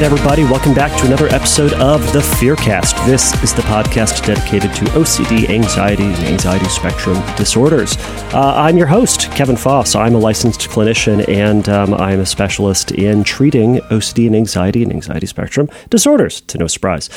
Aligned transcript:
right, 0.00 0.12
everybody, 0.12 0.44
welcome 0.44 0.72
back 0.72 0.98
to 0.98 1.06
another 1.06 1.26
episode 1.28 1.74
of 1.74 2.00
the 2.14 2.20
Fearcast. 2.20 3.04
This 3.04 3.34
is 3.42 3.52
the 3.52 3.60
podcast 3.62 4.24
dedicated 4.24 4.74
to 4.76 4.84
OCD, 4.92 5.50
anxiety, 5.50 6.04
and 6.04 6.24
anxiety 6.24 6.68
spectrum 6.70 7.22
disorders. 7.36 7.98
Uh, 8.32 8.54
I'm 8.56 8.78
your 8.78 8.86
host, 8.86 9.30
Kevin 9.32 9.56
Foss. 9.56 9.94
I'm 9.94 10.14
a 10.14 10.18
licensed 10.18 10.70
clinician 10.70 11.28
and 11.28 11.68
um, 11.68 11.92
I'm 11.92 12.20
a 12.20 12.24
specialist 12.24 12.92
in 12.92 13.24
treating 13.24 13.76
OCD 13.90 14.26
and 14.26 14.36
anxiety 14.36 14.82
and 14.82 14.90
anxiety 14.90 15.26
spectrum 15.26 15.68
disorders, 15.90 16.40
to 16.42 16.56
no 16.56 16.66
surprise. 16.66 17.10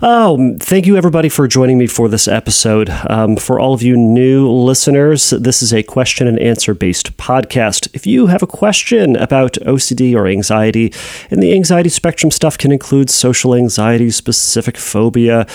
Um, 0.00 0.56
thank 0.58 0.86
you, 0.86 0.96
everybody, 0.96 1.28
for 1.28 1.46
joining 1.46 1.76
me 1.76 1.88
for 1.88 2.08
this 2.08 2.26
episode. 2.26 2.88
Um, 3.10 3.36
for 3.36 3.60
all 3.60 3.74
of 3.74 3.82
you 3.82 3.98
new 3.98 4.48
listeners, 4.48 5.30
this 5.30 5.62
is 5.62 5.74
a 5.74 5.82
question 5.82 6.26
and 6.26 6.38
answer 6.38 6.72
based 6.72 7.18
podcast. 7.18 7.88
If 7.92 8.06
you 8.06 8.28
have 8.28 8.42
a 8.42 8.46
question 8.46 9.16
about 9.16 9.54
OCD 9.66 10.14
or 10.14 10.26
anxiety, 10.26 10.90
and 11.30 11.42
the 11.42 11.52
anxiety 11.52 11.90
spectrum 11.90 12.29
stuff 12.32 12.58
can 12.58 12.72
include 12.72 13.10
social 13.10 13.54
anxiety, 13.54 14.10
specific 14.10 14.76
phobia, 14.76 15.46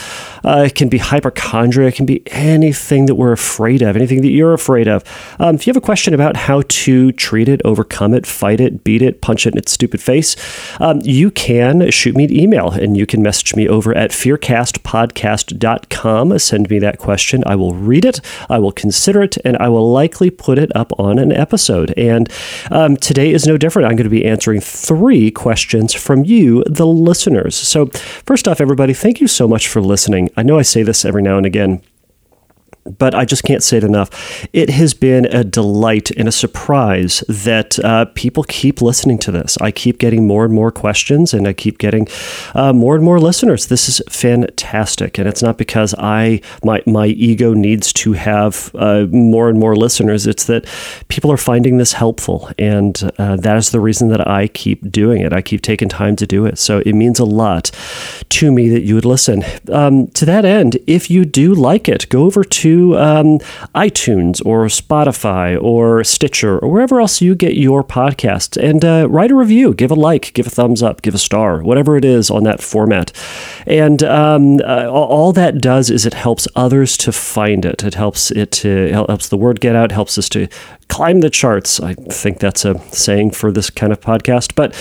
uh, 0.44 0.64
it 0.68 0.76
can 0.76 0.90
be 0.90 0.98
hypochondria, 0.98 1.88
it 1.88 1.96
can 1.96 2.06
be 2.06 2.22
anything 2.28 3.06
that 3.08 3.16
we're 3.16 3.32
afraid 3.32 3.82
of, 3.82 3.96
anything 3.96 4.22
that 4.22 4.30
you're 4.30 4.54
afraid 4.54 4.88
of. 4.88 5.04
Um, 5.40 5.56
if 5.56 5.66
you 5.66 5.72
have 5.72 5.78
a 5.78 5.86
question 5.86 6.14
about 6.14 6.36
how 6.36 6.62
to 6.68 7.12
treat 7.14 7.50
it, 7.50 7.62
overcome 7.66 8.14
it, 8.14 8.26
fight 8.26 8.60
it, 8.60 8.84
beat 8.84 9.02
it, 9.02 9.22
punch 9.22 9.48
it 9.48 9.54
in 9.54 9.58
its 9.58 9.72
stupid 9.72 10.02
face, 10.02 10.36
um, 10.80 11.00
you 11.04 11.32
can 11.32 11.90
shoot 11.92 12.16
me 12.16 12.26
an 12.26 12.34
email 12.34 12.72
and 12.72 12.98
you 12.98 13.06
can 13.06 13.22
message 13.22 13.56
me 13.56 13.68
over 13.68 13.96
at 13.96 14.12
fearcastpodcast.com. 14.12 16.40
Send 16.40 16.70
me 16.70 16.80
that 16.80 17.00
question. 17.00 17.44
I 17.46 17.56
will 17.56 17.74
read 17.74 18.06
it, 18.06 18.20
I 18.50 18.60
will 18.60 18.72
consider 18.72 19.24
it, 19.24 19.38
and 19.46 19.58
I 19.58 19.70
will 19.70 19.92
likely 19.92 20.30
put 20.30 20.58
it 20.58 20.76
up 20.76 20.98
on 21.00 21.20
an 21.20 21.32
episode. 21.32 21.94
And 21.98 22.30
um, 22.72 22.98
today 22.98 23.32
is 23.32 23.48
no 23.48 23.58
different. 23.58 23.88
I'm 23.88 23.96
going 23.96 24.04
to 24.04 24.10
be 24.10 24.26
answering 24.26 24.62
three 24.62 25.32
questions 25.32 25.94
from 25.94 26.26
you, 26.26 26.64
the 26.66 26.86
listeners. 26.86 27.56
So, 27.56 27.88
first 28.26 28.48
off, 28.48 28.60
everybody, 28.60 28.94
thank 28.94 29.22
you 29.22 29.28
so 29.28 29.48
much 29.48 29.68
for 29.68 29.82
listening. 29.82 30.30
I 30.36 30.44
know 30.44 30.60
I 30.60 30.64
say 30.64 30.84
this 30.84 31.06
every 31.06 31.22
now 31.22 31.38
and 31.38 31.46
again 31.46 31.82
but 32.86 33.16
I 33.16 33.26
just 33.26 33.44
can't 33.44 33.64
say 33.64 33.78
it 33.78 33.84
enough. 33.84 34.48
It 34.54 34.70
has 34.70 34.94
been 34.94 35.26
a 35.26 35.44
delight 35.44 36.12
and 36.12 36.28
a 36.28 36.32
surprise 36.32 37.24
that 37.28 37.80
uh, 37.84 38.06
people 38.14 38.44
keep 38.44 38.82
listening 38.82 39.18
to 39.20 39.32
this. 39.32 39.58
I 39.58 39.72
keep 39.72 39.98
getting 39.98 40.28
more 40.28 40.46
and 40.46 40.54
more 40.54 40.72
questions, 40.72 41.34
and 41.34 41.48
I 41.48 41.54
keep 41.54 41.80
getting 41.80 42.08
uh, 42.54 42.74
more 42.74 42.96
and 42.96 43.04
more 43.04 43.20
listeners. 43.20 43.68
This 43.68 43.90
is 43.90 44.02
fantastic, 44.08 45.18
and 45.18 45.28
it's 45.28 45.42
not 45.42 45.58
because 45.58 45.96
I 45.98 46.42
my 46.64 46.84
my 46.86 47.08
ego 47.08 47.54
needs 47.54 47.92
to 47.94 48.14
have 48.14 48.72
uh, 48.76 49.08
more 49.10 49.50
and 49.50 49.60
more 49.60 49.76
listeners. 49.76 50.28
It's 50.28 50.46
that 50.46 50.66
people 51.08 51.32
are 51.32 51.38
finding 51.38 51.78
this 51.78 51.94
helpful, 51.94 52.52
and 52.60 53.12
uh, 53.18 53.36
that 53.38 53.58
is 53.58 53.72
the 53.72 53.80
reason 53.80 54.10
that 54.10 54.28
I 54.28 54.48
keep 54.48 54.92
doing 54.92 55.22
it. 55.22 55.34
I 55.34 55.42
keep 55.42 55.62
taking 55.62 55.90
time 55.90 56.16
to 56.18 56.28
do 56.28 56.46
it. 56.46 56.60
So 56.60 56.80
it 56.86 56.94
means 56.94 57.20
a 57.20 57.26
lot 57.26 57.72
to 58.30 58.52
me 58.52 58.70
that 58.70 58.82
you 58.82 58.94
would 58.94 59.06
listen. 59.06 59.44
Um, 59.72 60.08
to 60.10 60.26
that 60.26 60.46
end, 60.46 60.78
if 60.86 61.10
you 61.10 61.26
do 61.26 61.56
like 61.56 61.90
it, 61.90 62.08
go 62.10 62.26
over 62.26 62.44
to 62.44 62.75
um, 62.98 63.40
iTunes 63.74 64.42
or 64.46 64.66
Spotify 64.66 65.62
or 65.62 66.04
Stitcher 66.04 66.60
or 66.60 66.72
wherever 66.72 67.00
else 67.00 67.22
you 67.22 67.36
get 67.36 67.56
your 67.56 67.84
podcasts 67.84 68.62
and 68.62 68.84
uh, 68.84 69.08
write 69.10 69.32
a 69.32 69.36
review, 69.36 69.74
give 69.74 69.92
a 69.92 69.96
like, 69.96 70.34
give 70.34 70.48
a 70.48 70.50
thumbs 70.50 70.82
up, 70.82 71.02
give 71.02 71.16
a 71.16 71.20
star, 71.20 71.62
whatever 71.62 71.98
it 71.98 72.06
is 72.06 72.30
on 72.30 72.44
that 72.44 72.62
format. 72.62 73.12
And 73.66 74.04
um, 74.04 74.60
uh, 74.62 74.88
all 74.90 75.34
that 75.34 75.62
does 75.62 75.90
is 75.90 76.06
it 76.06 76.14
helps 76.14 76.48
others 76.56 76.98
to 76.98 77.12
find 77.12 77.66
it. 77.66 77.84
It 77.84 77.96
helps 77.96 78.32
it 78.32 78.52
to 78.64 78.92
helps 78.92 79.30
the 79.30 79.38
word 79.38 79.62
get 79.62 79.76
out, 79.76 79.92
helps 79.92 80.18
us 80.18 80.30
to 80.30 80.48
climb 80.88 81.22
the 81.22 81.30
charts. 81.30 81.80
I 81.80 81.94
think 81.94 82.40
that's 82.40 82.66
a 82.66 82.80
saying 82.92 83.32
for 83.32 83.52
this 83.52 83.70
kind 83.70 83.92
of 83.92 84.00
podcast, 84.00 84.56
but 84.56 84.74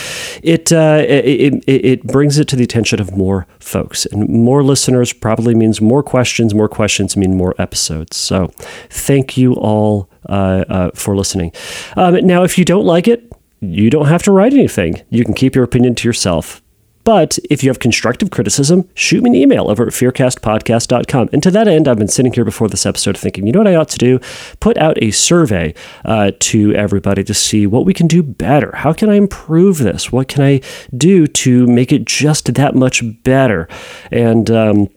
it, 0.42 0.72
uh, 0.72 1.04
it, 1.06 1.64
it, 1.66 1.84
it 1.84 2.02
brings 2.04 2.38
it 2.38 2.48
to 2.48 2.56
the 2.56 2.64
attention 2.64 3.00
of 3.00 3.16
more 3.16 3.46
folks, 3.58 4.06
and 4.06 4.28
more 4.28 4.62
listeners 4.62 5.12
probably 5.12 5.54
means 5.54 5.80
more 5.80 6.02
questions. 6.02 6.54
More 6.54 6.68
questions 6.68 7.16
mean 7.16 7.36
more 7.36 7.54
episodes. 7.58 8.16
So, 8.16 8.48
thank 8.90 9.36
you 9.36 9.54
all 9.54 10.08
uh, 10.28 10.64
uh, 10.68 10.90
for 10.94 11.16
listening. 11.16 11.52
Um, 11.96 12.14
now, 12.26 12.44
if 12.44 12.58
you 12.58 12.64
don't 12.64 12.84
like 12.84 13.08
it, 13.08 13.30
you 13.60 13.90
don't 13.90 14.06
have 14.06 14.22
to 14.24 14.32
write 14.32 14.52
anything. 14.52 15.02
You 15.10 15.24
can 15.24 15.34
keep 15.34 15.54
your 15.54 15.64
opinion 15.64 15.94
to 15.96 16.08
yourself. 16.08 16.62
But 17.04 17.38
if 17.50 17.62
you 17.62 17.70
have 17.70 17.78
constructive 17.78 18.30
criticism, 18.30 18.88
shoot 18.94 19.22
me 19.22 19.30
an 19.30 19.36
email 19.36 19.70
over 19.70 19.86
at 19.86 19.92
fearcastpodcast.com. 19.92 21.28
And 21.32 21.42
to 21.42 21.50
that 21.50 21.68
end, 21.68 21.86
I've 21.86 21.98
been 21.98 22.08
sitting 22.08 22.32
here 22.32 22.44
before 22.44 22.68
this 22.68 22.86
episode 22.86 23.16
thinking, 23.16 23.46
you 23.46 23.52
know 23.52 23.60
what 23.60 23.68
I 23.68 23.74
ought 23.74 23.90
to 23.90 23.98
do? 23.98 24.18
Put 24.60 24.78
out 24.78 25.00
a 25.02 25.10
survey 25.10 25.74
uh, 26.04 26.32
to 26.40 26.74
everybody 26.74 27.22
to 27.24 27.34
see 27.34 27.66
what 27.66 27.84
we 27.84 27.94
can 27.94 28.06
do 28.06 28.22
better. 28.22 28.72
How 28.74 28.92
can 28.92 29.10
I 29.10 29.14
improve 29.14 29.78
this? 29.78 30.10
What 30.10 30.28
can 30.28 30.42
I 30.42 30.60
do 30.96 31.26
to 31.26 31.66
make 31.66 31.92
it 31.92 32.06
just 32.06 32.54
that 32.54 32.74
much 32.74 33.02
better? 33.22 33.68
And, 34.10 34.50
um, 34.50 34.88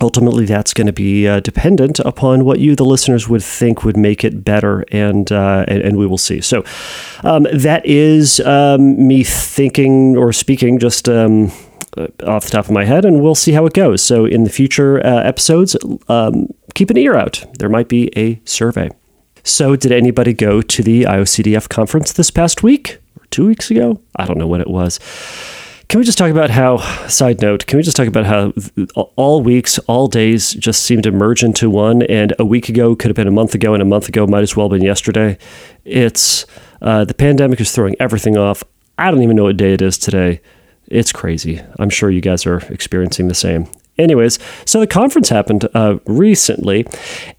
ultimately 0.00 0.44
that's 0.44 0.74
going 0.74 0.86
to 0.86 0.92
be 0.92 1.26
uh, 1.26 1.40
dependent 1.40 2.00
upon 2.00 2.44
what 2.44 2.58
you 2.58 2.74
the 2.76 2.84
listeners 2.84 3.28
would 3.28 3.42
think 3.42 3.84
would 3.84 3.96
make 3.96 4.24
it 4.24 4.44
better 4.44 4.84
and 4.92 5.32
uh, 5.32 5.64
and, 5.68 5.82
and, 5.82 5.96
we 5.96 6.06
will 6.06 6.18
see. 6.18 6.40
So 6.40 6.64
um, 7.24 7.46
that 7.52 7.84
is 7.86 8.40
um, 8.40 9.06
me 9.06 9.24
thinking 9.24 10.16
or 10.16 10.32
speaking 10.32 10.78
just 10.78 11.08
um, 11.08 11.50
uh, 11.96 12.08
off 12.24 12.44
the 12.44 12.50
top 12.50 12.66
of 12.66 12.70
my 12.70 12.84
head 12.84 13.04
and 13.04 13.22
we'll 13.22 13.34
see 13.34 13.52
how 13.52 13.64
it 13.66 13.72
goes. 13.72 14.02
So 14.02 14.26
in 14.26 14.44
the 14.44 14.50
future 14.50 15.04
uh, 15.04 15.22
episodes 15.22 15.76
um, 16.08 16.48
keep 16.74 16.90
an 16.90 16.98
ear 16.98 17.14
out. 17.14 17.44
There 17.58 17.68
might 17.68 17.88
be 17.88 18.10
a 18.16 18.40
survey. 18.44 18.90
So 19.42 19.76
did 19.76 19.92
anybody 19.92 20.34
go 20.34 20.60
to 20.60 20.82
the 20.82 21.04
IOCDF 21.04 21.68
conference 21.68 22.12
this 22.12 22.30
past 22.30 22.62
week 22.62 22.98
or 23.18 23.26
two 23.30 23.46
weeks 23.46 23.70
ago? 23.70 24.00
I 24.16 24.26
don't 24.26 24.38
know 24.38 24.48
when 24.48 24.60
it 24.60 24.68
was 24.68 24.98
can 25.88 26.00
we 26.00 26.04
just 26.04 26.18
talk 26.18 26.30
about 26.30 26.50
how, 26.50 26.78
side 27.08 27.40
note, 27.40 27.66
can 27.66 27.76
we 27.76 27.82
just 27.82 27.96
talk 27.96 28.08
about 28.08 28.26
how 28.26 28.52
all 29.14 29.40
weeks, 29.40 29.78
all 29.80 30.08
days 30.08 30.52
just 30.52 30.82
seem 30.82 31.00
to 31.02 31.12
merge 31.12 31.44
into 31.44 31.70
one? 31.70 32.02
And 32.02 32.34
a 32.38 32.44
week 32.44 32.68
ago 32.68 32.96
could 32.96 33.08
have 33.08 33.16
been 33.16 33.28
a 33.28 33.32
month 33.32 33.54
ago, 33.54 33.72
and 33.72 33.82
a 33.82 33.86
month 33.86 34.08
ago 34.08 34.26
might 34.26 34.42
as 34.42 34.56
well 34.56 34.68
have 34.68 34.78
been 34.78 34.86
yesterday. 34.86 35.38
It's 35.84 36.44
uh, 36.82 37.04
the 37.04 37.14
pandemic 37.14 37.60
is 37.60 37.72
throwing 37.72 37.94
everything 38.00 38.36
off. 38.36 38.64
I 38.98 39.10
don't 39.10 39.22
even 39.22 39.36
know 39.36 39.44
what 39.44 39.56
day 39.56 39.74
it 39.74 39.82
is 39.82 39.96
today. 39.98 40.40
It's 40.88 41.12
crazy. 41.12 41.60
I'm 41.78 41.90
sure 41.90 42.10
you 42.10 42.20
guys 42.20 42.46
are 42.46 42.58
experiencing 42.72 43.28
the 43.28 43.34
same. 43.34 43.68
Anyways, 43.98 44.38
so 44.66 44.78
the 44.80 44.86
conference 44.86 45.30
happened 45.30 45.66
uh, 45.74 45.98
recently, 46.04 46.86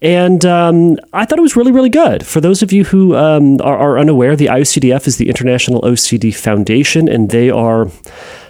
and 0.02 0.44
um, 0.44 0.96
I 1.12 1.24
thought 1.24 1.38
it 1.38 1.42
was 1.42 1.54
really, 1.54 1.70
really 1.70 1.88
good. 1.88 2.26
For 2.26 2.40
those 2.40 2.62
of 2.62 2.72
you 2.72 2.84
who 2.84 3.14
um, 3.14 3.60
are, 3.60 3.78
are, 3.78 3.98
unaware, 3.98 4.34
the 4.34 4.46
IOCDF 4.46 5.06
is 5.06 5.18
the 5.18 5.28
International 5.28 5.80
OCD 5.82 6.34
Foundation, 6.34 7.08
and 7.08 7.30
they 7.30 7.48
are 7.48 7.90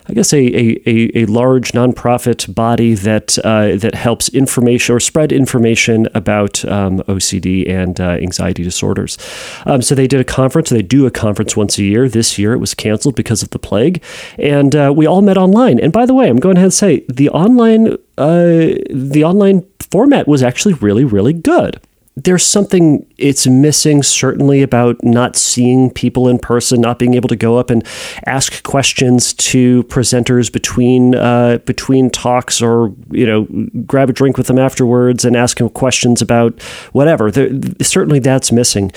I 0.08 0.14
guess, 0.14 0.32
a, 0.32 0.38
a, 0.38 1.22
a, 1.22 1.26
large 1.26 1.72
nonprofit 1.72 2.54
body 2.54 2.94
that 2.94 3.38
uh, 3.44 3.76
that 3.76 3.94
helps 3.94 4.30
information 4.30 4.94
or 4.94 5.00
spread 5.00 5.32
information 5.32 6.08
about 6.14 6.64
um, 6.64 7.00
OCD 7.00 7.68
and 7.68 8.00
uh, 8.00 8.12
anxiety 8.12 8.62
disorders. 8.62 9.18
Um, 9.66 9.82
so 9.82 9.94
they 9.94 10.06
did 10.06 10.20
a 10.20 10.24
conference. 10.24 10.70
They 10.70 10.80
do 10.80 11.04
a 11.06 11.10
conference 11.10 11.56
once 11.56 11.76
a 11.76 11.84
year. 11.84 12.08
This 12.08 12.38
year 12.38 12.54
it 12.54 12.58
was 12.58 12.72
canceled 12.72 13.16
because 13.16 13.42
of 13.42 13.50
the 13.50 13.58
plague, 13.58 14.02
and 14.38 14.74
uh, 14.74 14.92
we 14.96 15.06
all 15.06 15.20
met 15.20 15.36
online. 15.36 15.78
And 15.78 15.92
by 15.92 16.06
the 16.06 16.14
way, 16.14 16.30
I'm 16.30 16.38
going 16.38 16.56
ahead 16.56 16.64
and 16.64 16.74
say 16.74 17.04
the 17.08 17.28
online 17.28 17.98
uh, 18.16 18.72
the 18.90 19.22
online 19.24 19.66
format 19.90 20.26
was 20.26 20.42
actually 20.42 20.74
really 20.74 21.04
really 21.04 21.34
good 21.34 21.80
there's 22.24 22.44
something 22.44 23.06
it's 23.16 23.46
missing 23.46 24.02
certainly 24.02 24.62
about 24.62 25.02
not 25.04 25.36
seeing 25.36 25.90
people 25.90 26.28
in 26.28 26.38
person 26.38 26.80
not 26.80 26.98
being 26.98 27.14
able 27.14 27.28
to 27.28 27.36
go 27.36 27.58
up 27.58 27.70
and 27.70 27.86
ask 28.26 28.62
questions 28.62 29.32
to 29.34 29.84
presenters 29.84 30.52
between 30.52 31.14
uh, 31.14 31.58
between 31.64 32.10
talks 32.10 32.60
or 32.60 32.94
you 33.10 33.26
know 33.26 33.46
grab 33.86 34.10
a 34.10 34.12
drink 34.12 34.36
with 34.36 34.46
them 34.46 34.58
afterwards 34.58 35.24
and 35.24 35.36
ask 35.36 35.58
them 35.58 35.68
questions 35.68 36.20
about 36.20 36.60
whatever. 36.92 37.30
There, 37.30 37.50
certainly 37.82 38.18
that's 38.18 38.50
missing. 38.50 38.90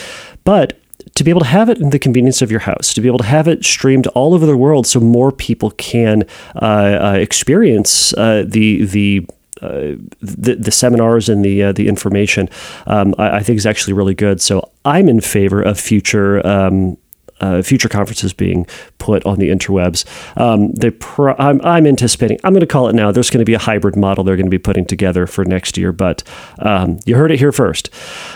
But 0.43 0.79
to 1.15 1.23
be 1.23 1.29
able 1.31 1.41
to 1.41 1.47
have 1.47 1.69
it 1.69 1.79
in 1.79 1.89
the 1.89 1.99
convenience 1.99 2.41
of 2.41 2.49
your 2.49 2.61
house, 2.61 2.93
to 2.93 3.01
be 3.01 3.07
able 3.07 3.19
to 3.19 3.25
have 3.25 3.47
it 3.47 3.65
streamed 3.65 4.07
all 4.07 4.33
over 4.33 4.45
the 4.45 4.57
world, 4.57 4.87
so 4.87 4.99
more 4.99 5.31
people 5.31 5.71
can 5.71 6.23
uh, 6.55 6.65
uh, 6.65 7.17
experience 7.19 8.13
uh, 8.13 8.43
the 8.47 8.85
the 8.85 9.27
the, 9.61 10.55
the 10.55 10.71
seminars 10.71 11.29
and 11.29 11.45
the 11.45 11.63
uh, 11.63 11.71
the 11.71 11.87
information, 11.87 12.49
um, 12.87 13.15
I, 13.17 13.37
I, 13.37 13.39
think 13.43 13.57
is 13.57 13.65
actually 13.65 13.93
really 13.93 14.15
good. 14.15 14.41
So 14.41 14.71
I'm 14.85 15.07
in 15.07 15.21
favor 15.21 15.61
of 15.61 15.79
future. 15.79 16.45
Um, 16.45 16.97
uh, 17.41 17.61
future 17.61 17.89
conferences 17.89 18.33
being 18.33 18.65
put 18.99 19.25
on 19.25 19.39
the 19.39 19.49
interwebs. 19.49 20.05
Um, 20.39 20.73
pro- 20.99 21.35
I'm, 21.39 21.59
I'm, 21.65 21.87
anticipating, 21.87 22.39
I'm 22.43 22.53
going 22.53 22.61
to 22.61 22.67
call 22.67 22.87
it 22.87 22.93
now, 22.93 23.11
there's 23.11 23.31
going 23.31 23.39
to 23.39 23.45
be 23.45 23.55
a 23.55 23.59
hybrid 23.59 23.95
model 23.95 24.23
they're 24.23 24.35
going 24.35 24.45
to 24.45 24.51
be 24.51 24.59
putting 24.59 24.85
together 24.85 25.25
for 25.25 25.43
next 25.43 25.75
year, 25.75 25.91
but 25.91 26.23
um, 26.59 26.99
you 27.05 27.15
heard 27.15 27.31
it 27.31 27.39
here 27.39 27.51
first. 27.51 27.89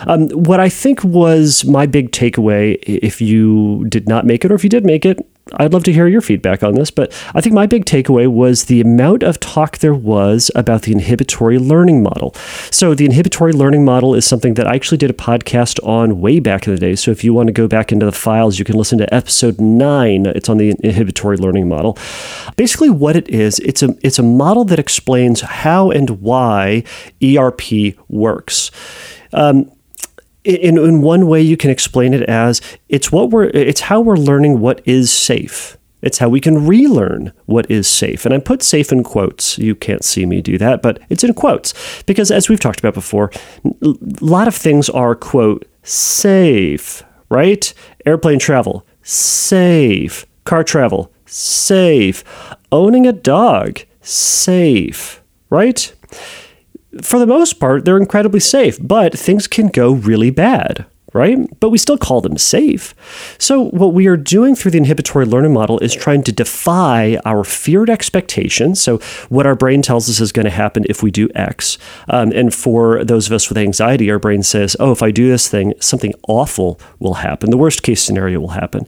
Um, 0.07 0.29
what 0.29 0.59
I 0.59 0.69
think 0.69 1.03
was 1.03 1.63
my 1.65 1.85
big 1.85 2.11
takeaway, 2.11 2.79
if 2.83 3.21
you 3.21 3.85
did 3.89 4.09
not 4.09 4.25
make 4.25 4.43
it 4.43 4.51
or 4.51 4.55
if 4.55 4.63
you 4.63 4.71
did 4.71 4.83
make 4.83 5.05
it, 5.05 5.23
I'd 5.53 5.73
love 5.73 5.83
to 5.83 5.93
hear 5.93 6.07
your 6.07 6.21
feedback 6.21 6.63
on 6.63 6.73
this, 6.73 6.89
but 6.89 7.13
I 7.35 7.41
think 7.41 7.53
my 7.53 7.67
big 7.67 7.85
takeaway 7.85 8.27
was 8.27 8.65
the 8.65 8.81
amount 8.81 9.21
of 9.21 9.39
talk 9.39 9.77
there 9.77 9.93
was 9.93 10.49
about 10.55 10.83
the 10.83 10.91
inhibitory 10.91 11.59
learning 11.59 12.01
model. 12.01 12.33
So, 12.71 12.95
the 12.95 13.05
inhibitory 13.05 13.53
learning 13.53 13.85
model 13.85 14.15
is 14.15 14.25
something 14.25 14.55
that 14.55 14.65
I 14.65 14.73
actually 14.73 14.97
did 14.97 15.11
a 15.11 15.13
podcast 15.13 15.79
on 15.85 16.19
way 16.19 16.39
back 16.39 16.65
in 16.65 16.73
the 16.73 16.79
day. 16.79 16.95
So, 16.95 17.11
if 17.11 17.23
you 17.23 17.31
want 17.31 17.45
to 17.45 17.53
go 17.53 17.67
back 17.67 17.91
into 17.91 18.07
the 18.07 18.11
files, 18.11 18.57
you 18.57 18.65
can 18.65 18.75
listen 18.75 18.97
to 18.97 19.13
episode 19.13 19.61
nine. 19.61 20.25
It's 20.25 20.49
on 20.49 20.57
the 20.57 20.73
inhibitory 20.83 21.37
learning 21.37 21.69
model. 21.69 21.95
Basically, 22.55 22.89
what 22.89 23.15
it 23.15 23.29
is, 23.29 23.59
it's 23.59 23.83
a 23.83 23.95
it's 24.01 24.17
a 24.17 24.23
model 24.23 24.65
that 24.65 24.79
explains 24.79 25.41
how 25.41 25.91
and 25.91 26.21
why 26.21 26.83
ERP 27.23 27.95
works. 28.09 28.71
Um, 29.31 29.69
in, 30.45 30.77
in 30.77 31.01
one 31.01 31.27
way 31.27 31.41
you 31.41 31.57
can 31.57 31.69
explain 31.69 32.13
it 32.13 32.23
as 32.23 32.61
it's 32.89 33.11
what 33.11 33.31
we're 33.31 33.45
it's 33.45 33.81
how 33.81 33.99
we're 33.99 34.15
learning 34.17 34.59
what 34.59 34.81
is 34.85 35.11
safe 35.11 35.77
it's 36.05 36.19
how 36.19 36.29
we 36.29 36.39
can 36.39 36.67
relearn 36.67 37.33
what 37.47 37.69
is 37.69 37.87
safe. 37.87 38.25
And 38.25 38.33
I 38.33 38.37
put 38.37 38.61
safe 38.61 38.91
in 38.91 39.03
quotes. 39.03 39.57
You 39.57 39.73
can't 39.73 40.05
see 40.05 40.27
me 40.27 40.39
do 40.39 40.55
that, 40.59 40.83
but 40.83 41.01
it's 41.09 41.23
in 41.23 41.33
quotes. 41.33 41.73
Because 42.03 42.29
as 42.29 42.47
we've 42.47 42.59
talked 42.59 42.79
about 42.79 42.93
before, 42.93 43.31
a 43.65 43.93
lot 44.21 44.47
of 44.47 44.53
things 44.53 44.87
are, 44.87 45.15
quote, 45.15 45.67
safe, 45.81 47.01
right? 47.29 47.73
Airplane 48.05 48.37
travel, 48.37 48.85
safe. 49.01 50.27
Car 50.43 50.63
travel, 50.63 51.11
safe. 51.25 52.23
Owning 52.71 53.07
a 53.07 53.11
dog, 53.11 53.79
safe, 54.01 55.23
right? 55.49 55.91
For 57.01 57.19
the 57.19 57.27
most 57.27 57.59
part, 57.59 57.85
they're 57.85 57.97
incredibly 57.97 58.39
safe, 58.39 58.77
but 58.81 59.17
things 59.17 59.47
can 59.47 59.67
go 59.67 59.93
really 59.93 60.29
bad, 60.29 60.85
right? 61.13 61.37
But 61.59 61.69
we 61.69 61.77
still 61.77 61.97
call 61.97 62.21
them 62.21 62.37
safe. 62.37 62.93
So, 63.37 63.65
what 63.69 63.93
we 63.93 64.07
are 64.07 64.17
doing 64.17 64.55
through 64.55 64.71
the 64.71 64.77
inhibitory 64.77 65.25
learning 65.25 65.53
model 65.53 65.79
is 65.79 65.93
trying 65.93 66.23
to 66.23 66.31
defy 66.31 67.17
our 67.25 67.43
feared 67.43 67.89
expectations. 67.89 68.81
So, 68.81 68.99
what 69.29 69.45
our 69.45 69.55
brain 69.55 69.81
tells 69.81 70.09
us 70.09 70.19
is 70.19 70.31
going 70.31 70.45
to 70.45 70.51
happen 70.51 70.85
if 70.89 71.03
we 71.03 71.11
do 71.11 71.29
X. 71.35 71.77
Um, 72.09 72.31
and 72.31 72.53
for 72.53 73.03
those 73.03 73.27
of 73.27 73.33
us 73.33 73.49
with 73.49 73.57
anxiety, 73.57 74.09
our 74.09 74.19
brain 74.19 74.43
says, 74.43 74.75
oh, 74.79 74.91
if 74.91 75.03
I 75.03 75.11
do 75.11 75.27
this 75.29 75.47
thing, 75.47 75.73
something 75.79 76.13
awful 76.27 76.79
will 76.99 77.15
happen. 77.15 77.49
The 77.49 77.57
worst 77.57 77.83
case 77.83 78.01
scenario 78.01 78.39
will 78.39 78.49
happen. 78.49 78.87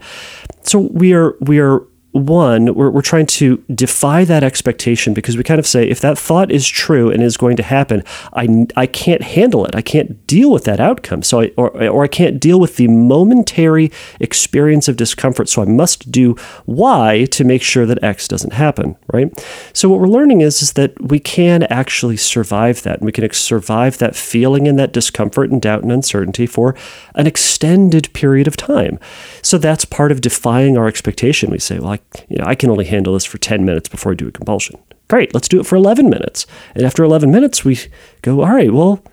So, 0.64 0.80
we 0.80 1.14
are, 1.14 1.36
we 1.42 1.60
are 1.60 1.82
one, 2.18 2.74
we're, 2.76 2.90
we're 2.90 3.02
trying 3.02 3.26
to 3.28 3.64
defy 3.74 4.26
that 4.26 4.44
expectation 4.44 5.14
because 5.14 5.38
we 5.38 5.44
kind 5.44 5.60
of 5.60 5.68
say, 5.68 5.88
if 5.88 6.02
that 6.02 6.18
thought 6.18 6.52
is 6.52 6.68
true 6.68 7.10
and 7.10 7.24
is 7.24 7.38
going 7.38 7.58
to 7.58 7.64
happen, 7.64 8.04
I, 8.34 8.68
I 8.76 8.88
can't 8.88 9.22
handle 9.22 9.66
it. 9.66 9.76
I 9.76 9.82
can't 9.82 10.26
deal 10.28 10.52
with 10.52 10.64
that 10.66 10.80
outcome. 10.80 11.24
So 11.24 11.42
I, 11.42 11.52
or, 11.58 11.70
or 11.90 12.04
I 12.04 12.08
can't 12.08 12.40
deal 12.40 12.60
with 12.60 12.78
the 12.78 12.88
momentary 12.88 13.92
experience 14.20 14.88
of 14.88 14.98
discomfort. 14.98 15.50
So 15.50 15.62
I 15.62 15.66
must 15.66 16.12
do 16.12 16.36
Y 16.66 17.28
to 17.32 17.44
make 17.44 17.62
sure 17.62 17.86
that 17.86 18.04
X 18.04 18.28
doesn't 18.28 18.54
happen, 18.54 18.96
right? 19.14 19.32
So 19.74 19.90
what 19.90 20.00
we're 20.00 20.08
learning 20.08 20.42
is, 20.42 20.62
is 20.62 20.74
that 20.74 21.00
we 21.02 21.20
can 21.20 21.64
actually 21.64 22.18
survive 22.18 22.84
that. 22.84 22.98
And 22.98 23.06
we 23.06 23.12
can 23.12 23.32
survive 23.32 23.98
that 24.00 24.16
feeling 24.16 24.68
and 24.68 24.78
that 24.80 24.94
discomfort 24.94 25.52
and 25.52 25.62
doubt 25.62 25.84
and 25.84 25.92
uncertainty 25.92 26.46
for 26.46 26.76
an 27.16 27.28
extended 27.28 28.12
period 28.14 28.48
of 28.48 28.58
time. 28.58 29.00
So 29.42 29.58
that's 29.58 29.86
part 29.86 30.12
of 30.12 30.22
defying 30.22 30.78
our 30.78 30.88
expectation. 30.88 31.52
We 31.52 31.60
say, 31.60 31.80
well, 31.80 31.92
I 31.92 32.00
you 32.30 32.38
know, 32.38 32.46
I 32.46 32.56
can 32.56 32.70
only 32.70 32.86
handle 32.86 33.14
this 33.14 33.26
for 33.26 33.38
10 33.38 33.66
minutes 33.66 33.90
before 33.90 34.12
I 34.12 34.16
do 34.16 34.28
a 34.28 34.32
compulsion. 34.32 34.80
Great, 35.08 35.34
let's 35.34 35.48
do 35.48 35.60
it 35.60 35.66
for 35.66 35.76
11 35.76 36.10
minutes. 36.10 36.46
And 36.76 36.86
after 36.86 37.04
11 37.04 37.32
minutes, 37.32 37.64
we 37.64 37.80
go, 38.22 38.42
all 38.42 38.54
right, 38.54 38.74
well, 38.74 39.04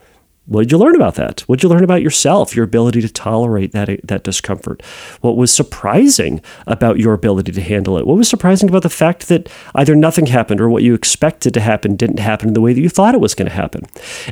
what 0.46 0.62
did 0.62 0.73
you 0.73 0.79
learn 0.79 0.94
about 0.94 1.14
that? 1.14 1.41
What 1.43 1.56
did 1.56 1.62
you 1.62 1.69
learn 1.70 1.85
about 1.85 2.02
yourself, 2.02 2.55
your 2.55 2.67
ability 2.67 3.00
to 3.00 3.08
tolerate 3.08 3.73
that, 3.73 3.88
that 4.05 4.25
discomfort? 4.25 4.82
What 5.23 5.38
was 5.38 5.55
surprising 5.55 6.43
about 6.67 6.99
your 6.99 7.14
ability 7.14 7.52
to 7.52 7.62
handle 7.62 7.96
it? 7.96 8.06
What 8.06 8.19
was 8.19 8.29
surprising 8.29 8.69
about 8.69 8.82
the 8.82 8.91
fact 8.91 9.29
that 9.29 9.49
either 9.75 9.96
nothing 9.96 10.26
happened 10.26 10.61
or 10.61 10.69
what 10.69 10.82
you 10.82 10.93
expected 10.93 11.55
to 11.55 11.61
happen 11.61 11.96
didn't 11.96 12.19
happen 12.19 12.49
in 12.49 12.55
the 12.55 12.61
way 12.61 12.75
that 12.75 12.81
you 12.81 12.91
thought 12.91 13.14
it 13.14 13.23
was 13.23 13.35
going 13.35 13.49
to 13.49 13.55
happen? 13.55 13.85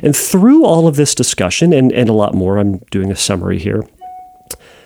And 0.03 0.15
through 0.15 0.65
all 0.65 0.87
of 0.87 0.97
this 0.97 1.15
discussion 1.15 1.73
and, 1.73 1.91
and 1.91 2.09
a 2.09 2.13
lot 2.13 2.35
more, 2.35 2.59
I'm 2.59 2.77
doing 2.91 3.09
a 3.09 3.15
summary 3.15 3.57
here 3.57 3.83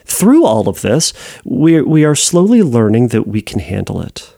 through 0.08 0.46
all 0.46 0.68
of 0.70 0.82
this, 0.82 1.14
we 1.44 1.82
we 1.82 2.06
are 2.06 2.16
slowly 2.16 2.64
learning 2.64 3.10
that 3.10 3.28
we 3.28 3.42
can 3.42 3.60
handle 3.60 4.02
it. 4.02 4.34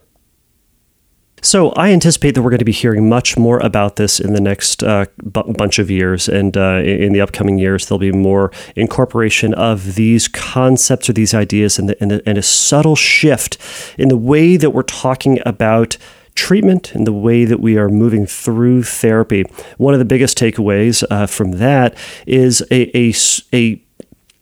So 1.42 1.70
I 1.70 1.92
anticipate 1.92 2.36
that 2.36 2.42
we're 2.42 2.50
going 2.50 2.60
to 2.60 2.66
be 2.66 2.74
hearing 2.74 3.08
much 3.08 3.38
more 3.38 3.60
about 3.60 3.96
this 3.96 4.20
in 4.20 4.34
the 4.34 4.42
next 4.42 4.84
uh, 4.84 5.06
b- 5.24 5.54
bunch 5.58 5.80
of 5.80 5.90
years, 5.90 6.28
and 6.28 6.58
uh, 6.58 6.82
in 6.84 7.14
the 7.14 7.22
upcoming 7.22 7.58
years, 7.58 7.86
there'll 7.86 8.00
be 8.00 8.12
more 8.12 8.52
incorporation 8.76 9.54
of 9.54 9.96
these 9.96 10.28
concepts 10.28 11.10
or 11.10 11.14
these 11.14 11.34
ideas, 11.34 11.80
and, 11.80 11.88
the, 11.88 12.02
and, 12.02 12.12
the, 12.12 12.22
and 12.26 12.38
a 12.38 12.42
subtle 12.42 12.98
shift 12.98 13.58
in 13.98 14.10
the 14.10 14.18
way 14.18 14.58
that 14.58 14.72
we're 14.72 14.82
talking 14.84 15.40
about 15.46 15.98
treatment 16.36 16.94
and 16.94 17.08
the 17.08 17.14
way 17.14 17.46
that 17.46 17.60
we 17.60 17.78
are 17.78 17.90
moving 17.90 18.26
through 18.26 18.84
therapy. 18.84 19.44
One 19.78 19.94
of 19.94 20.00
the 20.00 20.06
biggest 20.06 20.38
takeaways 20.38 21.04
uh, 21.10 21.28
from 21.28 21.54
that 21.54 21.96
is 22.26 22.62
a, 22.70 22.98
a, 22.98 23.14
a 23.54 23.82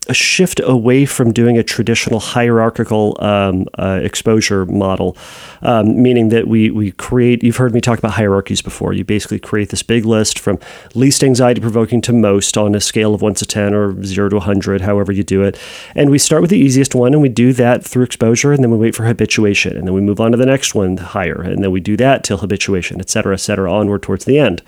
a 0.10 0.14
shift 0.14 0.60
away 0.64 1.06
from 1.06 1.32
doing 1.32 1.58
a 1.58 1.64
traditional 1.64 2.20
hierarchical 2.20 3.16
um, 3.20 3.66
uh, 3.78 4.00
exposure 4.02 4.66
model, 4.66 5.18
um, 5.62 6.02
meaning 6.02 6.30
that 6.30 6.48
we 6.48 6.72
we 6.72 6.92
create. 6.92 7.44
You've 7.44 7.58
heard 7.58 7.74
me 7.74 7.82
talk 7.82 8.00
about 8.00 8.14
hierarchies 8.14 8.62
before. 8.62 8.94
You 8.94 9.04
basically 9.04 9.40
create 9.40 9.70
this 9.70 9.84
big 9.84 10.06
list 10.06 10.40
from 10.40 10.60
least 10.96 11.24
anxiety 11.24 11.62
provoking 11.62 12.02
to 12.02 12.14
most 12.14 12.58
on 12.58 12.76
a 12.76 12.80
scale 12.80 13.14
of 13.14 13.22
one 13.22 13.34
to 13.36 13.46
ten 13.46 13.74
or 13.74 14.04
zero 14.04 14.30
to 14.30 14.40
hundred, 14.40 14.82
however 14.82 15.12
you 15.12 15.24
do 15.24 15.44
it. 15.44 15.60
And 15.96 16.10
we 16.10 16.20
start 16.20 16.42
with 16.42 16.52
the 16.52 16.58
easiest 16.58 16.96
one, 16.96 17.14
and 17.14 17.22
we 17.22 17.30
do 17.30 17.54
that 17.54 17.84
through 17.84 18.04
exposure, 18.04 18.52
and 18.52 18.64
then 18.64 18.72
we 18.72 18.78
wait 18.78 18.96
for 18.96 19.06
habituation, 19.06 19.78
and 19.78 19.88
then 19.88 19.94
we 19.94 20.02
move 20.02 20.20
on 20.20 20.32
to 20.32 20.38
the 20.38 20.46
next 20.46 20.76
one 20.76 20.98
higher, 20.98 21.42
and 21.42 21.64
then 21.64 21.72
we 21.72 21.80
do 21.80 21.98
that 21.98 22.24
till 22.24 22.38
habituation, 22.38 23.00
et 23.00 23.10
cetera, 23.10 23.34
et 23.34 23.38
cetera, 23.38 23.72
onward 23.72 24.04
towards 24.04 24.26
the 24.26 24.40
end. 24.40 24.62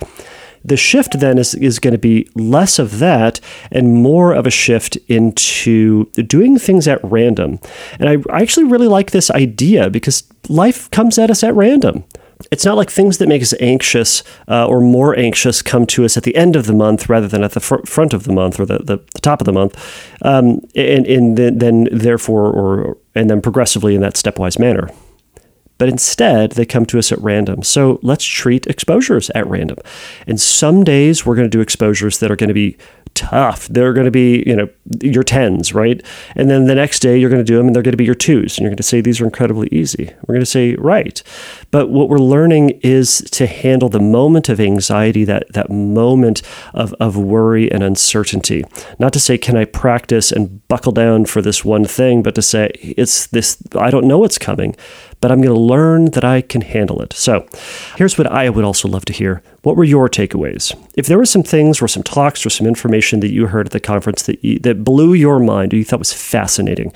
The 0.64 0.78
shift 0.78 1.20
then 1.20 1.38
is, 1.38 1.56
is 1.56 1.80
going 1.80 1.94
to 1.94 2.00
be 2.00 2.30
less 2.36 2.80
of 2.80 3.00
that 3.00 3.40
and 3.72 3.94
more 3.94 4.34
of 4.34 4.46
a 4.46 4.52
shift 4.52 4.98
into 5.08 6.06
doing 6.12 6.58
things 6.58 6.88
at 6.88 7.00
random. 7.04 7.60
And 8.00 8.10
I, 8.10 8.18
I 8.34 8.42
actually 8.42 8.66
really 8.66 8.88
like 8.88 9.12
this 9.12 9.32
idea 9.32 9.90
because 9.90 10.24
life 10.48 10.90
comes 10.92 11.18
at 11.18 11.32
us 11.32 11.44
at 11.44 11.56
random 11.56 12.04
it's 12.52 12.66
not 12.66 12.78
like 12.78 12.90
things 12.90 13.18
that 13.18 13.28
make 13.28 13.42
us 13.42 13.54
anxious 13.60 14.24
uh, 14.48 14.66
or 14.66 14.80
more 14.80 15.18
anxious 15.18 15.62
come 15.62 15.86
to 15.88 16.06
us 16.06 16.16
at 16.16 16.24
the 16.24 16.36
end 16.36 16.56
of 16.56 16.66
the 16.66 16.74
month 16.74 17.10
rather 17.10 17.28
than 17.28 17.44
at 17.44 17.52
the 17.52 17.60
fr- 17.60 17.84
front 17.86 18.14
of 18.14 18.24
the 18.24 18.32
month 18.32 18.60
or 18.60 18.66
the, 18.66 18.78
the, 18.80 18.98
the 18.98 19.22
top 19.22 19.42
of 19.42 19.46
the 19.46 19.52
month, 19.52 19.76
um, 20.22 20.62
and, 20.76 21.06
and 21.06 21.38
then, 21.38 21.58
then 21.58 21.88
therefore 21.92 22.52
or 22.52 22.98
and 23.14 23.30
then 23.30 23.42
progressively 23.42 23.94
in 23.96 24.02
that 24.02 24.14
stepwise 24.14 24.58
manner 24.58 24.90
but 25.80 25.90
instead 25.90 26.52
they 26.52 26.66
come 26.66 26.86
to 26.86 27.00
us 27.00 27.12
at 27.12 27.20
random. 27.20 27.64
So 27.64 28.00
let's 28.04 28.24
treat 28.24 28.68
exposures 28.68 29.32
at 29.32 29.48
random. 29.48 29.78
And 30.28 30.40
some 30.40 30.84
days 30.84 31.26
we're 31.26 31.36
going 31.36 31.50
to 31.50 31.58
do 31.58 31.62
exposures 31.62 32.20
that 32.20 32.30
are 32.30 32.36
going 32.36 32.50
to 32.50 32.54
be 32.54 32.78
tough. 33.16 33.68
They're 33.68 33.94
going 33.94 34.06
to 34.06 34.12
be, 34.12 34.44
you 34.46 34.56
know, 34.56 34.70
your 35.02 35.24
tens, 35.24 35.74
right? 35.74 36.02
And 36.36 36.50
then 36.50 36.66
the 36.66 36.76
next 36.76 37.00
day 37.00 37.18
you're 37.18 37.30
going 37.30 37.44
to 37.44 37.52
do 37.52 37.58
them 37.58 37.68
and 37.68 37.76
they're 37.76 37.84
going 37.84 37.94
to 37.94 37.98
be 37.98 38.06
your 38.06 38.16
twos. 38.16 38.58
And 38.58 38.64
you're 38.64 38.70
going 38.70 38.78
to 38.78 38.84
say 38.84 39.02
these 39.02 39.20
are 39.20 39.26
incredibly 39.26 39.68
easy. 39.72 40.14
We're 40.28 40.34
going 40.34 40.42
to 40.42 40.46
say, 40.46 40.76
right. 40.76 41.22
But 41.72 41.90
what 41.90 42.10
we're 42.10 42.20
learning 42.20 42.80
is 42.82 43.20
to 43.32 43.48
handle 43.48 43.90
the 43.90 44.00
moment 44.00 44.50
of 44.50 44.60
anxiety, 44.60 45.24
that, 45.26 45.52
that 45.54 45.70
moment 45.70 46.42
of, 46.74 46.94
of 47.00 47.18
worry 47.18 47.72
and 47.72 47.84
uncertainty. 47.84 48.64
Not 49.00 49.14
to 49.14 49.20
say, 49.20 49.38
can 49.38 49.58
I 49.58 49.66
practice 49.66 50.32
and 50.32 50.66
buckle 50.68 50.92
down 50.92 51.26
for 51.26 51.42
this 51.42 51.66
one 51.66 51.86
thing, 51.86 52.22
but 52.22 52.36
to 52.36 52.42
say, 52.42 52.70
it's 52.76 53.28
this, 53.28 53.62
I 53.76 53.90
don't 53.92 54.08
know 54.08 54.20
what's 54.20 54.38
coming 54.38 54.76
but 55.22 55.32
I'm 55.32 55.42
going 55.42 55.54
to 55.54 55.60
learn 55.60 56.06
that 56.12 56.24
I 56.24 56.42
can 56.42 56.62
handle 56.62 57.02
it. 57.02 57.14
So 57.14 57.48
here's 57.98 58.18
what 58.18 58.28
I 58.28 58.50
would 58.50 58.64
also 58.64 58.88
love 58.88 59.06
to 59.06 59.14
hear. 59.14 59.42
What 59.64 59.76
were 59.76 59.84
your 59.84 60.10
takeaways? 60.10 60.76
If 60.96 61.08
there 61.08 61.18
were 61.18 61.26
some 61.26 61.44
things 61.44 61.82
or 61.82 61.88
some 61.88 62.04
talks 62.04 62.46
or 62.46 62.50
some 62.50 62.68
information 62.68 63.20
that 63.20 63.32
you 63.32 63.48
heard 63.48 63.68
at 63.68 63.72
the 63.74 63.80
conference 63.80 64.24
that, 64.24 64.44
you, 64.44 64.60
that 64.60 64.84
blew 64.84 65.14
your 65.14 65.40
mind 65.40 65.74
or 65.74 65.78
you 65.78 65.84
thought 65.84 66.00
was 66.00 66.14
fascinating, 66.14 66.94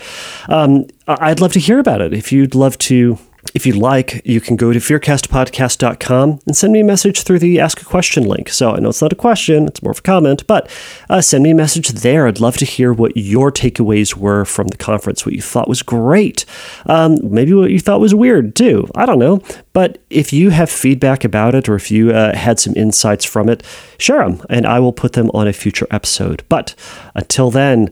um, 0.48 0.88
I'd 1.08 1.42
love 1.42 1.54
to 1.54 1.60
hear 1.60 1.80
about 1.80 2.02
it. 2.02 2.14
If 2.14 2.32
you'd 2.32 2.56
love 2.56 2.78
to 2.80 3.18
if 3.54 3.66
you'd 3.66 3.76
like, 3.76 4.22
you 4.26 4.42
can 4.42 4.56
go 4.56 4.74
to 4.74 4.80
fearcastpodcast.com 4.80 6.40
and 6.46 6.56
send 6.56 6.74
me 6.74 6.80
a 6.80 6.84
message 6.84 7.24
through 7.24 7.40
the 7.40 7.60
Ask 7.60 7.82
a 7.82 7.86
Question 7.86 8.24
link. 8.24 8.50
So 8.50 8.72
I 8.72 8.80
know 8.80 8.90
it's 8.90 9.02
not 9.02 9.14
a 9.14 9.18
question, 9.18 9.68
it's 9.68 9.84
more 9.84 9.92
of 9.92 10.00
a 10.00 10.02
comment, 10.02 10.48
but 10.48 10.70
uh, 11.10 11.22
send 11.22 11.44
me 11.44 11.52
a 11.52 11.56
message 11.56 11.90
there. 11.90 12.28
I'd 12.28 12.40
love 12.40 12.58
to 12.58 12.66
hear 12.66 12.94
what 12.94 13.16
your 13.16 13.52
takeaways 13.52 14.16
were 14.16 14.46
from 14.46 14.68
the 14.68 14.78
conference, 14.78 15.26
what 15.26 15.36
you 15.36 15.42
thought 15.42 15.68
was 15.68 15.84
great, 15.84 16.46
um, 16.86 17.18
maybe 17.22 17.54
what 17.54 17.72
you 17.72 17.80
thought 17.80 18.00
was 18.00 18.16
weird 18.16 18.56
too. 18.56 18.90
I 18.96 19.06
don't 19.06 19.20
know. 19.20 19.42
But 19.74 20.00
if 20.10 20.34
you 20.34 20.50
have 20.52 20.70
feedback 20.70 21.24
about 21.24 21.56
it 21.56 21.68
or 21.68 21.76
if 21.76 21.92
you 21.92 22.12
uh, 22.12 22.36
had 22.36 22.60
some 22.60 22.76
insights 22.76 23.26
from 23.26 23.50
it, 23.50 23.64
share 23.98 24.28
them 24.28 24.46
and 24.50 24.66
I 24.66 24.80
will 24.80 24.94
put 24.94 25.14
them 25.14 25.30
on 25.34 25.48
a 25.48 25.54
future 25.54 25.88
episode. 25.92 26.44
But 26.50 26.76
until 27.14 27.52
then, 27.52 27.92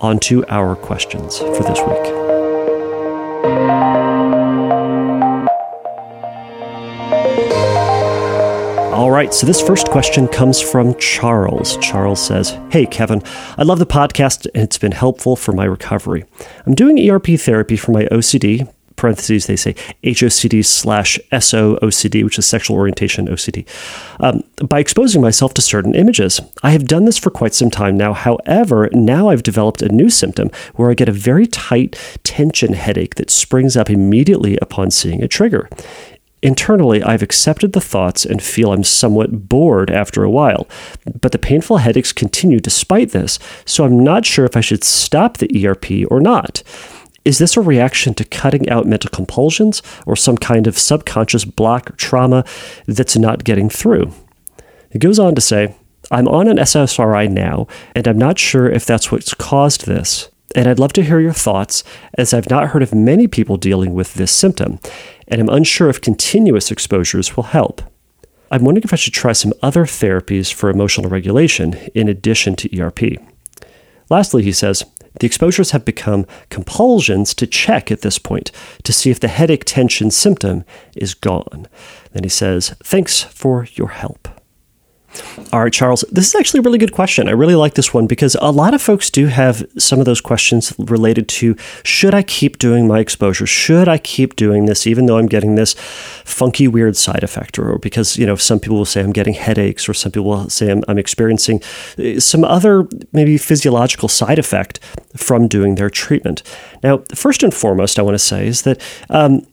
on 0.00 0.18
to 0.18 0.46
our 0.48 0.74
questions 0.74 1.38
for 1.38 1.62
this 1.62 1.78
week. 1.80 2.29
All 9.10 9.16
right, 9.16 9.34
so 9.34 9.44
this 9.44 9.60
first 9.60 9.88
question 9.88 10.28
comes 10.28 10.60
from 10.60 10.94
Charles. 10.94 11.76
Charles 11.78 12.24
says, 12.24 12.56
Hey, 12.70 12.86
Kevin, 12.86 13.24
I 13.58 13.64
love 13.64 13.80
the 13.80 13.84
podcast 13.84 14.46
and 14.54 14.62
it's 14.62 14.78
been 14.78 14.92
helpful 14.92 15.34
for 15.34 15.50
my 15.50 15.64
recovery. 15.64 16.26
I'm 16.64 16.76
doing 16.76 17.10
ERP 17.10 17.30
therapy 17.36 17.74
for 17.74 17.90
my 17.90 18.04
OCD, 18.04 18.72
parentheses, 19.00 19.46
they 19.46 19.56
say 19.56 19.72
HOCD 20.04 20.62
slash 20.64 21.18
SOOCD, 21.32 22.22
which 22.22 22.38
is 22.38 22.46
sexual 22.46 22.76
orientation 22.76 23.26
OCD, 23.28 23.66
um, 24.20 24.44
by 24.68 24.78
exposing 24.78 25.22
myself 25.22 25.54
to 25.54 25.62
certain 25.62 25.94
images. 25.94 26.38
I 26.62 26.72
have 26.72 26.86
done 26.86 27.06
this 27.06 27.16
for 27.16 27.30
quite 27.30 27.54
some 27.54 27.70
time 27.70 27.96
now. 27.96 28.12
However, 28.12 28.90
now 28.92 29.30
I've 29.30 29.42
developed 29.42 29.80
a 29.80 29.88
new 29.88 30.10
symptom 30.10 30.50
where 30.74 30.90
I 30.90 30.94
get 30.94 31.08
a 31.08 31.12
very 31.12 31.46
tight 31.46 31.98
tension 32.24 32.74
headache 32.74 33.14
that 33.14 33.30
springs 33.30 33.74
up 33.74 33.88
immediately 33.88 34.58
upon 34.58 34.90
seeing 34.90 35.22
a 35.22 35.28
trigger. 35.28 35.70
Internally, 36.42 37.02
I've 37.02 37.22
accepted 37.22 37.74
the 37.74 37.82
thoughts 37.82 38.24
and 38.24 38.42
feel 38.42 38.72
I'm 38.72 38.84
somewhat 38.84 39.48
bored 39.48 39.90
after 39.90 40.24
a 40.24 40.30
while, 40.30 40.66
but 41.20 41.32
the 41.32 41.38
painful 41.38 41.78
headaches 41.78 42.12
continue 42.12 42.60
despite 42.60 43.10
this, 43.10 43.38
so 43.66 43.84
I'm 43.84 44.02
not 44.02 44.24
sure 44.24 44.46
if 44.46 44.56
I 44.56 44.62
should 44.62 44.82
stop 44.82 45.36
the 45.36 45.66
ERP 45.66 46.10
or 46.10 46.20
not. 46.20 46.62
Is 47.26 47.36
this 47.36 47.58
a 47.58 47.60
reaction 47.60 48.14
to 48.14 48.24
cutting 48.24 48.70
out 48.70 48.86
mental 48.86 49.10
compulsions 49.10 49.82
or 50.06 50.16
some 50.16 50.38
kind 50.38 50.66
of 50.66 50.78
subconscious 50.78 51.44
block 51.44 51.90
or 51.90 51.96
trauma 51.96 52.44
that's 52.86 53.18
not 53.18 53.44
getting 53.44 53.68
through? 53.68 54.10
It 54.90 55.00
goes 55.00 55.18
on 55.18 55.34
to 55.34 55.40
say, 55.42 55.74
I'm 56.10 56.26
on 56.26 56.48
an 56.48 56.56
SSRI 56.56 57.30
now, 57.30 57.66
and 57.94 58.08
I'm 58.08 58.18
not 58.18 58.38
sure 58.38 58.68
if 58.68 58.86
that's 58.86 59.12
what's 59.12 59.34
caused 59.34 59.86
this. 59.86 60.30
And 60.56 60.66
I'd 60.66 60.80
love 60.80 60.92
to 60.94 61.04
hear 61.04 61.20
your 61.20 61.32
thoughts, 61.32 61.84
as 62.14 62.34
I've 62.34 62.50
not 62.50 62.68
heard 62.68 62.82
of 62.82 62.92
many 62.92 63.28
people 63.28 63.56
dealing 63.56 63.94
with 63.94 64.14
this 64.14 64.32
symptom, 64.32 64.80
and 65.30 65.40
I'm 65.40 65.48
unsure 65.48 65.88
if 65.88 66.00
continuous 66.00 66.70
exposures 66.70 67.36
will 67.36 67.44
help. 67.44 67.82
I'm 68.50 68.64
wondering 68.64 68.82
if 68.82 68.92
I 68.92 68.96
should 68.96 69.14
try 69.14 69.32
some 69.32 69.52
other 69.62 69.84
therapies 69.84 70.52
for 70.52 70.70
emotional 70.70 71.08
regulation 71.08 71.74
in 71.94 72.08
addition 72.08 72.56
to 72.56 72.80
ERP. 72.80 73.22
Lastly, 74.08 74.42
he 74.42 74.52
says, 74.52 74.84
the 75.20 75.26
exposures 75.26 75.70
have 75.70 75.84
become 75.84 76.26
compulsions 76.48 77.34
to 77.34 77.46
check 77.46 77.90
at 77.90 78.02
this 78.02 78.18
point 78.18 78.50
to 78.84 78.92
see 78.92 79.10
if 79.10 79.20
the 79.20 79.28
headache 79.28 79.64
tension 79.64 80.10
symptom 80.10 80.64
is 80.96 81.14
gone. 81.14 81.68
Then 82.12 82.24
he 82.24 82.28
says, 82.28 82.70
Thanks 82.82 83.22
for 83.22 83.66
your 83.74 83.88
help. 83.88 84.28
All 85.52 85.62
right, 85.62 85.72
Charles, 85.72 86.04
this 86.12 86.28
is 86.28 86.34
actually 86.34 86.60
a 86.60 86.62
really 86.62 86.78
good 86.78 86.92
question. 86.92 87.28
I 87.28 87.32
really 87.32 87.56
like 87.56 87.74
this 87.74 87.92
one 87.92 88.06
because 88.06 88.36
a 88.40 88.52
lot 88.52 88.74
of 88.74 88.80
folks 88.80 89.10
do 89.10 89.26
have 89.26 89.66
some 89.76 89.98
of 89.98 90.04
those 90.04 90.20
questions 90.20 90.72
related 90.78 91.28
to 91.28 91.56
should 91.82 92.14
I 92.14 92.22
keep 92.22 92.58
doing 92.58 92.86
my 92.86 93.00
exposure? 93.00 93.46
Should 93.46 93.88
I 93.88 93.98
keep 93.98 94.36
doing 94.36 94.66
this 94.66 94.86
even 94.86 95.06
though 95.06 95.18
I'm 95.18 95.26
getting 95.26 95.56
this 95.56 95.74
funky, 96.24 96.68
weird 96.68 96.96
side 96.96 97.24
effect? 97.24 97.58
Or 97.58 97.78
because, 97.78 98.16
you 98.16 98.26
know, 98.26 98.36
some 98.36 98.60
people 98.60 98.76
will 98.78 98.84
say 98.84 99.00
I'm 99.00 99.12
getting 99.12 99.34
headaches, 99.34 99.88
or 99.88 99.94
some 99.94 100.12
people 100.12 100.28
will 100.28 100.48
say 100.48 100.70
I'm, 100.70 100.84
I'm 100.86 100.98
experiencing 100.98 101.60
uh, 101.98 102.20
some 102.20 102.44
other 102.44 102.86
maybe 103.12 103.36
physiological 103.36 104.08
side 104.08 104.38
effect 104.38 104.78
from 105.16 105.48
doing 105.48 105.74
their 105.74 105.90
treatment. 105.90 106.44
Now, 106.84 107.02
first 107.14 107.42
and 107.42 107.52
foremost, 107.52 107.98
I 107.98 108.02
want 108.02 108.14
to 108.14 108.18
say 108.20 108.46
is 108.46 108.62
that 108.62 108.80
um, 109.08 109.44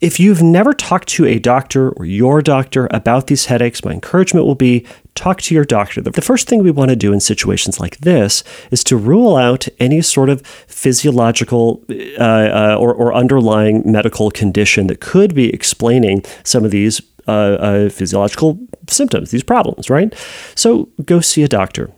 if 0.00 0.18
you've 0.18 0.42
never 0.42 0.72
talked 0.72 1.08
to 1.08 1.26
a 1.26 1.38
doctor 1.38 1.90
or 1.90 2.06
your 2.06 2.40
doctor 2.40 2.88
about 2.90 3.26
these 3.26 3.46
headaches, 3.46 3.84
my 3.84 3.92
encouragement 3.92 4.46
will 4.46 4.54
be 4.54 4.86
talk 5.14 5.42
to 5.42 5.54
your 5.54 5.64
doctor. 5.64 6.00
The 6.00 6.22
first 6.22 6.48
thing 6.48 6.62
we 6.62 6.70
want 6.70 6.88
to 6.88 6.96
do 6.96 7.12
in 7.12 7.20
situations 7.20 7.78
like 7.78 7.98
this 7.98 8.42
is 8.70 8.82
to 8.84 8.96
rule 8.96 9.36
out 9.36 9.68
any 9.78 10.00
sort 10.00 10.30
of 10.30 10.46
physiological 10.46 11.84
uh, 11.90 12.22
uh, 12.22 12.76
or, 12.80 12.94
or, 12.94 13.12
underlying 13.12 13.82
medical 13.84 14.30
condition 14.30 14.86
that 14.86 15.00
could 15.00 15.34
be 15.34 15.52
explaining 15.52 16.22
some 16.44 16.64
of 16.64 16.70
these 16.70 17.02
uh, 17.28 17.30
uh 17.30 17.88
physiological 17.90 18.58
symptoms, 18.88 19.30
these 19.30 19.42
problems, 19.42 19.90
right? 19.90 20.14
So 20.54 20.88
go 21.04 21.20
see 21.20 21.42
a 21.42 21.48
doctor. 21.48 21.90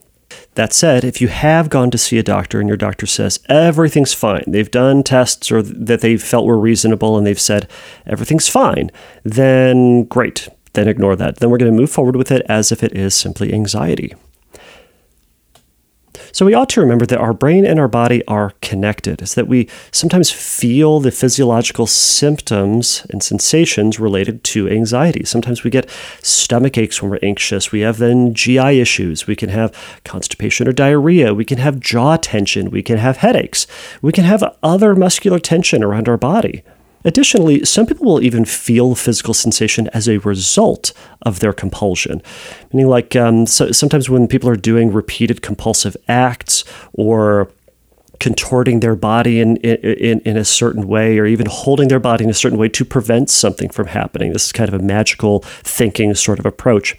That 0.54 0.74
said, 0.74 1.02
if 1.02 1.20
you 1.20 1.28
have 1.28 1.70
gone 1.70 1.90
to 1.90 1.98
see 1.98 2.18
a 2.18 2.22
doctor 2.22 2.60
and 2.60 2.68
your 2.68 2.76
doctor 2.76 3.06
says 3.06 3.40
everything's 3.48 4.12
fine, 4.12 4.44
they've 4.46 4.70
done 4.70 5.02
tests 5.02 5.50
or 5.50 5.62
that 5.62 6.02
they 6.02 6.18
felt 6.18 6.44
were 6.44 6.58
reasonable 6.58 7.16
and 7.16 7.26
they've 7.26 7.40
said 7.40 7.68
everything's 8.06 8.48
fine, 8.48 8.90
then 9.22 10.04
great. 10.04 10.48
Then 10.74 10.88
ignore 10.88 11.16
that. 11.16 11.36
Then 11.36 11.50
we're 11.50 11.58
going 11.58 11.72
to 11.72 11.78
move 11.78 11.90
forward 11.90 12.16
with 12.16 12.30
it 12.30 12.44
as 12.48 12.70
if 12.70 12.82
it 12.82 12.94
is 12.94 13.14
simply 13.14 13.52
anxiety. 13.52 14.14
So 16.32 16.46
we 16.46 16.54
ought 16.54 16.70
to 16.70 16.80
remember 16.80 17.04
that 17.06 17.20
our 17.20 17.34
brain 17.34 17.66
and 17.66 17.78
our 17.78 17.88
body 17.88 18.24
are 18.26 18.54
connected, 18.62 19.20
is 19.20 19.34
that 19.34 19.48
we 19.48 19.68
sometimes 19.90 20.30
feel 20.30 20.98
the 20.98 21.10
physiological 21.10 21.86
symptoms 21.86 23.06
and 23.10 23.22
sensations 23.22 24.00
related 24.00 24.42
to 24.44 24.68
anxiety. 24.68 25.24
Sometimes 25.24 25.62
we 25.62 25.70
get 25.70 25.90
stomach 26.22 26.78
aches 26.78 27.02
when 27.02 27.10
we're 27.10 27.18
anxious. 27.22 27.70
We 27.70 27.80
have 27.80 27.98
then 27.98 28.32
GI 28.32 28.80
issues. 28.80 29.26
We 29.26 29.36
can 29.36 29.50
have 29.50 29.72
constipation 30.04 30.66
or 30.66 30.72
diarrhea. 30.72 31.34
We 31.34 31.44
can 31.44 31.58
have 31.58 31.80
jaw 31.80 32.16
tension. 32.16 32.70
We 32.70 32.82
can 32.82 32.96
have 32.96 33.18
headaches. 33.18 33.66
We 34.00 34.12
can 34.12 34.24
have 34.24 34.42
other 34.62 34.94
muscular 34.94 35.38
tension 35.38 35.84
around 35.84 36.08
our 36.08 36.16
body. 36.16 36.62
Additionally, 37.04 37.64
some 37.64 37.86
people 37.86 38.06
will 38.06 38.22
even 38.22 38.44
feel 38.44 38.94
physical 38.94 39.34
sensation 39.34 39.88
as 39.88 40.08
a 40.08 40.18
result 40.18 40.92
of 41.22 41.40
their 41.40 41.52
compulsion. 41.52 42.22
Meaning, 42.72 42.88
like 42.88 43.16
um, 43.16 43.46
so 43.46 43.72
sometimes 43.72 44.08
when 44.08 44.28
people 44.28 44.48
are 44.48 44.56
doing 44.56 44.92
repeated 44.92 45.42
compulsive 45.42 45.96
acts 46.08 46.64
or 46.92 47.50
contorting 48.22 48.78
their 48.78 48.94
body 48.94 49.40
in, 49.40 49.56
in, 49.56 50.20
in 50.20 50.36
a 50.36 50.44
certain 50.44 50.86
way 50.86 51.18
or 51.18 51.26
even 51.26 51.46
holding 51.50 51.88
their 51.88 51.98
body 51.98 52.22
in 52.22 52.30
a 52.30 52.34
certain 52.34 52.56
way 52.56 52.68
to 52.68 52.84
prevent 52.84 53.28
something 53.28 53.68
from 53.68 53.88
happening. 53.88 54.32
This 54.32 54.46
is 54.46 54.52
kind 54.52 54.72
of 54.72 54.80
a 54.80 54.84
magical 54.84 55.40
thinking 55.64 56.14
sort 56.14 56.38
of 56.38 56.46
approach 56.46 56.96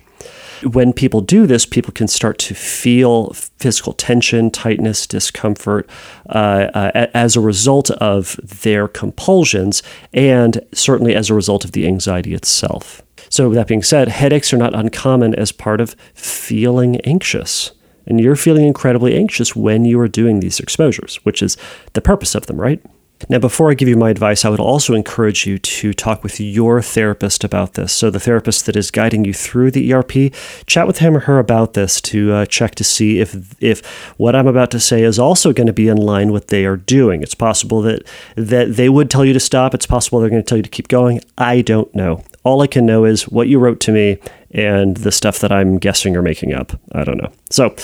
when 0.65 0.93
people 0.93 1.21
do 1.21 1.45
this, 1.45 1.65
people 1.65 1.93
can 1.93 2.07
start 2.07 2.37
to 2.39 2.55
feel 2.55 3.31
physical 3.33 3.93
tension, 3.93 4.51
tightness, 4.51 5.07
discomfort 5.07 5.89
uh, 6.29 6.69
uh, 6.73 7.07
as 7.13 7.35
a 7.35 7.41
result 7.41 7.91
of 7.91 8.39
their 8.61 8.87
compulsions, 8.87 9.83
and 10.13 10.59
certainly 10.73 11.15
as 11.15 11.29
a 11.29 11.33
result 11.33 11.65
of 11.65 11.71
the 11.71 11.87
anxiety 11.87 12.33
itself. 12.33 13.01
So, 13.29 13.49
that 13.53 13.67
being 13.67 13.83
said, 13.83 14.09
headaches 14.09 14.53
are 14.53 14.57
not 14.57 14.75
uncommon 14.75 15.35
as 15.35 15.51
part 15.51 15.81
of 15.81 15.95
feeling 16.13 16.99
anxious. 17.01 17.71
And 18.05 18.19
you're 18.19 18.35
feeling 18.35 18.65
incredibly 18.65 19.15
anxious 19.15 19.55
when 19.55 19.85
you 19.85 19.99
are 19.99 20.09
doing 20.09 20.39
these 20.39 20.59
exposures, 20.59 21.15
which 21.23 21.41
is 21.41 21.57
the 21.93 22.01
purpose 22.01 22.35
of 22.35 22.47
them, 22.47 22.59
right? 22.59 22.83
Now, 23.29 23.39
before 23.39 23.71
I 23.71 23.73
give 23.73 23.87
you 23.87 23.95
my 23.95 24.09
advice, 24.09 24.43
I 24.43 24.49
would 24.49 24.59
also 24.59 24.93
encourage 24.93 25.47
you 25.47 25.57
to 25.57 25.93
talk 25.93 26.23
with 26.23 26.41
your 26.41 26.81
therapist 26.81 27.43
about 27.43 27.73
this. 27.73 27.93
So, 27.93 28.09
the 28.09 28.19
therapist 28.19 28.65
that 28.65 28.75
is 28.75 28.91
guiding 28.91 29.23
you 29.23 29.33
through 29.33 29.71
the 29.71 29.93
ERP, 29.93 30.33
chat 30.67 30.87
with 30.87 30.99
him 30.99 31.15
or 31.15 31.21
her 31.21 31.39
about 31.39 31.73
this 31.73 32.01
to 32.01 32.33
uh, 32.33 32.45
check 32.45 32.75
to 32.75 32.83
see 32.83 33.19
if 33.19 33.55
if 33.61 33.83
what 34.17 34.35
I'm 34.35 34.47
about 34.47 34.71
to 34.71 34.79
say 34.79 35.03
is 35.03 35.17
also 35.17 35.53
going 35.53 35.67
to 35.67 35.73
be 35.73 35.87
in 35.87 35.97
line 35.97 36.31
with 36.31 36.43
what 36.43 36.49
they 36.49 36.65
are 36.65 36.75
doing. 36.75 37.23
It's 37.23 37.35
possible 37.35 37.81
that 37.83 38.05
that 38.35 38.75
they 38.75 38.89
would 38.89 39.09
tell 39.09 39.23
you 39.23 39.33
to 39.33 39.39
stop. 39.39 39.73
It's 39.73 39.85
possible 39.85 40.19
they're 40.19 40.29
going 40.29 40.43
to 40.43 40.47
tell 40.47 40.57
you 40.57 40.63
to 40.63 40.69
keep 40.69 40.89
going. 40.89 41.21
I 41.37 41.61
don't 41.61 41.93
know. 41.95 42.23
All 42.43 42.61
I 42.61 42.67
can 42.67 42.85
know 42.85 43.05
is 43.05 43.27
what 43.29 43.47
you 43.47 43.59
wrote 43.59 43.79
to 43.81 43.91
me 43.91 44.17
and 44.51 44.97
the 44.97 45.11
stuff 45.11 45.39
that 45.39 45.51
I'm 45.51 45.77
guessing 45.77 46.17
or 46.17 46.21
making 46.21 46.53
up. 46.53 46.73
I 46.91 47.05
don't 47.05 47.17
know. 47.17 47.31
So, 47.49 47.75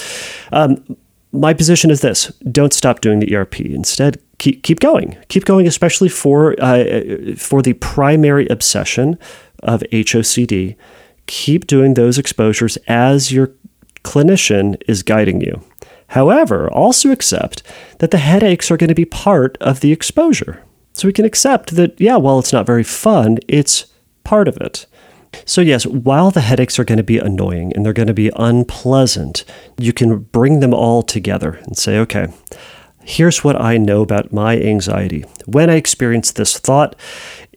um, 0.51 0.97
my 1.31 1.53
position 1.53 1.91
is 1.91 2.01
this: 2.01 2.27
don't 2.51 2.73
stop 2.73 3.01
doing 3.01 3.19
the 3.19 3.35
ERP. 3.35 3.61
Instead, 3.61 4.21
keep 4.37 4.63
keep 4.63 4.79
going, 4.79 5.17
keep 5.27 5.45
going, 5.45 5.67
especially 5.67 6.09
for 6.09 6.55
uh, 6.61 7.35
for 7.37 7.61
the 7.61 7.73
primary 7.73 8.47
obsession 8.47 9.17
of 9.63 9.83
HOCD. 9.91 10.75
Keep 11.27 11.67
doing 11.67 11.93
those 11.93 12.17
exposures 12.17 12.77
as 12.87 13.31
your 13.31 13.51
clinician 14.03 14.81
is 14.87 15.03
guiding 15.03 15.41
you. 15.41 15.61
However, 16.07 16.71
also 16.71 17.11
accept 17.11 17.61
that 17.99 18.09
the 18.09 18.17
headaches 18.17 18.71
are 18.71 18.77
going 18.77 18.87
to 18.87 18.95
be 18.95 19.05
part 19.05 19.57
of 19.61 19.81
the 19.81 19.91
exposure. 19.91 20.63
So 20.93 21.07
we 21.07 21.13
can 21.13 21.25
accept 21.25 21.75
that, 21.75 21.99
yeah, 22.01 22.15
while 22.15 22.39
it's 22.39 22.51
not 22.51 22.65
very 22.65 22.83
fun, 22.83 23.37
it's 23.47 23.85
part 24.23 24.47
of 24.47 24.57
it. 24.57 24.87
So, 25.45 25.61
yes, 25.61 25.85
while 25.85 26.31
the 26.31 26.41
headaches 26.41 26.79
are 26.79 26.83
going 26.83 26.97
to 26.97 27.03
be 27.03 27.17
annoying 27.17 27.73
and 27.73 27.85
they're 27.85 27.93
going 27.93 28.07
to 28.07 28.13
be 28.13 28.31
unpleasant, 28.35 29.45
you 29.77 29.93
can 29.93 30.19
bring 30.19 30.59
them 30.59 30.73
all 30.73 31.03
together 31.03 31.59
and 31.65 31.77
say, 31.77 31.97
okay, 31.99 32.27
Here's 33.09 33.43
what 33.43 33.59
I 33.59 33.77
know 33.77 34.03
about 34.03 34.31
my 34.31 34.59
anxiety. 34.59 35.25
When 35.47 35.67
I 35.69 35.75
experience 35.75 36.31
this 36.31 36.59
thought, 36.59 36.95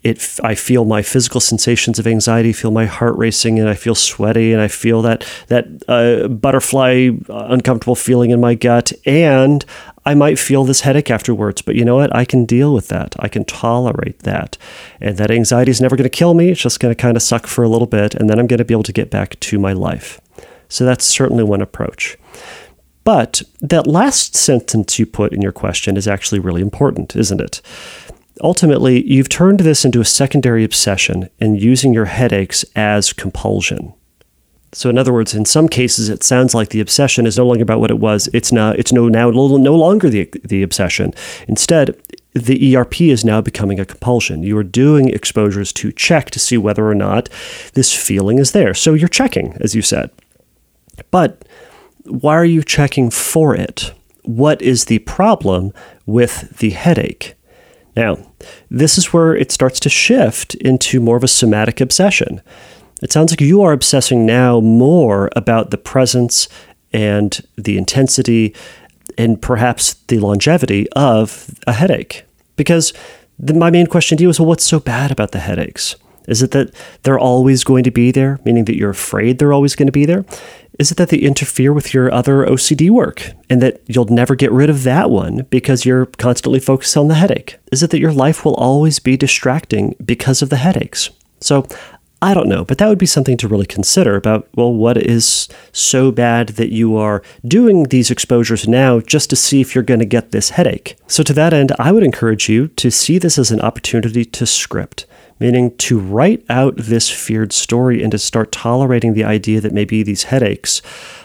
it 0.02 0.41
I 0.43 0.55
feel 0.55 0.87
my 0.87 1.02
physical 1.02 1.41
sensations 1.41 1.99
of 1.99 2.07
anxiety, 2.07 2.55
feel 2.55 2.71
my 2.71 2.87
heart 2.87 3.17
racing, 3.19 3.59
and 3.59 3.69
I 3.69 3.75
feel 3.75 3.95
sweaty, 3.95 4.52
and 4.52 4.62
I 4.62 4.69
feel 4.69 5.02
that 5.02 5.26
that 5.49 5.67
uh, 5.88 6.29
butterfly 6.29 7.11
uh, 7.29 7.47
uncomfortable 7.50 7.95
feeling 7.95 8.31
in 8.31 8.41
my 8.41 8.55
gut, 8.55 8.93
and 9.05 9.64
I 10.04 10.14
might 10.14 10.38
feel 10.38 10.64
this 10.64 10.80
headache 10.80 11.11
afterwards. 11.11 11.62
But 11.62 11.76
you 11.76 11.85
know 11.85 11.97
what? 11.97 12.14
I 12.14 12.25
can 12.25 12.44
deal 12.44 12.75
with 12.75 12.88
that. 12.88 13.14
I 13.18 13.28
can 13.28 13.44
tolerate 13.44 14.21
that, 14.21 14.59
and 15.00 15.16
that 15.18 15.30
anxiety 15.30 15.71
is 15.71 15.80
never 15.80 15.97
going 15.97 16.04
to 16.04 16.11
kill 16.11 16.35
me. 16.35 16.50
It's 16.50 16.61
just 16.61 16.80
going 16.80 16.94
to 16.94 17.00
kind 17.00 17.16
of 17.16 17.23
suck 17.23 17.47
for 17.47 17.62
a 17.62 17.68
little 17.68 17.87
bit, 17.87 18.14
and 18.14 18.28
then 18.28 18.38
I'm 18.38 18.47
going 18.47 18.59
to 18.59 18.64
be 18.64 18.75
able 18.75 18.82
to 18.85 18.92
get 18.92 19.11
back 19.11 19.38
to 19.40 19.59
my 19.59 19.73
life. 19.73 20.21
So 20.68 20.85
that's 20.85 21.04
certainly 21.04 21.44
one 21.44 21.61
approach. 21.61 22.16
But 23.04 23.42
that 23.61 23.87
last 23.87 24.37
sentence 24.37 24.99
you 24.99 25.06
put 25.06 25.32
in 25.32 25.42
your 25.42 25.52
question 25.52 25.97
is 25.97 26.06
actually 26.06 26.38
really 26.38 26.62
important, 26.62 27.16
isn't 27.16 27.40
it? 27.40 27.61
Ultimately, 28.40 29.04
you've 29.06 29.28
turned 29.28 29.61
this 29.61 29.85
into 29.85 30.00
a 30.00 30.04
secondary 30.04 30.64
obsession 30.64 31.28
and 31.40 31.61
using 31.61 31.92
your 31.92 32.06
headaches 32.06 32.64
as 32.75 33.12
compulsion. 33.12 33.92
So, 34.75 34.88
in 34.88 34.97
other 34.97 35.12
words, 35.12 35.35
in 35.35 35.45
some 35.45 35.69
cases, 35.69 36.09
it 36.09 36.23
sounds 36.23 36.55
like 36.55 36.71
the 36.71 36.81
obsession 36.81 37.26
is 37.26 37.37
no 37.37 37.47
longer 37.47 37.62
about 37.62 37.81
what 37.81 37.91
it 37.91 37.99
was. 37.99 38.29
It's 38.33 38.52
now 38.52 38.71
it's 38.71 38.93
no 38.93 39.09
now 39.09 39.31
no 39.31 39.76
longer 39.76 40.09
the 40.09 40.31
the 40.45 40.62
obsession. 40.62 41.12
Instead, 41.47 42.00
the 42.35 42.75
ERP 42.76 43.02
is 43.02 43.25
now 43.25 43.41
becoming 43.43 43.79
a 43.79 43.85
compulsion. 43.85 44.43
You 44.43 44.57
are 44.57 44.64
doing 44.64 45.11
exposures 45.11 45.73
to 45.75 45.93
check 45.93 46.31
to 46.31 46.38
see 46.38 46.57
whether 46.57 46.87
or 46.87 46.95
not 46.95 47.29
this 47.75 47.95
feeling 47.95 48.38
is 48.38 48.52
there. 48.52 48.73
So 48.73 48.95
you're 48.95 49.09
checking, 49.09 49.55
as 49.61 49.75
you 49.75 49.83
said. 49.83 50.11
But 51.11 51.45
why 52.05 52.35
are 52.35 52.45
you 52.45 52.62
checking 52.62 53.11
for 53.11 53.55
it? 53.55 53.93
What 54.25 54.62
is 54.62 54.87
the 54.87 55.00
problem 55.00 55.73
with 56.07 56.59
the 56.59 56.71
headache? 56.71 57.35
Now, 57.95 58.19
this 58.71 58.97
is 58.97 59.12
where 59.12 59.37
it 59.37 59.52
starts 59.52 59.79
to 59.81 59.91
shift 59.91 60.55
into 60.55 61.00
more 61.00 61.17
of 61.17 61.25
a 61.25 61.29
somatic 61.29 61.81
obsession. 61.81 62.41
It 63.02 63.12
sounds 63.12 63.32
like 63.32 63.40
you 63.40 63.62
are 63.62 63.73
obsessing 63.73 64.25
now 64.25 64.61
more 64.61 65.28
about 65.35 65.71
the 65.71 65.78
presence 65.78 66.49
and 66.92 67.40
the 67.56 67.76
intensity 67.76 68.54
and 69.18 69.40
perhaps 69.40 69.94
the 70.09 70.18
longevity 70.18 70.88
of 70.92 71.50
a 71.66 71.73
headache. 71.73 72.25
Because 72.56 72.92
the, 73.38 73.54
my 73.54 73.71
main 73.71 73.87
question 73.87 74.16
to 74.18 74.23
you 74.23 74.30
is 74.30 74.38
well, 74.38 74.49
what's 74.49 74.64
so 74.64 74.78
bad 74.78 75.11
about 75.11 75.32
the 75.32 75.40
headaches? 75.40 75.97
Is 76.28 76.42
it 76.42 76.52
that 76.52 76.73
they're 77.02 77.18
always 77.18 77.64
going 77.64 77.82
to 77.85 77.90
be 77.90 78.12
there, 78.12 78.38
meaning 78.44 78.64
that 78.66 78.76
you're 78.76 78.90
afraid 78.90 79.38
they're 79.38 79.52
always 79.52 79.75
going 79.75 79.88
to 79.88 79.92
be 79.92 80.06
there? 80.06 80.25
Is 80.78 80.92
it 80.92 80.97
that 80.97 81.09
they 81.09 81.18
interfere 81.18 81.73
with 81.73 81.92
your 81.92 82.12
other 82.12 82.47
OCD 82.47 82.90
work 82.90 83.32
and 83.50 83.61
that 83.61 83.82
you'll 83.87 84.06
never 84.06 84.37
get 84.37 84.52
rid 84.52 84.71
of 84.71 84.85
that 84.85 85.11
one 85.11 85.47
because 85.50 85.85
you're 85.85 86.06
constantly 86.06 86.61
focused 86.61 86.97
on 86.97 87.09
the 87.09 87.16
headache? 87.16 87.59
Is 87.73 87.82
it 87.82 87.90
that 87.90 87.99
your 87.99 88.12
life 88.12 88.44
will 88.44 88.54
always 88.54 89.00
be 89.00 89.16
distracting 89.16 89.97
because 90.04 90.42
of 90.42 90.49
the 90.49 90.56
headaches? 90.56 91.11
So 91.40 91.66
I 92.23 92.35
don't 92.35 92.49
know, 92.49 92.64
but 92.64 92.79
that 92.79 92.88
would 92.88 92.99
be 92.99 93.07
something 93.07 93.37
to 93.38 93.49
really 93.49 93.67
consider 93.67 94.14
about, 94.14 94.49
well, 94.55 94.73
what 94.73 94.97
is 94.97 95.49
so 95.73 96.12
bad 96.12 96.50
that 96.50 96.71
you 96.71 96.97
are 96.97 97.21
doing 97.45 97.83
these 97.83 98.12
exposures 98.12 98.69
now 98.69 99.00
just 99.00 99.29
to 99.31 99.37
see 99.37 99.61
if 99.61 99.75
you're 99.75 99.83
going 99.83 99.99
to 99.99 100.07
get 100.07 100.31
this 100.31 100.50
headache? 100.50 100.97
So, 101.09 101.25
to 101.25 101.33
that 101.33 101.52
end, 101.52 101.73
I 101.81 101.91
would 101.91 102.05
encourage 102.05 102.49
you 102.49 102.69
to 102.69 102.93
see 102.93 103.19
this 103.19 103.38
as 103.41 103.50
an 103.50 103.61
opportunity 103.61 104.25
to 104.25 104.47
script, 104.47 105.05
meaning 105.41 105.76
to 105.79 105.99
write 105.99 106.45
out 106.49 106.76
this 106.76 107.11
feared 107.11 107.52
story 107.52 108.05
and 108.05 108.12
to 108.12 108.19
start 108.19 108.52
tolerating 108.52 109.14
the 109.14 109.25
idea 109.25 109.61
that 109.61 109.75
maybe 109.75 110.05
these 110.05 110.25
headaches 110.25 110.81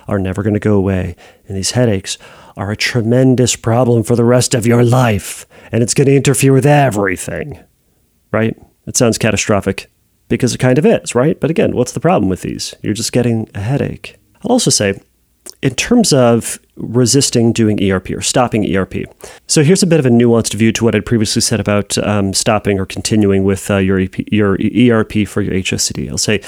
are 0.07 0.17
never 0.17 0.41
going 0.41 0.55
to 0.55 0.59
go 0.59 0.73
away. 0.73 1.15
And 1.47 1.55
these 1.55 1.71
headaches 1.71 2.17
are 2.55 2.71
a 2.71 2.75
tremendous 2.75 3.55
problem 3.55 4.01
for 4.01 4.15
the 4.15 4.25
rest 4.25 4.55
of 4.55 4.65
your 4.65 4.83
life, 4.83 5.45
and 5.71 5.83
it's 5.83 5.93
going 5.93 6.07
to 6.07 6.15
interfere 6.15 6.53
with 6.53 6.65
everything, 6.65 7.63
right? 8.31 8.57
It 8.87 8.97
sounds 8.97 9.19
catastrophic 9.19 9.91
because 10.29 10.53
it 10.53 10.59
kind 10.59 10.77
of 10.77 10.85
is, 10.85 11.15
right? 11.15 11.39
But 11.39 11.49
again, 11.49 11.75
what's 11.75 11.91
the 11.91 11.99
problem 11.99 12.29
with 12.29 12.41
these? 12.41 12.73
You're 12.81 12.93
just 12.93 13.11
getting 13.11 13.49
a 13.55 13.59
headache. 13.59 14.17
I'll 14.43 14.51
also 14.51 14.69
say, 14.69 14.99
in 15.61 15.75
terms 15.75 16.13
of 16.13 16.59
resisting 16.75 17.51
doing 17.51 17.81
ERP 17.81 18.11
or 18.11 18.21
stopping 18.21 18.75
ERP. 18.75 19.05
So 19.47 19.63
here's 19.63 19.83
a 19.83 19.87
bit 19.87 19.99
of 19.99 20.05
a 20.05 20.09
nuanced 20.09 20.53
view 20.53 20.71
to 20.73 20.85
what 20.85 20.95
I'd 20.95 21.05
previously 21.05 21.41
said 21.41 21.59
about 21.59 21.97
um, 21.99 22.33
stopping 22.33 22.79
or 22.79 22.85
continuing 22.85 23.43
with 23.43 23.71
uh, 23.71 23.77
your, 23.77 23.99
EP, 23.99 24.15
your 24.31 24.53
ERP 24.53 25.27
for 25.27 25.41
your 25.41 25.53
HSCD. 25.53 26.09
I'll 26.09 26.17
say, 26.17 26.41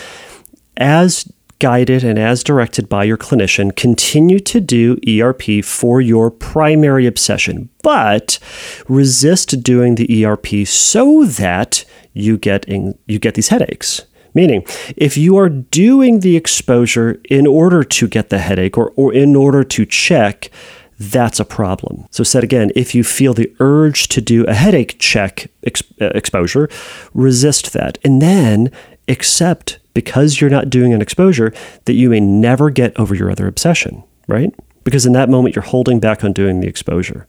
as 0.78 1.32
guided 1.60 2.04
and 2.04 2.18
as 2.18 2.44
directed 2.44 2.90
by 2.90 3.04
your 3.04 3.18
clinician, 3.18 3.76
continue 3.76 4.40
to 4.40 4.60
do 4.60 4.98
ERP 5.08 5.64
for 5.64 6.02
your 6.02 6.32
primary 6.32 7.06
obsession, 7.06 7.70
but 7.84 8.40
resist 8.88 9.62
doing 9.62 9.96
the 9.96 10.26
ERP 10.26 10.66
so 10.66 11.26
that 11.26 11.86
you 12.14 12.38
get 12.38 12.66
in, 12.66 12.98
you 13.08 13.20
get 13.20 13.36
these 13.36 13.50
headaches. 13.50 14.06
Meaning, 14.34 14.64
if 14.96 15.18
you 15.18 15.38
are 15.38 15.50
doing 15.50 16.20
the 16.20 16.36
exposure 16.36 17.20
in 17.30 17.48
order 17.48 17.84
to 17.84 18.08
get 18.08 18.30
the 18.30 18.38
headache 18.38 18.78
or, 18.78 18.94
or 18.96 19.12
in 19.12 19.36
order 19.36 19.64
to 19.64 19.86
check, 19.86 20.52
that's 21.00 21.40
a 21.40 21.46
problem. 21.46 22.06
So, 22.12 22.24
said 22.24 22.44
again, 22.44 22.72
if 22.76 22.94
you 22.94 23.04
feel 23.04 23.34
the 23.34 23.52
urge 23.60 24.08
to 24.10 24.22
do 24.22 24.46
a 24.46 24.54
headache 24.54 24.98
check 25.00 25.50
ex- 25.64 25.82
uh, 26.00 26.12
exposure, 26.14 26.70
resist 27.14 27.74
that. 27.74 27.98
And 28.04 28.22
then 28.22 28.72
accept, 29.08 29.79
because 29.94 30.40
you're 30.40 30.50
not 30.50 30.70
doing 30.70 30.94
an 30.94 31.02
exposure, 31.02 31.54
that 31.86 31.94
you 31.94 32.10
may 32.10 32.20
never 32.20 32.70
get 32.70 32.98
over 33.00 33.16
your 33.16 33.32
other 33.32 33.48
obsession, 33.48 34.04
right? 34.28 34.54
Because 34.84 35.06
in 35.06 35.14
that 35.14 35.30
moment, 35.30 35.56
you're 35.56 35.64
holding 35.64 36.00
back 36.00 36.24
on 36.24 36.34
doing 36.34 36.62
the 36.62 36.68
exposure. 36.68 37.28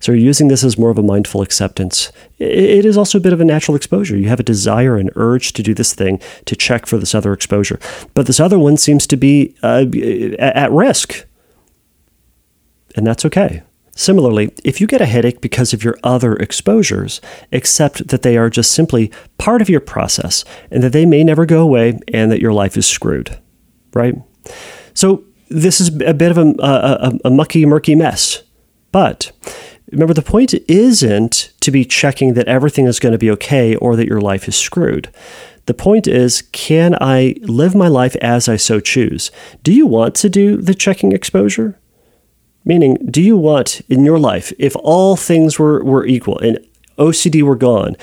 So 0.00 0.12
you're 0.12 0.20
using 0.20 0.48
this 0.48 0.64
as 0.64 0.78
more 0.78 0.90
of 0.90 0.98
a 0.98 1.02
mindful 1.02 1.42
acceptance. 1.42 2.10
It 2.38 2.84
is 2.84 2.96
also 2.96 3.18
a 3.18 3.20
bit 3.20 3.32
of 3.32 3.40
a 3.40 3.44
natural 3.44 3.76
exposure. 3.76 4.16
You 4.16 4.28
have 4.28 4.40
a 4.40 4.44
desire 4.44 4.96
and 4.96 5.10
urge 5.14 5.52
to 5.54 5.62
do 5.62 5.74
this 5.74 5.94
thing 5.94 6.20
to 6.46 6.56
check 6.56 6.86
for 6.86 6.98
this 6.98 7.14
other 7.14 7.32
exposure. 7.32 7.78
But 8.14 8.26
this 8.26 8.40
other 8.40 8.58
one 8.58 8.76
seems 8.76 9.06
to 9.08 9.16
be 9.16 9.54
uh, 9.62 9.86
at 10.38 10.72
risk. 10.72 11.24
And 12.96 13.06
that's 13.06 13.24
okay. 13.24 13.62
Similarly, 13.94 14.52
if 14.64 14.80
you 14.80 14.86
get 14.86 15.00
a 15.00 15.06
headache 15.06 15.40
because 15.40 15.72
of 15.72 15.84
your 15.84 15.98
other 16.02 16.34
exposures, 16.36 17.20
accept 17.52 18.08
that 18.08 18.22
they 18.22 18.36
are 18.36 18.48
just 18.48 18.72
simply 18.72 19.12
part 19.38 19.60
of 19.60 19.68
your 19.68 19.80
process 19.80 20.44
and 20.70 20.82
that 20.82 20.92
they 20.92 21.04
may 21.04 21.22
never 21.22 21.44
go 21.44 21.60
away 21.60 21.98
and 22.08 22.32
that 22.32 22.40
your 22.40 22.52
life 22.52 22.76
is 22.76 22.86
screwed, 22.86 23.38
right? 23.92 24.14
So, 24.94 25.24
this 25.48 25.82
is 25.82 25.88
a 26.00 26.14
bit 26.14 26.30
of 26.30 26.38
a, 26.38 26.54
a, 26.60 27.12
a 27.26 27.30
mucky, 27.30 27.66
murky 27.66 27.94
mess. 27.94 28.42
But 28.90 29.32
Remember, 29.92 30.14
the 30.14 30.22
point 30.22 30.54
isn't 30.68 31.52
to 31.60 31.70
be 31.70 31.84
checking 31.84 32.32
that 32.34 32.48
everything 32.48 32.86
is 32.86 32.98
going 32.98 33.12
to 33.12 33.18
be 33.18 33.30
okay 33.32 33.76
or 33.76 33.94
that 33.94 34.08
your 34.08 34.22
life 34.22 34.48
is 34.48 34.56
screwed. 34.56 35.10
The 35.66 35.74
point 35.74 36.08
is, 36.08 36.42
can 36.52 36.96
I 37.00 37.36
live 37.42 37.74
my 37.74 37.88
life 37.88 38.16
as 38.16 38.48
I 38.48 38.56
so 38.56 38.80
choose? 38.80 39.30
Do 39.62 39.72
you 39.72 39.86
want 39.86 40.14
to 40.16 40.30
do 40.30 40.56
the 40.56 40.74
checking 40.74 41.12
exposure? 41.12 41.78
Meaning, 42.64 42.98
do 43.10 43.20
you 43.20 43.36
want 43.36 43.80
in 43.88 44.04
your 44.04 44.18
life, 44.18 44.52
if 44.58 44.76
all 44.76 45.16
things 45.16 45.58
were, 45.58 45.82
were 45.84 46.06
equal 46.06 46.38
and 46.38 46.58
OCD 46.98 47.42
were 47.42 47.56
gone, 47.56 47.96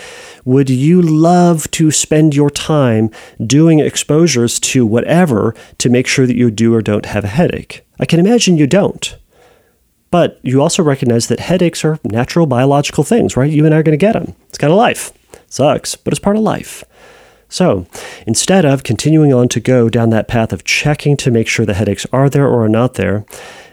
would 0.45 0.69
you 0.69 1.01
love 1.01 1.69
to 1.71 1.91
spend 1.91 2.35
your 2.35 2.49
time 2.49 3.09
doing 3.45 3.79
exposures 3.79 4.59
to 4.59 4.85
whatever 4.85 5.55
to 5.77 5.89
make 5.89 6.07
sure 6.07 6.27
that 6.27 6.35
you 6.35 6.51
do 6.51 6.73
or 6.73 6.81
don't 6.81 7.05
have 7.05 7.23
a 7.23 7.27
headache? 7.27 7.85
I 7.99 8.05
can 8.05 8.19
imagine 8.19 8.57
you 8.57 8.67
don't. 8.67 9.15
But 10.11 10.39
you 10.41 10.61
also 10.61 10.81
recognize 10.81 11.27
that 11.27 11.39
headaches 11.39 11.85
are 11.85 11.99
natural 12.03 12.47
biological 12.47 13.03
things, 13.03 13.37
right? 13.37 13.51
You 13.51 13.65
and 13.65 13.75
I 13.75 13.77
are 13.77 13.83
going 13.83 13.97
to 13.97 14.05
get 14.05 14.13
them. 14.13 14.35
It's 14.47 14.57
kind 14.57 14.73
of 14.73 14.77
life. 14.77 15.13
Sucks, 15.47 15.95
but 15.95 16.13
it's 16.13 16.19
part 16.19 16.35
of 16.35 16.41
life. 16.41 16.83
So 17.49 17.87
instead 18.25 18.63
of 18.63 18.83
continuing 18.83 19.33
on 19.33 19.49
to 19.49 19.59
go 19.59 19.89
down 19.89 20.11
that 20.11 20.27
path 20.27 20.53
of 20.53 20.63
checking 20.63 21.17
to 21.17 21.31
make 21.31 21.47
sure 21.47 21.65
the 21.65 21.73
headaches 21.73 22.05
are 22.13 22.29
there 22.29 22.47
or 22.47 22.63
are 22.63 22.69
not 22.69 22.93
there, 22.93 23.25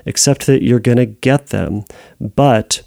accept 0.06 0.46
that 0.46 0.62
you're 0.62 0.80
going 0.80 0.96
to 0.96 1.06
get 1.06 1.48
them, 1.48 1.84
but 2.18 2.82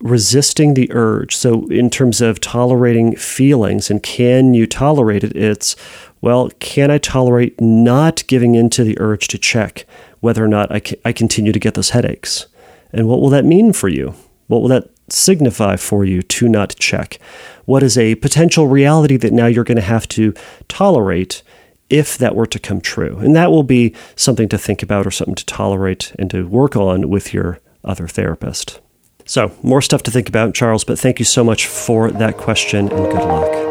resisting 0.00 0.74
the 0.74 0.90
urge. 0.92 1.36
So, 1.36 1.66
in 1.66 1.90
terms 1.90 2.20
of 2.20 2.40
tolerating 2.40 3.16
feelings 3.16 3.90
and 3.90 4.02
can 4.02 4.54
you 4.54 4.66
tolerate 4.66 5.24
it, 5.24 5.36
it's 5.36 5.76
well, 6.22 6.50
can 6.58 6.90
I 6.90 6.98
tolerate 6.98 7.60
not 7.60 8.26
giving 8.26 8.54
in 8.54 8.70
to 8.70 8.84
the 8.84 8.98
urge 9.00 9.28
to 9.28 9.38
check 9.38 9.86
whether 10.20 10.44
or 10.44 10.48
not 10.48 10.70
I, 10.72 10.82
I 11.04 11.12
continue 11.12 11.52
to 11.52 11.58
get 11.58 11.74
those 11.74 11.90
headaches? 11.90 12.46
And 12.92 13.08
what 13.08 13.20
will 13.20 13.30
that 13.30 13.44
mean 13.44 13.72
for 13.72 13.88
you? 13.88 14.14
What 14.50 14.62
will 14.62 14.68
that 14.70 14.90
signify 15.08 15.76
for 15.76 16.04
you 16.04 16.22
to 16.22 16.48
not 16.48 16.74
check? 16.74 17.20
What 17.66 17.84
is 17.84 17.96
a 17.96 18.16
potential 18.16 18.66
reality 18.66 19.16
that 19.16 19.32
now 19.32 19.46
you're 19.46 19.62
going 19.62 19.76
to 19.76 19.80
have 19.80 20.08
to 20.08 20.34
tolerate 20.66 21.44
if 21.88 22.18
that 22.18 22.34
were 22.34 22.46
to 22.46 22.58
come 22.58 22.80
true? 22.80 23.16
And 23.18 23.36
that 23.36 23.52
will 23.52 23.62
be 23.62 23.94
something 24.16 24.48
to 24.48 24.58
think 24.58 24.82
about 24.82 25.06
or 25.06 25.12
something 25.12 25.36
to 25.36 25.46
tolerate 25.46 26.12
and 26.18 26.28
to 26.32 26.48
work 26.48 26.74
on 26.74 27.08
with 27.08 27.32
your 27.32 27.60
other 27.84 28.08
therapist. 28.08 28.80
So, 29.24 29.52
more 29.62 29.80
stuff 29.80 30.02
to 30.02 30.10
think 30.10 30.28
about, 30.28 30.52
Charles, 30.52 30.82
but 30.82 30.98
thank 30.98 31.20
you 31.20 31.24
so 31.24 31.44
much 31.44 31.68
for 31.68 32.10
that 32.10 32.36
question 32.36 32.90
and 32.90 33.04
good 33.12 33.22
luck. 33.22 33.70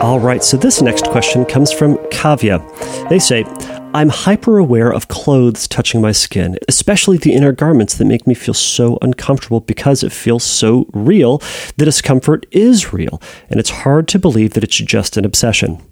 All 0.00 0.20
right, 0.20 0.44
so 0.44 0.56
this 0.56 0.82
next 0.82 1.06
question 1.06 1.44
comes 1.44 1.72
from 1.72 1.96
Kavya. 2.10 2.60
They 3.08 3.18
say, 3.18 3.44
I'm 3.94 4.08
hyper 4.08 4.56
aware 4.56 4.90
of 4.90 5.08
clothes 5.08 5.68
touching 5.68 6.00
my 6.00 6.12
skin, 6.12 6.56
especially 6.66 7.18
the 7.18 7.34
inner 7.34 7.52
garments 7.52 7.94
that 7.96 8.06
make 8.06 8.26
me 8.26 8.32
feel 8.32 8.54
so 8.54 8.98
uncomfortable 9.02 9.60
because 9.60 10.02
it 10.02 10.12
feels 10.12 10.44
so 10.44 10.86
real. 10.94 11.42
The 11.76 11.84
discomfort 11.84 12.46
is 12.50 12.94
real, 12.94 13.20
and 13.50 13.60
it's 13.60 13.68
hard 13.68 14.08
to 14.08 14.18
believe 14.18 14.54
that 14.54 14.64
it's 14.64 14.76
just 14.76 15.18
an 15.18 15.26
obsession. 15.26 15.82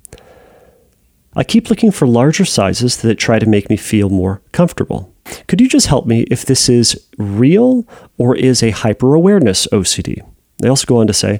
I 1.36 1.44
keep 1.44 1.68
looking 1.68 1.90
for 1.90 2.08
larger 2.08 2.46
sizes 2.46 3.02
that 3.02 3.16
try 3.16 3.38
to 3.38 3.46
make 3.46 3.68
me 3.68 3.76
feel 3.76 4.08
more 4.08 4.40
comfortable. 4.52 5.14
Could 5.46 5.60
you 5.60 5.68
just 5.68 5.88
help 5.88 6.06
me 6.06 6.22
if 6.30 6.46
this 6.46 6.70
is 6.70 7.06
real 7.18 7.86
or 8.16 8.34
is 8.34 8.62
a 8.62 8.70
hyper 8.70 9.14
awareness 9.14 9.66
OCD? 9.72 10.26
They 10.60 10.68
also 10.68 10.86
go 10.86 10.96
on 10.96 11.06
to 11.06 11.12
say, 11.12 11.38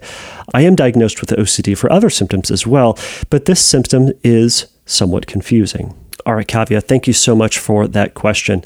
I 0.52 0.60
am 0.62 0.76
diagnosed 0.76 1.22
with 1.22 1.30
OCD 1.30 1.76
for 1.76 1.90
other 1.90 2.10
symptoms 2.10 2.50
as 2.50 2.66
well, 2.66 2.98
but 3.30 3.46
this 3.46 3.64
symptom 3.64 4.12
is 4.22 4.66
somewhat 4.84 5.26
confusing. 5.26 5.94
Kavya, 6.26 6.82
thank 6.82 7.06
you 7.06 7.12
so 7.12 7.34
much 7.34 7.58
for 7.58 7.86
that 7.88 8.14
question. 8.14 8.64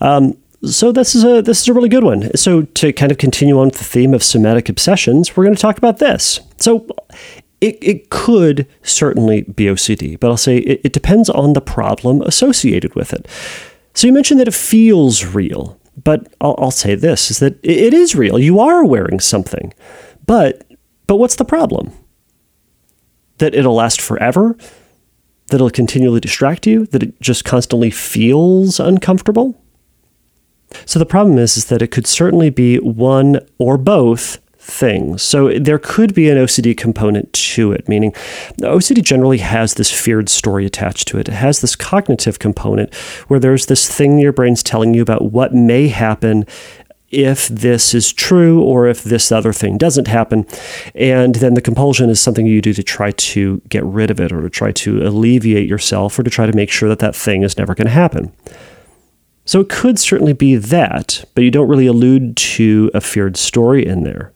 Um, 0.00 0.36
so 0.64 0.92
this 0.92 1.14
is 1.14 1.24
a 1.24 1.42
this 1.42 1.62
is 1.62 1.68
a 1.68 1.74
really 1.74 1.88
good 1.88 2.04
one. 2.04 2.34
So 2.36 2.62
to 2.62 2.92
kind 2.92 3.10
of 3.10 3.18
continue 3.18 3.58
on 3.58 3.66
with 3.66 3.78
the 3.78 3.84
theme 3.84 4.14
of 4.14 4.22
somatic 4.22 4.68
obsessions, 4.68 5.36
we're 5.36 5.44
going 5.44 5.56
to 5.56 5.60
talk 5.60 5.78
about 5.78 5.98
this. 5.98 6.40
So 6.58 6.86
it, 7.60 7.78
it 7.80 8.10
could 8.10 8.66
certainly 8.82 9.42
be 9.42 9.66
OCD, 9.66 10.18
but 10.18 10.30
I'll 10.30 10.36
say 10.36 10.58
it, 10.58 10.80
it 10.84 10.92
depends 10.92 11.30
on 11.30 11.52
the 11.52 11.60
problem 11.60 12.22
associated 12.22 12.94
with 12.94 13.12
it. 13.12 13.26
So 13.94 14.06
you 14.06 14.12
mentioned 14.12 14.40
that 14.40 14.48
it 14.48 14.54
feels 14.54 15.24
real, 15.24 15.78
but 16.02 16.32
I'll, 16.40 16.56
I'll 16.58 16.70
say 16.70 16.94
this 16.94 17.30
is 17.30 17.38
that 17.40 17.58
it 17.62 17.92
is 17.94 18.14
real. 18.14 18.38
You 18.38 18.60
are 18.60 18.84
wearing 18.84 19.20
something. 19.20 19.74
But 20.26 20.64
but 21.06 21.16
what's 21.16 21.36
the 21.36 21.44
problem? 21.44 21.92
That 23.38 23.54
it'll 23.54 23.74
last 23.74 24.00
forever? 24.00 24.56
That 25.52 25.56
it'll 25.56 25.68
continually 25.68 26.18
distract 26.18 26.66
you? 26.66 26.86
That 26.86 27.02
it 27.02 27.20
just 27.20 27.44
constantly 27.44 27.90
feels 27.90 28.80
uncomfortable? 28.80 29.62
So 30.86 30.98
the 30.98 31.04
problem 31.04 31.36
is, 31.36 31.58
is 31.58 31.66
that 31.66 31.82
it 31.82 31.88
could 31.88 32.06
certainly 32.06 32.48
be 32.48 32.78
one 32.78 33.38
or 33.58 33.76
both 33.76 34.38
things. 34.56 35.22
So 35.22 35.58
there 35.58 35.78
could 35.78 36.14
be 36.14 36.30
an 36.30 36.38
OCD 36.38 36.74
component 36.74 37.30
to 37.34 37.70
it, 37.70 37.86
meaning 37.86 38.12
OCD 38.62 39.02
generally 39.02 39.38
has 39.38 39.74
this 39.74 39.90
feared 39.90 40.30
story 40.30 40.64
attached 40.64 41.06
to 41.08 41.18
it. 41.18 41.28
It 41.28 41.34
has 41.34 41.60
this 41.60 41.76
cognitive 41.76 42.38
component 42.38 42.94
where 43.28 43.38
there's 43.38 43.66
this 43.66 43.94
thing 43.94 44.18
your 44.18 44.32
brain's 44.32 44.62
telling 44.62 44.94
you 44.94 45.02
about 45.02 45.32
what 45.32 45.52
may 45.52 45.88
happen 45.88 46.46
if 47.12 47.48
this 47.48 47.94
is 47.94 48.12
true 48.12 48.62
or 48.62 48.86
if 48.88 49.04
this 49.04 49.30
other 49.30 49.52
thing 49.52 49.78
doesn't 49.78 50.08
happen. 50.08 50.46
And 50.94 51.36
then 51.36 51.54
the 51.54 51.60
compulsion 51.60 52.10
is 52.10 52.20
something 52.20 52.46
you 52.46 52.62
do 52.62 52.72
to 52.72 52.82
try 52.82 53.12
to 53.12 53.62
get 53.68 53.84
rid 53.84 54.10
of 54.10 54.18
it 54.18 54.32
or 54.32 54.40
to 54.42 54.50
try 54.50 54.72
to 54.72 55.06
alleviate 55.06 55.68
yourself 55.68 56.18
or 56.18 56.22
to 56.22 56.30
try 56.30 56.46
to 56.46 56.56
make 56.56 56.70
sure 56.70 56.88
that 56.88 56.98
that 57.00 57.14
thing 57.14 57.42
is 57.42 57.58
never 57.58 57.74
going 57.74 57.86
to 57.86 57.92
happen. 57.92 58.32
So 59.44 59.60
it 59.60 59.68
could 59.68 59.98
certainly 59.98 60.32
be 60.32 60.56
that, 60.56 61.24
but 61.34 61.44
you 61.44 61.50
don't 61.50 61.68
really 61.68 61.86
allude 61.86 62.36
to 62.36 62.90
a 62.94 63.00
feared 63.00 63.36
story 63.36 63.84
in 63.84 64.04
there. 64.04 64.32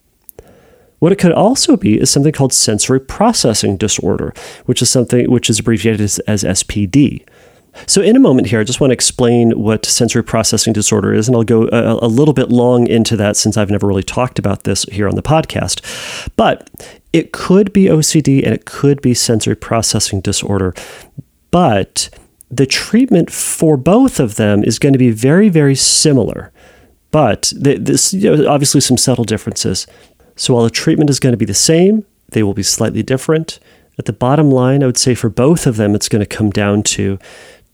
What 0.98 1.12
it 1.12 1.18
could 1.18 1.32
also 1.32 1.76
be 1.76 2.00
is 2.00 2.10
something 2.10 2.32
called 2.32 2.52
sensory 2.52 3.00
processing 3.00 3.76
disorder, 3.76 4.32
which 4.64 4.80
is 4.80 4.90
something 4.90 5.30
which 5.30 5.50
is 5.50 5.60
abbreviated 5.60 6.00
as, 6.00 6.18
as 6.20 6.42
SPD. 6.42 7.24
So, 7.86 8.00
in 8.00 8.16
a 8.16 8.20
moment 8.20 8.48
here, 8.48 8.60
I 8.60 8.64
just 8.64 8.80
want 8.80 8.90
to 8.90 8.94
explain 8.94 9.52
what 9.52 9.84
sensory 9.84 10.24
processing 10.24 10.72
disorder 10.72 11.12
is, 11.12 11.28
and 11.28 11.36
I'll 11.36 11.44
go 11.44 11.68
a, 11.68 12.04
a, 12.04 12.08
little 12.08 12.34
bit 12.34 12.48
long 12.48 12.86
into 12.86 13.16
that 13.16 13.36
since 13.36 13.56
I've 13.56 13.70
never 13.70 13.86
really 13.86 14.02
talked 14.02 14.38
about 14.38 14.64
this 14.64 14.84
here 14.84 15.08
on 15.08 15.14
the 15.14 15.22
podcast. 15.22 15.82
But 16.36 16.70
it 17.12 17.32
could 17.32 17.72
be 17.72 17.84
OCD 17.84 18.44
and 18.44 18.54
it 18.54 18.64
could 18.64 19.00
be 19.02 19.14
sensory 19.14 19.54
processing 19.54 20.20
disorder. 20.20 20.74
But 21.50 22.08
the 22.50 22.66
treatment 22.66 23.30
for 23.30 23.76
both 23.76 24.20
of 24.20 24.36
them 24.36 24.64
is 24.64 24.78
going 24.78 24.92
to 24.92 24.98
be 24.98 25.10
very, 25.10 25.48
very 25.48 25.74
similar. 25.74 26.52
But 27.10 27.52
this, 27.56 28.12
you 28.14 28.36
know, 28.36 28.48
obviously, 28.50 28.80
some 28.80 28.96
subtle 28.96 29.24
differences. 29.24 29.86
So, 30.36 30.54
while 30.54 30.64
the 30.64 30.70
treatment 30.70 31.10
is 31.10 31.20
going 31.20 31.32
to 31.32 31.38
be 31.38 31.44
the 31.44 31.54
same, 31.54 32.04
they 32.32 32.42
will 32.42 32.54
be 32.54 32.62
slightly 32.62 33.02
different. 33.02 33.58
At 33.98 34.04
the 34.04 34.12
bottom 34.12 34.50
line, 34.50 34.82
I 34.82 34.86
would 34.86 34.98
say 34.98 35.14
for 35.14 35.30
both 35.30 35.66
of 35.66 35.76
them, 35.76 35.94
it's 35.94 36.08
going 36.08 36.20
to 36.20 36.26
come 36.26 36.50
down 36.50 36.82
to 36.82 37.18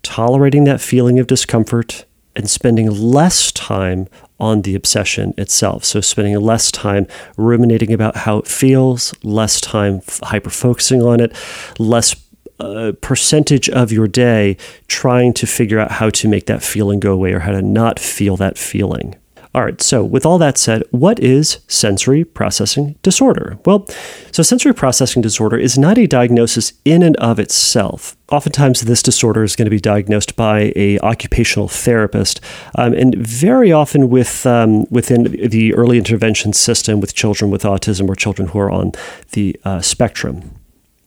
tolerating 0.03 0.65
that 0.65 0.81
feeling 0.81 1.19
of 1.19 1.27
discomfort 1.27 2.05
and 2.35 2.49
spending 2.49 2.91
less 2.91 3.53
time 3.53 4.09
on 4.41 4.63
the 4.63 4.75
obsession 4.75 5.35
itself. 5.39 5.85
So, 5.85 6.01
spending 6.01 6.39
less 6.41 6.71
time 6.71 7.07
ruminating 7.37 7.93
about 7.93 8.17
how 8.17 8.39
it 8.39 8.47
feels, 8.47 9.15
less 9.23 9.61
time 9.61 10.03
hyper 10.23 10.51
focusing 10.51 11.03
on 11.03 11.21
it, 11.21 11.37
less 11.79 12.17
uh, 12.59 12.93
percentage 13.01 13.69
of 13.71 13.93
your 13.93 14.07
day 14.09 14.57
trying 14.89 15.33
to 15.35 15.47
figure 15.47 15.79
out 15.79 15.91
how 15.93 16.11
to 16.11 16.29
make 16.29 16.47
that 16.47 16.63
feeling 16.63 17.01
go 17.01 17.13
away 17.13 17.33
or 17.33 17.41
how 17.41 17.53
to 17.53 17.63
not 17.63 17.99
feel 17.99 18.37
that 18.37 18.59
feeling. 18.59 19.17
All 19.55 19.63
right, 19.63 19.83
so 19.83 20.03
with 20.03 20.25
all 20.25 20.39
that 20.39 20.57
said, 20.57 20.83
what 20.93 21.21
is 21.21 21.59
sensory 21.69 22.25
processing 22.25 22.97
disorder? 23.03 23.59
Well, 23.67 23.87
so 24.31 24.43
sensory 24.43 24.73
processing 24.73 25.21
disorder 25.21 25.59
is 25.59 25.77
not 25.77 25.99
a 25.99 26.07
diagnosis 26.07 26.73
in 26.87 27.03
and 27.03 27.17
of 27.17 27.39
itself. 27.39 28.17
Oftentimes, 28.31 28.81
this 28.81 29.03
disorder 29.03 29.43
is 29.43 29.55
going 29.55 29.67
to 29.67 29.71
be 29.71 29.79
diagnosed 29.79 30.37
by 30.37 30.73
a 30.75 30.99
occupational 31.01 31.69
therapist, 31.69 32.41
um, 32.77 32.95
and 32.95 33.15
very 33.15 33.71
often 33.71 34.09
with 34.09 34.47
um, 34.47 34.87
within 34.89 35.25
the 35.25 35.75
early 35.75 35.99
intervention 35.99 36.55
system 36.55 36.99
with 36.99 37.15
children 37.15 37.51
with 37.51 37.65
autism 37.65 38.09
or 38.09 38.15
children 38.15 38.49
who 38.49 38.59
are 38.59 38.71
on 38.71 38.93
the 39.33 39.55
uh, 39.67 39.83
spectrum. 39.83 40.62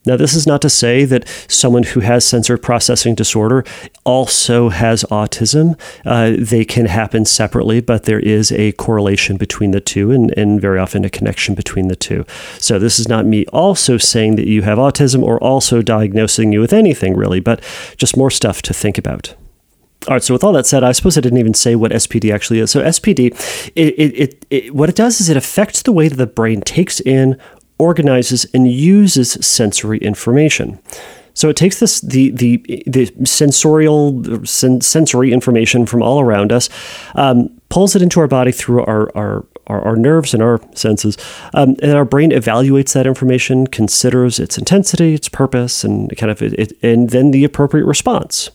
Now, 0.06 0.16
this 0.16 0.34
is 0.34 0.46
not 0.46 0.62
to 0.62 0.70
say 0.70 1.04
that 1.04 1.28
someone 1.48 1.82
who 1.82 2.00
has 2.00 2.24
sensory 2.24 2.58
processing 2.58 3.14
disorder 3.14 3.64
also 4.04 4.68
has 4.68 5.02
autism. 5.04 5.78
Uh, 6.04 6.34
they 6.38 6.64
can 6.64 6.86
happen 6.86 7.24
separately, 7.24 7.80
but 7.80 8.04
there 8.04 8.20
is 8.20 8.52
a 8.52 8.72
correlation 8.72 9.36
between 9.36 9.72
the 9.72 9.80
two 9.80 10.12
and, 10.12 10.32
and 10.38 10.60
very 10.60 10.78
often 10.78 11.04
a 11.04 11.10
connection 11.10 11.54
between 11.54 11.88
the 11.88 11.96
two. 11.96 12.24
So, 12.58 12.78
this 12.78 12.98
is 12.98 13.08
not 13.08 13.26
me 13.26 13.44
also 13.46 13.98
saying 13.98 14.36
that 14.36 14.46
you 14.46 14.62
have 14.62 14.78
autism 14.78 15.22
or 15.22 15.42
also 15.42 15.82
diagnosing 15.82 16.52
you 16.52 16.60
with 16.60 16.72
anything 16.72 17.16
really, 17.16 17.40
but 17.40 17.62
just 17.96 18.16
more 18.16 18.30
stuff 18.30 18.62
to 18.62 18.72
think 18.72 18.98
about. 18.98 19.34
All 20.08 20.14
right. 20.14 20.22
So 20.22 20.34
with 20.34 20.44
all 20.44 20.52
that 20.52 20.66
said, 20.66 20.84
I 20.84 20.92
suppose 20.92 21.18
I 21.18 21.20
didn't 21.20 21.38
even 21.38 21.54
say 21.54 21.74
what 21.74 21.90
SPD 21.90 22.32
actually 22.32 22.60
is. 22.60 22.70
So 22.70 22.80
SPD, 22.80 23.32
it, 23.74 23.94
it, 23.98 24.46
it, 24.50 24.74
what 24.74 24.88
it 24.88 24.94
does 24.94 25.20
is 25.20 25.28
it 25.28 25.36
affects 25.36 25.82
the 25.82 25.90
way 25.90 26.06
that 26.06 26.16
the 26.16 26.28
brain 26.28 26.60
takes 26.60 27.00
in, 27.00 27.40
organizes 27.78 28.46
and 28.54 28.70
uses 28.70 29.32
sensory 29.46 29.98
information. 29.98 30.78
So 31.34 31.50
it 31.50 31.56
takes 31.56 31.80
this 31.80 32.00
the 32.00 32.30
the 32.30 32.56
the 32.86 33.12
sensorial 33.26 34.22
sen- 34.46 34.80
sensory 34.80 35.32
information 35.32 35.84
from 35.84 36.02
all 36.02 36.18
around 36.20 36.50
us, 36.50 36.70
um, 37.14 37.50
pulls 37.68 37.94
it 37.94 38.00
into 38.00 38.20
our 38.20 38.26
body 38.26 38.52
through 38.52 38.84
our 38.84 39.14
our, 39.14 39.44
our, 39.66 39.82
our 39.82 39.96
nerves 39.96 40.32
and 40.32 40.42
our 40.42 40.60
senses, 40.74 41.18
um, 41.52 41.76
and 41.82 41.92
our 41.92 42.06
brain 42.06 42.30
evaluates 42.30 42.94
that 42.94 43.06
information, 43.06 43.66
considers 43.66 44.40
its 44.40 44.56
intensity, 44.56 45.12
its 45.12 45.28
purpose, 45.28 45.84
and 45.84 46.16
kind 46.16 46.30
of 46.30 46.40
it, 46.40 46.54
it, 46.54 46.72
and 46.82 47.10
then 47.10 47.32
the 47.32 47.44
appropriate 47.44 47.84
response. 47.84 48.50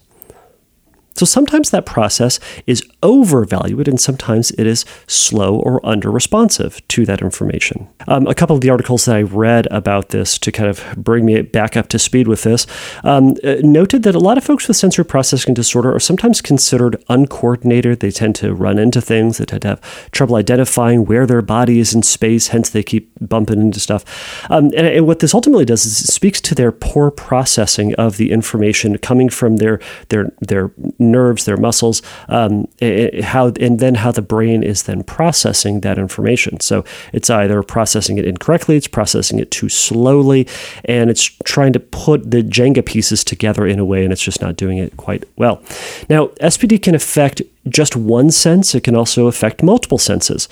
So 1.14 1.26
sometimes 1.26 1.70
that 1.70 1.86
process 1.86 2.40
is 2.66 2.84
overvalued 3.04 3.88
and 3.88 4.00
sometimes 4.00 4.52
it 4.52 4.66
is 4.66 4.86
slow 5.08 5.56
or 5.60 5.86
under 5.86 6.12
responsive 6.12 6.86
to 6.90 7.06
that 7.06 7.22
information. 7.22 7.88
Um, 8.08 8.28
a 8.28 8.34
couple 8.34 8.56
of 8.56 8.62
the 8.62 8.70
articles 8.70 9.06
that 9.06 9.16
I 9.16 9.22
read 9.22 9.68
about 9.72 10.10
this 10.10 10.38
to 10.40 10.52
kind 10.52 10.70
of 10.70 10.84
bring 10.98 11.26
me 11.26 11.42
back 11.42 11.76
up 11.76 11.88
to 11.90 12.00
speed 12.00 12.28
with 12.28 12.44
this 12.44 12.66
um, 13.04 13.36
uh, 13.44 13.56
noted 13.62 14.04
that 14.04 14.16
a 14.16 14.20
lot 14.20 14.38
of 14.38 14.44
folks 14.44 14.68
with 14.68 14.78
sensory 14.78 15.06
processing 15.06 15.54
disorder 15.54 15.94
are 15.94 16.00
sometimes 16.00 16.42
considered 16.42 17.04
uncoordinated. 17.10 18.00
They 18.00 18.12
tend 18.12 18.36
to 18.36 18.54
run 18.54 18.80
into 18.80 19.02
things, 19.02 19.38
they 19.38 19.46
tend 19.46 19.64
to 19.64 19.68
have 19.70 20.12
trouble 20.12 20.36
identifying 20.36 21.06
where 21.06 21.26
their 21.26 21.42
body 21.42 21.80
is 21.80 21.94
in 21.94 22.04
space, 22.04 22.48
hence 22.48 22.70
they 22.70 22.84
keep 22.84 23.12
bumping 23.20 23.62
into 23.62 23.80
stuff. 23.80 24.04
Um, 24.50 24.66
and, 24.76 24.88
and 24.88 25.08
what 25.08 25.20
this 25.20 25.34
ultimately 25.34 25.66
does 25.66 25.86
is 25.86 26.02
it 26.02 26.12
speaks 26.12 26.42
to 26.42 26.56
their 26.56 26.72
poor 26.72 27.12
processing 27.12 27.94
of 27.96 28.18
the 28.18 28.32
information 28.32 28.98
coming 28.98 29.30
from 29.30 29.58
their 29.58 29.80
their 30.10 30.32
their 30.40 30.72
nerves, 31.02 31.46
their 31.46 31.58
muscles, 31.58 32.02
um, 32.30 32.68
it, 32.80 33.24
how 33.24 33.48
and 33.60 33.80
then 33.80 33.96
how 33.96 34.12
the 34.12 34.22
brain 34.22 34.64
is 34.64 34.84
then 34.84 35.04
processing 35.04 35.82
that 35.82 35.98
information. 35.98 36.60
So 36.60 36.86
it's 37.12 37.30
either 37.30 37.64
processing 37.64 38.18
it 38.18 38.26
incorrectly, 38.26 38.78
it's 38.78 38.88
processing 38.88 39.40
it 39.40 39.52
too 39.52 39.70
slowly, 39.70 40.48
and 40.86 41.10
it's 41.10 41.24
trying 41.44 41.74
to 41.74 41.80
put 41.80 42.32
the 42.32 42.44
Jenga 42.44 42.86
pieces 42.86 43.24
together 43.24 43.66
in 43.66 43.80
a 43.80 43.86
way, 43.86 44.04
and 44.04 44.14
it's 44.14 44.24
just 44.24 44.42
not 44.42 44.56
doing 44.56 44.78
it 44.78 44.96
quite 44.98 45.24
well. 45.36 45.62
Now, 46.10 46.28
SPD 46.42 46.82
can 46.82 46.96
affect 46.96 47.42
just 47.68 47.96
one 47.96 48.32
sense. 48.32 48.74
It 48.74 48.84
can 48.84 48.96
also 48.96 49.28
affect 49.28 49.62
multiple 49.62 49.98
senses 49.98 50.48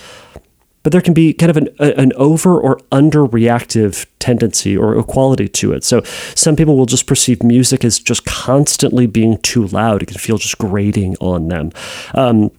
but 0.84 0.92
there 0.92 1.02
can 1.02 1.14
be 1.14 1.34
kind 1.34 1.50
of 1.50 1.58
an, 1.58 1.70
an 1.80 2.14
over 2.16 2.60
or 2.60 2.80
under 2.92 3.26
reactive 3.26 4.06
tendency 4.20 4.78
or 4.78 4.98
a 4.98 5.04
quality 5.04 5.48
to 5.48 5.74
it. 5.74 5.84
So 5.84 6.02
some 6.36 6.56
people 6.56 6.78
will 6.78 6.86
just 6.86 7.06
perceive 7.06 7.44
music 7.44 7.84
as 7.84 8.00
just 8.00 8.26
constantly 8.26 9.06
being 9.08 9.38
too 9.40 9.68
loud. 9.68 10.02
It 10.02 10.08
can 10.08 10.18
feel 10.18 10.38
just 10.38 10.58
grating 10.58 11.16
on 11.18 11.48
them. 11.48 11.72
Um, 12.14 12.52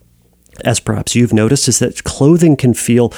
as 0.65 0.79
perhaps 0.79 1.15
you've 1.15 1.33
noticed, 1.33 1.67
is 1.67 1.79
that 1.79 2.03
clothing 2.03 2.55
can 2.55 2.73
feel 2.73 3.13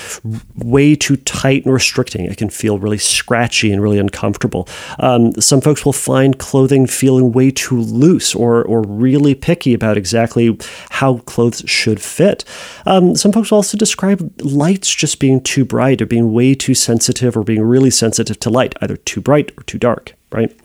way 0.55 0.95
too 0.95 1.17
tight 1.17 1.65
and 1.65 1.73
restricting. 1.73 2.25
It 2.25 2.37
can 2.37 2.49
feel 2.49 2.79
really 2.79 2.97
scratchy 2.97 3.71
and 3.71 3.81
really 3.81 3.99
uncomfortable. 3.99 4.67
Um, 4.99 5.33
some 5.41 5.61
folks 5.61 5.85
will 5.85 5.93
find 5.93 6.37
clothing 6.37 6.87
feeling 6.87 7.31
way 7.31 7.51
too 7.51 7.79
loose 7.79 8.35
or, 8.35 8.63
or 8.63 8.81
really 8.81 9.35
picky 9.35 9.73
about 9.73 9.97
exactly 9.97 10.57
how 10.89 11.17
clothes 11.19 11.63
should 11.65 12.01
fit. 12.01 12.45
Um, 12.85 13.15
some 13.15 13.31
folks 13.31 13.51
also 13.51 13.77
describe 13.77 14.31
lights 14.41 14.93
just 14.93 15.19
being 15.19 15.41
too 15.41 15.65
bright 15.65 16.01
or 16.01 16.05
being 16.05 16.33
way 16.33 16.53
too 16.53 16.75
sensitive 16.75 17.35
or 17.35 17.43
being 17.43 17.61
really 17.61 17.91
sensitive 17.91 18.39
to 18.39 18.49
light, 18.49 18.75
either 18.81 18.97
too 18.97 19.21
bright 19.21 19.51
or 19.57 19.63
too 19.63 19.77
dark, 19.77 20.13
right? 20.31 20.55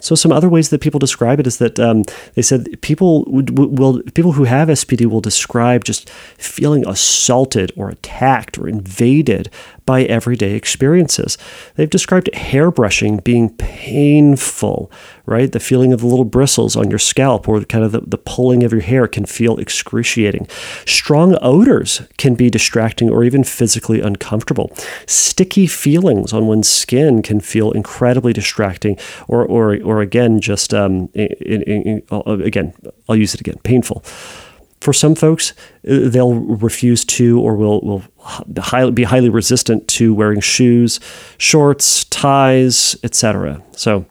So 0.00 0.14
some 0.14 0.32
other 0.32 0.48
ways 0.48 0.70
that 0.70 0.80
people 0.80 0.98
describe 0.98 1.40
it 1.40 1.46
is 1.46 1.58
that 1.58 1.78
um, 1.78 2.04
they 2.34 2.42
said 2.42 2.80
people 2.82 3.24
would, 3.26 3.58
will 3.58 4.02
people 4.14 4.32
who 4.32 4.44
have 4.44 4.68
SPD 4.68 5.06
will 5.06 5.20
describe 5.20 5.84
just 5.84 6.10
feeling 6.38 6.86
assaulted 6.86 7.72
or 7.76 7.90
attacked 7.90 8.58
or 8.58 8.68
invaded 8.68 9.50
by 9.90 10.04
everyday 10.04 10.54
experiences. 10.54 11.36
They've 11.74 11.90
described 11.90 12.30
hairbrushing 12.32 13.24
being 13.24 13.50
painful, 13.56 14.88
right? 15.26 15.50
The 15.50 15.58
feeling 15.58 15.92
of 15.92 15.98
the 15.98 16.06
little 16.06 16.24
bristles 16.24 16.76
on 16.76 16.90
your 16.90 17.00
scalp 17.00 17.48
or 17.48 17.60
kind 17.64 17.82
of 17.82 17.90
the, 17.90 18.02
the 18.02 18.16
pulling 18.16 18.62
of 18.62 18.70
your 18.70 18.82
hair 18.82 19.08
can 19.08 19.26
feel 19.26 19.58
excruciating. 19.58 20.46
Strong 20.86 21.36
odors 21.42 22.02
can 22.18 22.36
be 22.36 22.48
distracting 22.48 23.10
or 23.10 23.24
even 23.24 23.42
physically 23.42 24.00
uncomfortable. 24.00 24.70
Sticky 25.06 25.66
feelings 25.66 26.32
on 26.32 26.46
one's 26.46 26.68
skin 26.68 27.20
can 27.20 27.40
feel 27.40 27.72
incredibly 27.72 28.32
distracting 28.32 28.96
or, 29.26 29.44
or, 29.44 29.76
or 29.82 30.00
again, 30.02 30.40
just, 30.40 30.72
um, 30.72 31.08
in, 31.14 31.62
in, 31.62 31.82
in, 31.82 32.02
again, 32.42 32.74
I'll 33.08 33.16
use 33.16 33.34
it 33.34 33.40
again, 33.40 33.58
painful. 33.64 34.04
For 34.80 34.92
some 34.94 35.14
folks, 35.14 35.52
uh, 35.88 36.08
they'll 36.08 36.34
refuse 36.34 37.04
to 37.04 37.38
or 37.40 37.54
will, 37.54 37.80
will 37.82 38.90
be 38.92 39.02
highly 39.02 39.28
resistant 39.28 39.86
to 39.88 40.14
wearing 40.14 40.40
shoes, 40.40 41.00
shorts, 41.36 42.04
ties, 42.06 42.96
etc. 43.02 43.62
So, 43.72 44.06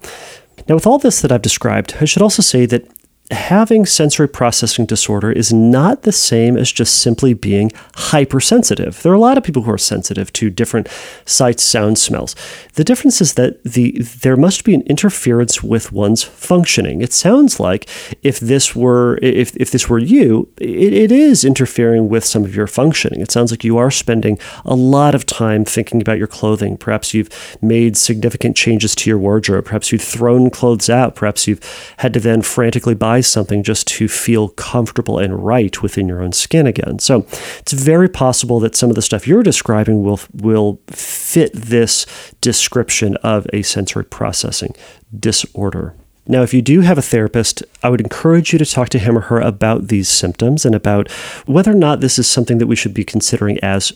now 0.68 0.76
with 0.76 0.86
all 0.86 1.00
this 1.00 1.22
that 1.22 1.32
I've 1.32 1.42
described, 1.42 1.96
I 2.00 2.06
should 2.06 2.22
also 2.22 2.44
say 2.44 2.68
that 2.68 2.86
having 3.32 3.86
sensory 3.86 4.28
processing 4.28 4.86
disorder 4.86 5.32
is 5.32 5.54
not 5.54 6.02
the 6.02 6.12
same 6.12 6.58
as 6.58 6.72
just 6.72 7.00
simply 7.00 7.34
being 7.34 7.72
hypersensitive. 7.96 9.02
There 9.04 9.12
are 9.12 9.16
a 9.16 9.20
lot 9.20 9.38
of 9.38 9.44
people 9.44 9.64
who 9.64 9.72
are 9.72 9.78
sensitive 9.78 10.34
to 10.34 10.50
different 10.50 10.88
sights, 11.26 11.62
sounds, 11.62 12.02
smells. 12.02 12.36
The 12.74 12.84
difference 12.84 13.22
is 13.22 13.34
that 13.34 13.64
the 13.64 13.92
there 14.22 14.36
must 14.36 14.64
be 14.64 14.74
an 14.74 14.82
interference 14.84 15.62
with 15.62 15.92
one's 15.92 16.24
functioning. 16.24 17.02
It 17.02 17.14
sounds 17.14 17.60
like 17.60 17.88
if 18.24 18.40
this 18.40 18.76
were 18.76 19.20
if, 19.22 19.56
if 19.58 19.70
this 19.70 19.88
were 19.88 20.00
you, 20.00 20.52
it, 20.58 20.94
it 20.94 21.12
is 21.12 21.46
interfering 21.46 22.10
with 22.10 22.26
some 22.26 22.44
of 22.44 22.56
your 22.56 22.68
functioning. 22.68 23.22
It 23.22 23.32
sounds 23.32 23.52
like 23.52 23.64
you 23.64 23.78
are 23.78 23.92
spending 23.92 24.40
a 24.66 24.76
lot 24.76 25.14
of 25.14 25.28
time 25.28 25.66
thinking 25.66 26.02
about 26.02 26.18
your 26.18 26.28
clothing. 26.28 26.78
Perhaps 26.78 27.14
you've 27.14 27.30
made 27.62 27.96
significant 27.96 28.58
changes 28.58 28.96
to 28.96 29.10
your 29.10 29.20
wardrobe. 29.20 29.66
Perhaps 29.66 29.92
you've 29.92 30.02
thrown 30.02 30.50
clothes 30.50 30.90
out. 30.90 31.14
Perhaps 31.14 31.48
you've 31.48 31.62
had 31.98 32.14
to 32.14 32.20
then 32.20 32.42
frantically 32.42 32.96
buy 32.96 33.19
try 33.20 33.22
something 33.22 33.64
just 33.64 33.88
to 33.88 34.08
feel 34.08 34.50
comfortable 34.50 35.20
and 35.20 35.46
right 35.46 35.82
within 35.82 36.08
your 36.08 36.22
own 36.22 36.32
skin 36.32 36.68
again. 36.68 37.00
So 37.00 37.26
it's 37.60 37.74
very 37.74 38.10
possible 38.10 38.60
that 38.62 38.76
some 38.76 38.90
of 38.90 38.96
the 38.96 39.02
stuff 39.02 39.28
you're 39.28 39.44
describing 39.44 40.04
will 40.04 40.20
will 40.34 40.80
fit 40.88 41.52
this 41.54 42.06
description 42.42 43.18
of 43.24 43.46
a 43.54 43.62
sensory 43.62 44.06
processing 44.06 44.76
disorder. 45.18 45.96
Now, 46.28 46.44
if 46.44 46.54
you 46.54 46.62
do 46.62 46.82
have 46.82 47.00
a 47.00 47.02
therapist, 47.02 47.64
I 47.82 47.90
would 47.90 48.02
encourage 48.02 48.54
you 48.54 48.60
to 48.60 48.66
talk 48.66 48.90
to 48.90 49.00
him 49.00 49.18
or 49.18 49.22
her 49.22 49.40
about 49.40 49.88
these 49.88 50.08
symptoms 50.08 50.66
and 50.66 50.76
about 50.76 51.12
whether 51.48 51.72
or 51.72 51.76
not 51.76 52.02
this 52.02 52.20
is 52.20 52.28
something 52.28 52.60
that 52.60 52.68
we 52.68 52.76
should 52.76 52.94
be 52.94 53.04
considering 53.04 53.58
as 53.64 53.94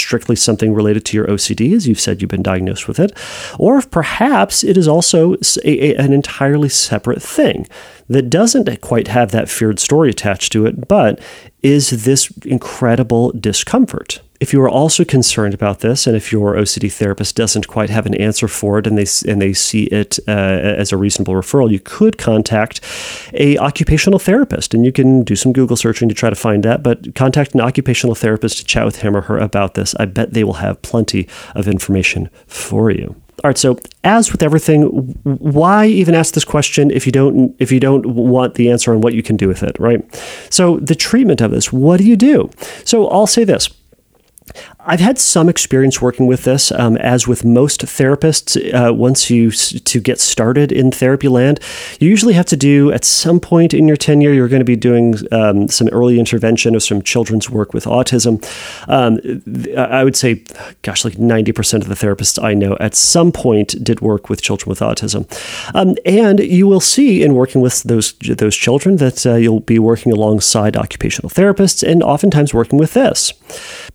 strictly 0.00 0.36
something 0.36 0.72
related 0.72 1.04
to 1.06 1.16
your 1.16 1.26
OCD, 1.26 1.74
as 1.74 1.86
you've 1.86 2.00
said 2.00 2.20
you've 2.20 2.30
been 2.30 2.42
diagnosed 2.42 2.88
with 2.88 2.98
it, 2.98 3.16
or 3.58 3.78
if 3.78 3.90
perhaps 3.90 4.64
it 4.64 4.76
is 4.76 4.88
also 4.88 5.34
a, 5.34 5.38
a, 5.64 5.94
an 5.96 6.12
entirely 6.12 6.68
separate 6.68 7.22
thing 7.22 7.66
that 8.08 8.30
doesn't 8.30 8.80
quite 8.80 9.08
have 9.08 9.30
that 9.30 9.48
feared 9.48 9.78
story 9.78 10.10
attached 10.10 10.52
to 10.52 10.66
it, 10.66 10.88
but 10.88 11.20
is 11.62 12.04
this 12.04 12.30
incredible 12.44 13.30
discomfort. 13.32 14.20
If 14.42 14.52
you 14.52 14.60
are 14.60 14.68
also 14.68 15.04
concerned 15.04 15.54
about 15.54 15.78
this, 15.80 16.04
and 16.04 16.16
if 16.16 16.32
your 16.32 16.56
OCD 16.56 16.92
therapist 16.92 17.36
doesn't 17.36 17.68
quite 17.68 17.90
have 17.90 18.06
an 18.06 18.14
answer 18.16 18.48
for 18.48 18.80
it, 18.80 18.88
and 18.88 18.98
they 18.98 19.06
and 19.30 19.40
they 19.40 19.52
see 19.52 19.84
it 19.84 20.18
uh, 20.26 20.32
as 20.32 20.90
a 20.90 20.96
reasonable 20.96 21.34
referral, 21.34 21.70
you 21.70 21.78
could 21.78 22.18
contact 22.18 22.80
a 23.34 23.56
occupational 23.58 24.18
therapist, 24.18 24.74
and 24.74 24.84
you 24.84 24.90
can 24.90 25.22
do 25.22 25.36
some 25.36 25.52
Google 25.52 25.76
searching 25.76 26.08
to 26.08 26.14
try 26.16 26.28
to 26.28 26.34
find 26.34 26.64
that. 26.64 26.82
But 26.82 27.14
contact 27.14 27.54
an 27.54 27.60
occupational 27.60 28.16
therapist 28.16 28.58
to 28.58 28.64
chat 28.64 28.84
with 28.84 28.96
him 28.96 29.16
or 29.16 29.20
her 29.20 29.38
about 29.38 29.74
this. 29.74 29.94
I 30.00 30.06
bet 30.06 30.32
they 30.32 30.42
will 30.42 30.54
have 30.54 30.82
plenty 30.82 31.28
of 31.54 31.68
information 31.68 32.28
for 32.48 32.90
you. 32.90 33.14
All 33.44 33.48
right, 33.48 33.56
so 33.56 33.78
as 34.02 34.32
with 34.32 34.42
everything, 34.42 34.82
why 35.22 35.86
even 35.86 36.16
ask 36.16 36.34
this 36.34 36.44
question 36.44 36.90
if 36.90 37.06
you 37.06 37.12
don't 37.12 37.54
if 37.60 37.70
you 37.70 37.78
don't 37.78 38.06
want 38.06 38.54
the 38.54 38.72
answer 38.72 38.92
on 38.92 39.02
what 39.02 39.14
you 39.14 39.22
can 39.22 39.36
do 39.36 39.46
with 39.46 39.62
it, 39.62 39.78
right? 39.78 40.02
So 40.50 40.80
the 40.80 40.96
treatment 40.96 41.40
of 41.40 41.52
this, 41.52 41.72
what 41.72 41.98
do 41.98 42.04
you 42.04 42.16
do? 42.16 42.50
So 42.84 43.06
I'll 43.06 43.28
say 43.28 43.44
this. 43.44 43.70
I've 44.84 45.00
had 45.00 45.18
some 45.18 45.48
experience 45.48 46.02
working 46.02 46.26
with 46.26 46.42
this, 46.42 46.72
um, 46.72 46.96
as 46.96 47.28
with 47.28 47.44
most 47.44 47.82
therapists. 47.82 48.56
Uh, 48.74 48.92
once 48.92 49.30
you 49.30 49.52
to 49.52 50.00
get 50.00 50.18
started 50.18 50.72
in 50.72 50.90
therapy 50.90 51.28
land, 51.28 51.60
you 52.00 52.08
usually 52.08 52.34
have 52.34 52.46
to 52.46 52.56
do 52.56 52.90
at 52.90 53.04
some 53.04 53.38
point 53.38 53.74
in 53.74 53.86
your 53.86 53.96
tenure. 53.96 54.32
You're 54.32 54.48
going 54.48 54.60
to 54.60 54.64
be 54.64 54.74
doing 54.74 55.14
um, 55.30 55.68
some 55.68 55.88
early 55.88 56.18
intervention 56.18 56.74
or 56.74 56.80
some 56.80 57.00
children's 57.00 57.48
work 57.48 57.72
with 57.72 57.84
autism. 57.84 58.42
Um, 58.88 59.20
I 59.76 60.02
would 60.02 60.16
say, 60.16 60.42
gosh, 60.82 61.04
like 61.04 61.16
ninety 61.16 61.52
percent 61.52 61.84
of 61.84 61.88
the 61.88 61.94
therapists 61.94 62.42
I 62.42 62.54
know 62.54 62.76
at 62.80 62.96
some 62.96 63.30
point 63.30 63.76
did 63.84 64.00
work 64.00 64.28
with 64.28 64.42
children 64.42 64.68
with 64.68 64.80
autism, 64.80 65.26
um, 65.76 65.94
and 66.04 66.40
you 66.40 66.66
will 66.66 66.80
see 66.80 67.22
in 67.22 67.34
working 67.34 67.60
with 67.60 67.84
those 67.84 68.14
those 68.14 68.56
children 68.56 68.96
that 68.96 69.24
uh, 69.26 69.34
you'll 69.34 69.60
be 69.60 69.78
working 69.78 70.10
alongside 70.10 70.76
occupational 70.76 71.30
therapists 71.30 71.88
and 71.88 72.02
oftentimes 72.02 72.52
working 72.52 72.80
with 72.80 72.94
this. 72.94 73.32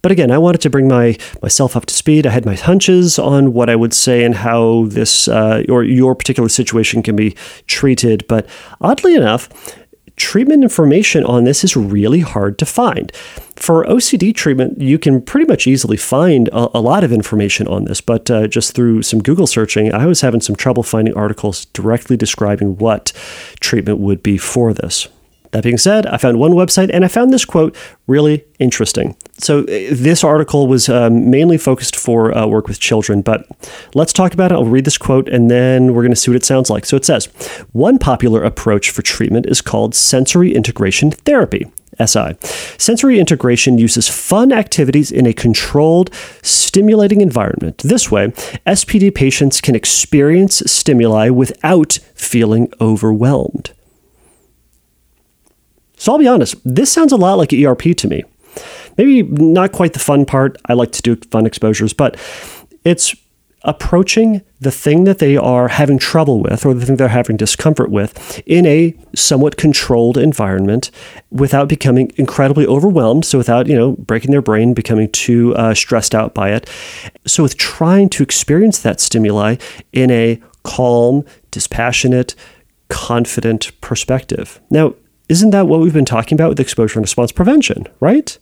But 0.01 0.13
again, 0.13 0.31
I 0.31 0.37
wanted 0.37 0.61
to 0.61 0.76
bring 0.77 0.87
my 0.87 1.17
myself 1.41 1.75
up 1.75 1.87
to 1.87 1.93
speed. 1.93 2.27
I 2.27 2.29
had 2.29 2.45
my 2.45 2.53
hunches 2.53 3.17
on 3.17 3.51
what 3.51 3.67
I 3.67 3.75
would 3.75 3.95
say 3.95 4.23
and 4.23 4.35
how 4.35 4.85
this 4.85 5.27
uh, 5.27 5.63
or 5.67 5.83
your 5.83 6.13
particular 6.13 6.49
situation 6.49 7.01
can 7.01 7.15
be 7.15 7.35
treated. 7.65 8.23
But 8.27 8.47
oddly 8.79 9.15
enough, 9.15 9.49
treatment 10.17 10.61
information 10.61 11.23
on 11.25 11.45
this 11.45 11.63
is 11.63 11.75
really 11.75 12.19
hard 12.19 12.59
to 12.59 12.65
find. 12.65 13.11
For 13.55 13.85
OCD 13.85 14.35
treatment, 14.35 14.79
you 14.79 14.99
can 14.99 15.19
pretty 15.19 15.47
much 15.47 15.65
easily 15.65 15.97
find 15.97 16.47
a, 16.49 16.77
a 16.77 16.81
lot 16.81 17.03
of 17.03 17.11
information 17.11 17.67
on 17.67 17.85
this, 17.85 17.99
but 17.99 18.29
uh, 18.29 18.47
just 18.47 18.75
through 18.75 19.01
some 19.01 19.23
Google 19.23 19.47
searching, 19.47 19.91
I 19.91 20.05
was 20.05 20.21
having 20.21 20.41
some 20.41 20.55
trouble 20.55 20.83
finding 20.83 21.15
articles 21.15 21.65
directly 21.65 22.17
describing 22.17 22.77
what 22.77 23.13
treatment 23.61 23.97
would 23.97 24.21
be 24.21 24.37
for 24.37 24.73
this. 24.73 25.07
That 25.57 25.63
being 25.63 25.79
said, 25.79 26.05
I 26.05 26.17
found 26.17 26.37
one 26.37 26.51
website 26.51 26.91
and 26.93 27.03
I 27.03 27.07
found 27.07 27.33
this 27.33 27.43
quote 27.43 27.75
really 28.05 28.45
interesting. 28.59 29.17
So, 29.39 29.61
uh, 29.61 29.65
this 29.65 30.23
article 30.23 30.67
was 30.67 30.87
um, 30.87 31.31
mainly 31.31 31.57
focused 31.57 31.95
for 31.95 32.31
uh, 32.37 32.45
work 32.45 32.67
with 32.67 32.79
children, 32.79 33.23
but 33.23 33.47
let's 33.95 34.13
talk 34.13 34.35
about 34.35 34.51
it. 34.51 34.53
I'll 34.53 34.65
read 34.65 34.85
this 34.85 34.99
quote 34.99 35.27
and 35.27 35.49
then 35.49 35.95
we're 35.95 36.03
going 36.03 36.11
to 36.11 36.15
see 36.15 36.29
what 36.29 36.35
it 36.35 36.45
sounds 36.45 36.69
like. 36.69 36.85
So, 36.85 36.95
it 36.95 37.05
says 37.05 37.25
One 37.71 37.97
popular 37.97 38.43
approach 38.43 38.91
for 38.91 39.01
treatment 39.01 39.47
is 39.47 39.61
called 39.61 39.95
sensory 39.95 40.53
integration 40.53 41.09
therapy. 41.09 41.65
SI. 41.99 42.35
Sensory 42.77 43.19
integration 43.19 43.79
uses 43.79 44.07
fun 44.07 44.51
activities 44.51 45.11
in 45.11 45.25
a 45.25 45.33
controlled, 45.33 46.13
stimulating 46.43 47.21
environment. 47.21 47.79
This 47.79 48.11
way, 48.11 48.27
SPD 48.67 49.15
patients 49.15 49.59
can 49.59 49.73
experience 49.73 50.61
stimuli 50.67 51.29
without 51.29 51.93
feeling 52.13 52.71
overwhelmed. 52.79 53.71
So 55.97 56.13
I'll 56.13 56.19
be 56.19 56.27
honest, 56.27 56.55
this 56.63 56.91
sounds 56.91 57.11
a 57.11 57.17
lot 57.17 57.37
like 57.37 57.51
ERP 57.51 57.95
to 57.97 58.07
me. 58.07 58.23
Maybe 58.97 59.23
not 59.23 59.71
quite 59.71 59.93
the 59.93 59.99
fun 59.99 60.25
part. 60.25 60.57
I 60.65 60.73
like 60.73 60.91
to 60.93 61.01
do 61.01 61.15
fun 61.29 61.45
exposures, 61.45 61.93
but 61.93 62.17
it's 62.83 63.15
approaching 63.63 64.41
the 64.59 64.71
thing 64.71 65.03
that 65.03 65.19
they 65.19 65.35
are 65.35 65.67
having 65.67 65.97
trouble 65.97 66.41
with 66.41 66.65
or 66.65 66.73
the 66.73 66.85
thing 66.85 66.95
they're 66.95 67.07
having 67.07 67.35
discomfort 67.35 67.89
with 67.89 68.41
in 68.45 68.65
a 68.65 68.95
somewhat 69.15 69.57
controlled 69.57 70.17
environment 70.17 70.89
without 71.31 71.67
becoming 71.67 72.11
incredibly 72.15 72.65
overwhelmed 72.67 73.25
so 73.25 73.37
without 73.37 73.67
you 73.67 73.75
know 73.75 73.93
breaking 73.93 74.31
their 74.31 74.41
brain 74.41 74.73
becoming 74.73 75.09
too 75.11 75.55
uh, 75.55 75.73
stressed 75.73 76.13
out 76.13 76.33
by 76.33 76.51
it 76.51 76.69
so 77.25 77.43
with 77.43 77.57
trying 77.57 78.07
to 78.07 78.23
experience 78.23 78.79
that 78.79 79.01
stimuli 79.01 79.55
in 79.91 80.11
a 80.11 80.39
calm 80.63 81.25
dispassionate 81.51 82.35
confident 82.89 83.71
perspective 83.81 84.61
now 84.69 84.93
isn't 85.29 85.51
that 85.51 85.67
what 85.67 85.79
we've 85.79 85.93
been 85.93 86.05
talking 86.05 86.35
about 86.35 86.49
with 86.49 86.59
exposure 86.59 86.99
and 86.99 87.03
response 87.03 87.31
prevention, 87.31 87.87
right? 87.99 88.37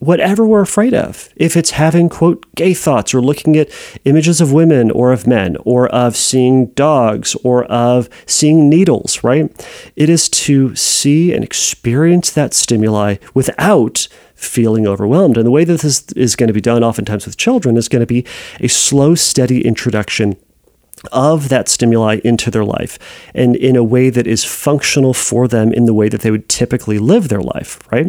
Whatever 0.00 0.44
we're 0.44 0.60
afraid 0.60 0.92
of, 0.92 1.28
if 1.36 1.56
it's 1.56 1.70
having, 1.70 2.08
quote, 2.08 2.44
gay 2.56 2.74
thoughts 2.74 3.14
or 3.14 3.22
looking 3.22 3.56
at 3.56 3.70
images 4.04 4.40
of 4.40 4.52
women 4.52 4.90
or 4.90 5.12
of 5.12 5.26
men 5.26 5.56
or 5.64 5.88
of 5.88 6.16
seeing 6.16 6.66
dogs 6.68 7.34
or 7.36 7.64
of 7.66 8.08
seeing 8.26 8.68
needles, 8.68 9.22
right? 9.22 9.50
It 9.94 10.08
is 10.10 10.28
to 10.30 10.74
see 10.74 11.32
and 11.32 11.44
experience 11.44 12.30
that 12.32 12.54
stimuli 12.54 13.16
without 13.32 14.08
feeling 14.34 14.86
overwhelmed. 14.86 15.36
And 15.36 15.46
the 15.46 15.52
way 15.52 15.64
that 15.64 15.80
this 15.80 16.04
is 16.12 16.36
going 16.36 16.48
to 16.48 16.52
be 16.52 16.60
done, 16.60 16.82
oftentimes 16.82 17.24
with 17.24 17.36
children, 17.36 17.76
is 17.76 17.88
going 17.88 18.00
to 18.00 18.06
be 18.06 18.26
a 18.60 18.68
slow, 18.68 19.14
steady 19.14 19.64
introduction 19.64 20.36
of 21.12 21.48
that 21.48 21.68
stimuli 21.68 22.20
into 22.24 22.50
their 22.50 22.64
life 22.64 22.98
and 23.34 23.56
in 23.56 23.76
a 23.76 23.84
way 23.84 24.10
that 24.10 24.26
is 24.26 24.44
functional 24.44 25.14
for 25.14 25.48
them 25.48 25.72
in 25.72 25.86
the 25.86 25.94
way 25.94 26.08
that 26.08 26.20
they 26.22 26.30
would 26.30 26.48
typically 26.48 26.98
live 26.98 27.28
their 27.28 27.42
life, 27.42 27.78
right? 27.90 28.06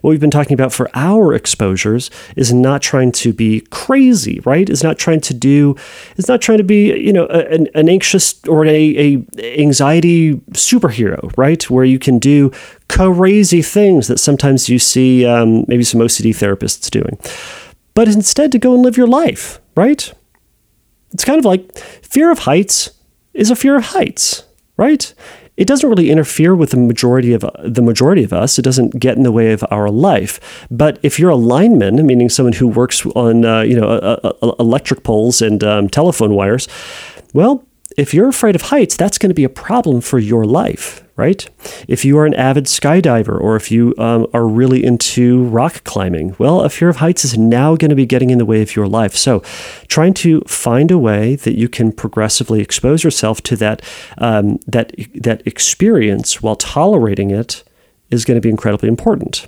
What 0.00 0.10
we've 0.10 0.20
been 0.20 0.30
talking 0.30 0.54
about 0.54 0.72
for 0.72 0.90
our 0.94 1.34
exposures 1.34 2.10
is 2.36 2.52
not 2.52 2.82
trying 2.82 3.12
to 3.12 3.32
be 3.32 3.60
crazy, 3.70 4.40
right? 4.40 4.68
Is 4.68 4.82
not 4.82 4.98
trying 4.98 5.20
to 5.22 5.34
do, 5.34 5.76
is 6.16 6.28
not 6.28 6.40
trying 6.40 6.58
to 6.58 6.64
be, 6.64 6.98
you 6.98 7.12
know, 7.12 7.26
an, 7.26 7.68
an 7.74 7.88
anxious 7.88 8.44
or 8.46 8.66
a, 8.66 8.96
a 8.96 9.60
anxiety 9.60 10.34
superhero, 10.52 11.32
right? 11.36 11.68
Where 11.70 11.84
you 11.84 11.98
can 11.98 12.18
do 12.18 12.50
crazy 12.88 13.62
things 13.62 14.08
that 14.08 14.18
sometimes 14.18 14.68
you 14.68 14.78
see 14.78 15.26
um, 15.26 15.64
maybe 15.68 15.84
some 15.84 16.00
OCD 16.00 16.30
therapists 16.30 16.90
doing. 16.90 17.18
But 17.94 18.08
instead 18.08 18.52
to 18.52 18.58
go 18.58 18.74
and 18.74 18.82
live 18.82 18.96
your 18.96 19.08
life, 19.08 19.60
right? 19.74 20.12
It's 21.12 21.24
kind 21.24 21.38
of 21.38 21.44
like 21.44 21.76
fear 21.78 22.30
of 22.30 22.40
heights 22.40 22.90
is 23.34 23.50
a 23.50 23.56
fear 23.56 23.76
of 23.76 23.84
heights, 23.84 24.44
right? 24.76 25.14
It 25.56 25.66
doesn't 25.66 25.88
really 25.88 26.10
interfere 26.10 26.54
with 26.54 26.70
the 26.70 26.76
majority 26.76 27.32
of 27.32 27.44
the 27.64 27.82
majority 27.82 28.22
of 28.22 28.32
us. 28.32 28.58
It 28.58 28.62
doesn't 28.62 29.00
get 29.00 29.16
in 29.16 29.24
the 29.24 29.32
way 29.32 29.52
of 29.52 29.64
our 29.70 29.90
life. 29.90 30.66
But 30.70 31.00
if 31.02 31.18
you're 31.18 31.30
a 31.30 31.36
lineman, 31.36 32.06
meaning 32.06 32.28
someone 32.28 32.52
who 32.52 32.68
works 32.68 33.04
on 33.06 33.44
uh, 33.44 33.62
you 33.62 33.78
know 33.80 33.88
uh, 33.88 34.32
uh, 34.42 34.54
electric 34.60 35.02
poles 35.02 35.42
and 35.42 35.64
um, 35.64 35.88
telephone 35.88 36.34
wires, 36.34 36.68
well, 37.32 37.64
if 37.96 38.14
you're 38.14 38.28
afraid 38.28 38.54
of 38.54 38.62
heights, 38.62 38.96
that's 38.96 39.18
going 39.18 39.30
to 39.30 39.34
be 39.34 39.44
a 39.44 39.48
problem 39.48 40.00
for 40.00 40.20
your 40.20 40.44
life, 40.44 41.02
right? 41.18 41.50
If 41.88 42.04
you 42.04 42.16
are 42.16 42.24
an 42.24 42.34
avid 42.34 42.64
skydiver 42.64 43.38
or 43.38 43.56
if 43.56 43.70
you 43.70 43.92
um, 43.98 44.26
are 44.32 44.46
really 44.46 44.84
into 44.84 45.42
rock 45.44 45.82
climbing, 45.84 46.36
well, 46.38 46.60
a 46.62 46.70
fear 46.70 46.88
of 46.88 46.96
heights 46.96 47.24
is 47.24 47.36
now 47.36 47.74
going 47.74 47.90
to 47.90 47.96
be 47.96 48.06
getting 48.06 48.30
in 48.30 48.38
the 48.38 48.46
way 48.46 48.62
of 48.62 48.76
your 48.76 48.86
life. 48.86 49.14
So, 49.16 49.40
trying 49.88 50.14
to 50.14 50.40
find 50.42 50.90
a 50.90 50.96
way 50.96 51.34
that 51.34 51.58
you 51.58 51.68
can 51.68 51.92
progressively 51.92 52.60
expose 52.60 53.02
yourself 53.02 53.42
to 53.42 53.56
that 53.56 53.82
um, 54.18 54.60
that 54.66 54.92
that 55.14 55.44
experience 55.44 56.40
while 56.40 56.56
tolerating 56.56 57.30
it 57.32 57.64
is 58.10 58.24
going 58.24 58.36
to 58.36 58.40
be 58.40 58.48
incredibly 58.48 58.88
important. 58.88 59.46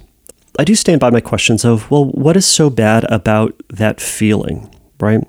I 0.58 0.64
do 0.64 0.74
stand 0.74 1.00
by 1.00 1.10
my 1.10 1.20
questions 1.20 1.64
of, 1.64 1.90
well, 1.90 2.06
what 2.06 2.36
is 2.36 2.44
so 2.44 2.68
bad 2.68 3.04
about 3.04 3.54
that 3.68 4.00
feeling, 4.00 4.74
right? 4.98 5.22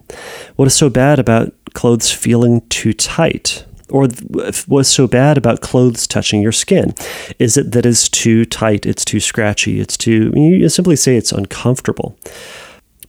What 0.55 0.67
is 0.67 0.73
so 0.73 0.89
bad 0.89 1.19
about 1.19 1.53
clothes 1.73 2.11
feeling 2.11 2.67
too 2.67 2.93
tight? 2.93 3.65
Or 3.91 4.07
what's 4.67 4.89
so 4.89 5.07
bad 5.07 5.37
about 5.37 5.61
clothes 5.61 6.07
touching 6.07 6.41
your 6.41 6.51
skin? 6.51 6.93
Is 7.39 7.57
it 7.57 7.71
that 7.71 7.85
it's 7.85 8.09
too 8.09 8.45
tight, 8.45 8.85
it's 8.85 9.05
too 9.05 9.19
scratchy, 9.19 9.79
it's 9.79 9.97
too, 9.97 10.31
you 10.35 10.69
simply 10.69 10.95
say 10.95 11.17
it's 11.17 11.31
uncomfortable. 11.31 12.17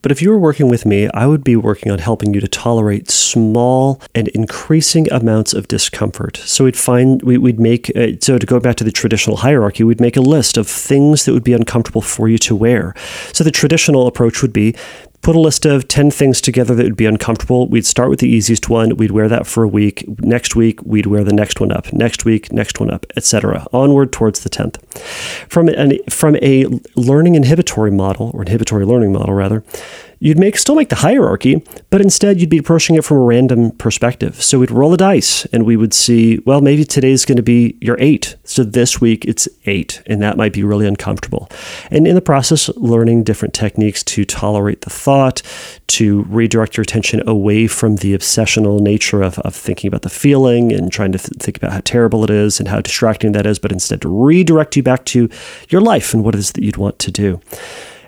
But 0.02 0.10
if 0.10 0.20
you 0.20 0.30
were 0.30 0.38
working 0.38 0.68
with 0.68 0.84
me, 0.84 1.08
I 1.14 1.26
would 1.26 1.44
be 1.44 1.54
working 1.54 1.92
on 1.92 2.00
helping 2.00 2.34
you 2.34 2.40
to 2.40 2.48
tolerate 2.48 3.08
small 3.08 4.02
and 4.16 4.26
increasing 4.28 5.10
amounts 5.12 5.54
of 5.54 5.68
discomfort. 5.68 6.38
So 6.38 6.64
we'd 6.64 6.76
find 6.76 7.22
we, 7.22 7.38
would 7.38 7.60
make 7.60 7.96
uh, 7.96 8.08
so 8.20 8.36
to 8.36 8.46
go 8.46 8.58
back 8.58 8.74
to 8.76 8.84
the 8.84 8.90
traditional 8.90 9.36
hierarchy, 9.36 9.84
we'd 9.84 10.00
make 10.00 10.16
a 10.16 10.20
list 10.20 10.56
of 10.56 10.66
things 10.66 11.24
that 11.24 11.32
would 11.32 11.44
be 11.44 11.52
uncomfortable 11.52 12.02
for 12.02 12.28
you 12.28 12.36
to 12.38 12.56
wear. 12.56 12.94
So 13.32 13.44
the 13.44 13.52
traditional 13.52 14.08
approach 14.08 14.42
would 14.42 14.52
be 14.52 14.74
put 15.22 15.36
a 15.36 15.40
list 15.40 15.64
of 15.64 15.88
10 15.88 16.10
things 16.10 16.40
together 16.40 16.74
that 16.74 16.82
would 16.82 16.96
be 16.96 17.06
uncomfortable. 17.06 17.68
We'd 17.68 17.86
start 17.86 18.10
with 18.10 18.18
the 18.18 18.28
easiest 18.28 18.68
one. 18.68 18.96
We'd 18.96 19.12
wear 19.12 19.28
that 19.28 19.46
for 19.46 19.62
a 19.62 19.68
week. 19.68 20.04
Next 20.18 20.56
week, 20.56 20.82
we'd 20.82 21.06
wear 21.06 21.24
the 21.24 21.32
next 21.32 21.60
one 21.60 21.72
up. 21.72 21.92
Next 21.92 22.24
week, 22.24 22.52
next 22.52 22.80
one 22.80 22.90
up, 22.90 23.06
etc. 23.16 23.66
Onward 23.72 24.12
towards 24.12 24.40
the 24.40 24.50
10th. 24.50 24.82
From 25.48 25.68
an 25.68 25.98
from 26.08 26.36
a 26.42 26.66
learning 26.96 27.36
inhibitory 27.36 27.92
model 27.92 28.32
or 28.34 28.42
inhibitory 28.42 28.84
learning 28.84 29.12
model 29.12 29.34
rather, 29.34 29.62
You'd 30.24 30.38
make 30.38 30.56
still 30.56 30.76
make 30.76 30.88
the 30.88 30.94
hierarchy, 30.94 31.64
but 31.90 32.00
instead 32.00 32.40
you'd 32.40 32.48
be 32.48 32.58
approaching 32.58 32.94
it 32.94 33.04
from 33.04 33.16
a 33.16 33.24
random 33.24 33.72
perspective. 33.72 34.40
So 34.40 34.60
we'd 34.60 34.70
roll 34.70 34.94
a 34.94 34.96
dice 34.96 35.46
and 35.46 35.66
we 35.66 35.76
would 35.76 35.92
see, 35.92 36.38
well, 36.46 36.60
maybe 36.60 36.84
today's 36.84 37.24
going 37.24 37.38
to 37.38 37.42
be 37.42 37.76
your 37.80 37.96
eight. 37.98 38.36
So 38.44 38.62
this 38.62 39.00
week 39.00 39.24
it's 39.24 39.48
eight, 39.66 40.00
and 40.06 40.22
that 40.22 40.36
might 40.36 40.52
be 40.52 40.62
really 40.62 40.86
uncomfortable. 40.86 41.48
And 41.90 42.06
in 42.06 42.14
the 42.14 42.20
process, 42.20 42.68
learning 42.76 43.24
different 43.24 43.52
techniques 43.52 44.04
to 44.04 44.24
tolerate 44.24 44.82
the 44.82 44.90
thought, 44.90 45.42
to 45.88 46.22
redirect 46.28 46.76
your 46.76 46.82
attention 46.82 47.28
away 47.28 47.66
from 47.66 47.96
the 47.96 48.16
obsessional 48.16 48.78
nature 48.78 49.22
of, 49.22 49.40
of 49.40 49.56
thinking 49.56 49.88
about 49.88 50.02
the 50.02 50.08
feeling 50.08 50.72
and 50.72 50.92
trying 50.92 51.10
to 51.10 51.18
th- 51.18 51.36
think 51.40 51.56
about 51.56 51.72
how 51.72 51.80
terrible 51.82 52.22
it 52.22 52.30
is 52.30 52.60
and 52.60 52.68
how 52.68 52.80
distracting 52.80 53.32
that 53.32 53.44
is, 53.44 53.58
but 53.58 53.72
instead 53.72 54.00
to 54.02 54.08
redirect 54.08 54.76
you 54.76 54.84
back 54.84 55.04
to 55.04 55.28
your 55.68 55.80
life 55.80 56.14
and 56.14 56.22
what 56.22 56.36
it 56.36 56.38
is 56.38 56.52
that 56.52 56.62
you'd 56.62 56.76
want 56.76 57.00
to 57.00 57.10
do. 57.10 57.40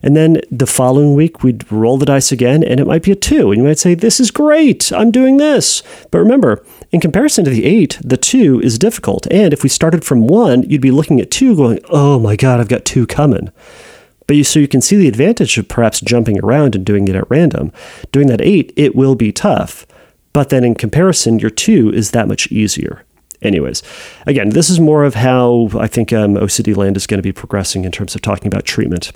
And 0.05 0.15
then 0.15 0.43
the 0.51 0.67
following 0.67 1.15
week, 1.15 1.43
we'd 1.43 1.73
roll 1.73 1.97
the 1.97 2.05
dice 2.05 2.31
again, 2.31 2.63
and 2.63 2.79
it 2.79 2.87
might 2.87 3.03
be 3.03 3.13
a 3.13 3.17
two. 3.17 3.51
And 3.51 3.59
you 3.59 3.67
might 3.67 3.79
say, 3.79 3.95
This 3.95 4.21
is 4.21 4.31
great. 4.31 4.93
I'm 4.93 5.11
doing 5.11 5.39
this. 5.39 5.83
But 6.11 6.19
remember, 6.19 6.63
in 6.93 7.01
comparison 7.01 7.47
to 7.47 7.51
the 7.51 7.65
eight, 7.65 7.99
the 8.05 8.19
two 8.19 8.61
is 8.61 8.79
difficult. 8.79 9.27
And 9.31 9.55
if 9.55 9.63
we 9.63 9.71
started 9.71 10.05
from 10.05 10.27
one, 10.27 10.63
you'd 10.65 10.83
be 10.83 10.91
looking 10.91 11.23
at 11.23 11.31
two 11.31 11.57
going, 11.57 11.81
Oh 11.89 12.19
my 12.19 12.37
God, 12.37 12.61
I've 12.61 12.69
got 12.69 12.85
two 12.85 13.07
coming. 13.07 13.51
But 14.27 14.37
you, 14.37 14.45
so 14.45 14.61
you 14.61 14.69
can 14.69 14.83
see 14.83 14.97
the 14.97 15.09
advantage 15.09 15.57
of 15.57 15.69
perhaps 15.69 16.03
jumping 16.03 16.39
around 16.39 16.77
and 16.77 16.85
doing 16.85 17.09
it 17.09 17.17
at 17.17 17.31
random. 17.31 17.73
Doing 18.13 18.27
that 18.27 18.43
eight, 18.43 18.75
it 18.77 18.95
will 18.95 19.15
be 19.15 19.33
tough. 19.33 19.87
But 20.35 20.51
then 20.51 20.65
in 20.65 20.75
comparison, 20.75 21.39
your 21.39 21.51
two 21.51 21.91
is 21.91 22.11
that 22.11 22.29
much 22.29 22.53
easier. 22.53 23.05
Anyways, 23.41 23.83
again, 24.27 24.51
this 24.51 24.69
is 24.69 24.81
more 24.81 25.05
of 25.05 25.15
how 25.15 25.71
I 25.79 25.87
think 25.87 26.13
um, 26.13 26.35
OCD 26.35 26.77
land 26.77 26.99
is 26.99 27.07
going 27.07 27.19
to 27.19 27.23
be 27.23 27.33
progressing 27.33 27.87
in 27.87 27.93
terms 27.93 28.15
of 28.15 28.21
talking 28.21 28.49
about 28.49 28.65
treatment. 28.65 29.13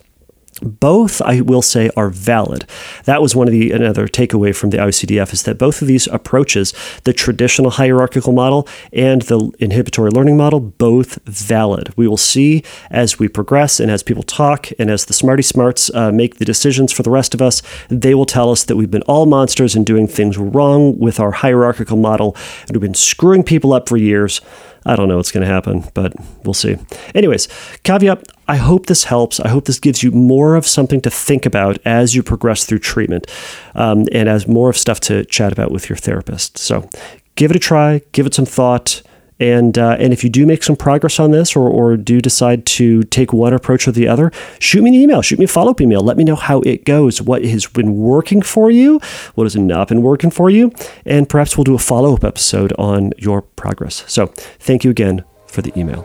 Both, 0.60 1.22
I 1.22 1.40
will 1.40 1.62
say, 1.62 1.90
are 1.96 2.10
valid. 2.10 2.66
That 3.04 3.22
was 3.22 3.34
one 3.34 3.48
of 3.48 3.52
the 3.52 3.72
another 3.72 4.08
takeaway 4.08 4.54
from 4.54 4.70
the 4.70 4.78
IOCDF 4.78 5.32
is 5.32 5.42
that 5.44 5.58
both 5.58 5.82
of 5.82 5.88
these 5.88 6.06
approaches, 6.08 6.72
the 7.04 7.12
traditional 7.12 7.70
hierarchical 7.70 8.32
model 8.32 8.68
and 8.92 9.22
the 9.22 9.50
inhibitory 9.58 10.10
learning 10.10 10.36
model, 10.36 10.60
both 10.60 11.18
valid. 11.24 11.92
We 11.96 12.08
will 12.08 12.16
see 12.16 12.62
as 12.90 13.18
we 13.18 13.28
progress 13.28 13.80
and 13.80 13.90
as 13.90 14.02
people 14.02 14.22
talk 14.22 14.68
and 14.78 14.90
as 14.90 15.04
the 15.04 15.14
smarty 15.14 15.42
smarts 15.42 15.90
uh, 15.94 16.12
make 16.12 16.36
the 16.36 16.44
decisions 16.44 16.92
for 16.92 17.02
the 17.02 17.10
rest 17.10 17.34
of 17.34 17.42
us, 17.42 17.62
they 17.88 18.14
will 18.14 18.26
tell 18.26 18.50
us 18.50 18.64
that 18.64 18.76
we've 18.76 18.90
been 18.90 19.02
all 19.02 19.26
monsters 19.26 19.74
and 19.74 19.86
doing 19.86 20.06
things 20.06 20.38
wrong 20.38 20.98
with 20.98 21.20
our 21.20 21.32
hierarchical 21.32 21.96
model 21.96 22.36
and 22.66 22.76
we've 22.76 22.82
been 22.82 22.94
screwing 22.94 23.42
people 23.42 23.72
up 23.72 23.88
for 23.88 23.96
years. 23.96 24.40
I 24.88 24.96
don't 24.96 25.08
know 25.08 25.16
what's 25.16 25.30
going 25.30 25.46
to 25.46 25.52
happen, 25.52 25.84
but 25.94 26.14
we'll 26.44 26.54
see. 26.54 26.76
Anyways, 27.14 27.46
caveat 27.84 28.24
I 28.48 28.56
hope 28.56 28.86
this 28.86 29.04
helps. 29.04 29.38
I 29.38 29.48
hope 29.48 29.66
this 29.66 29.78
gives 29.78 30.02
you 30.02 30.10
more 30.10 30.56
of 30.56 30.66
something 30.66 31.02
to 31.02 31.10
think 31.10 31.44
about 31.44 31.78
as 31.84 32.14
you 32.14 32.22
progress 32.22 32.64
through 32.64 32.78
treatment 32.78 33.30
um, 33.74 34.06
and 34.10 34.28
as 34.28 34.48
more 34.48 34.70
of 34.70 34.76
stuff 34.76 35.00
to 35.00 35.26
chat 35.26 35.52
about 35.52 35.70
with 35.70 35.90
your 35.90 35.96
therapist. 35.96 36.56
So 36.56 36.88
give 37.34 37.50
it 37.50 37.56
a 37.56 37.60
try, 37.60 38.00
give 38.12 38.26
it 38.26 38.34
some 38.34 38.46
thought. 38.46 39.02
And 39.40 39.78
uh, 39.78 39.96
and 39.98 40.12
if 40.12 40.24
you 40.24 40.30
do 40.30 40.46
make 40.46 40.62
some 40.62 40.76
progress 40.76 41.20
on 41.20 41.30
this, 41.30 41.54
or, 41.54 41.68
or 41.68 41.96
do 41.96 42.20
decide 42.20 42.66
to 42.66 43.04
take 43.04 43.32
one 43.32 43.52
approach 43.52 43.86
or 43.86 43.92
the 43.92 44.08
other, 44.08 44.32
shoot 44.58 44.82
me 44.82 44.90
an 44.90 44.94
email, 44.94 45.22
shoot 45.22 45.38
me 45.38 45.44
a 45.44 45.48
follow 45.48 45.70
up 45.70 45.80
email. 45.80 46.00
Let 46.00 46.16
me 46.16 46.24
know 46.24 46.34
how 46.34 46.60
it 46.62 46.84
goes, 46.84 47.22
what 47.22 47.44
has 47.44 47.66
been 47.66 47.96
working 47.96 48.42
for 48.42 48.70
you, 48.70 49.00
what 49.34 49.44
has 49.44 49.56
not 49.56 49.88
been 49.88 50.02
working 50.02 50.30
for 50.30 50.50
you, 50.50 50.72
and 51.04 51.28
perhaps 51.28 51.56
we'll 51.56 51.64
do 51.64 51.74
a 51.74 51.78
follow 51.78 52.14
up 52.14 52.24
episode 52.24 52.72
on 52.78 53.12
your 53.16 53.42
progress. 53.42 54.04
So 54.08 54.26
thank 54.58 54.84
you 54.84 54.90
again 54.90 55.24
for 55.46 55.62
the 55.62 55.78
email. 55.78 56.04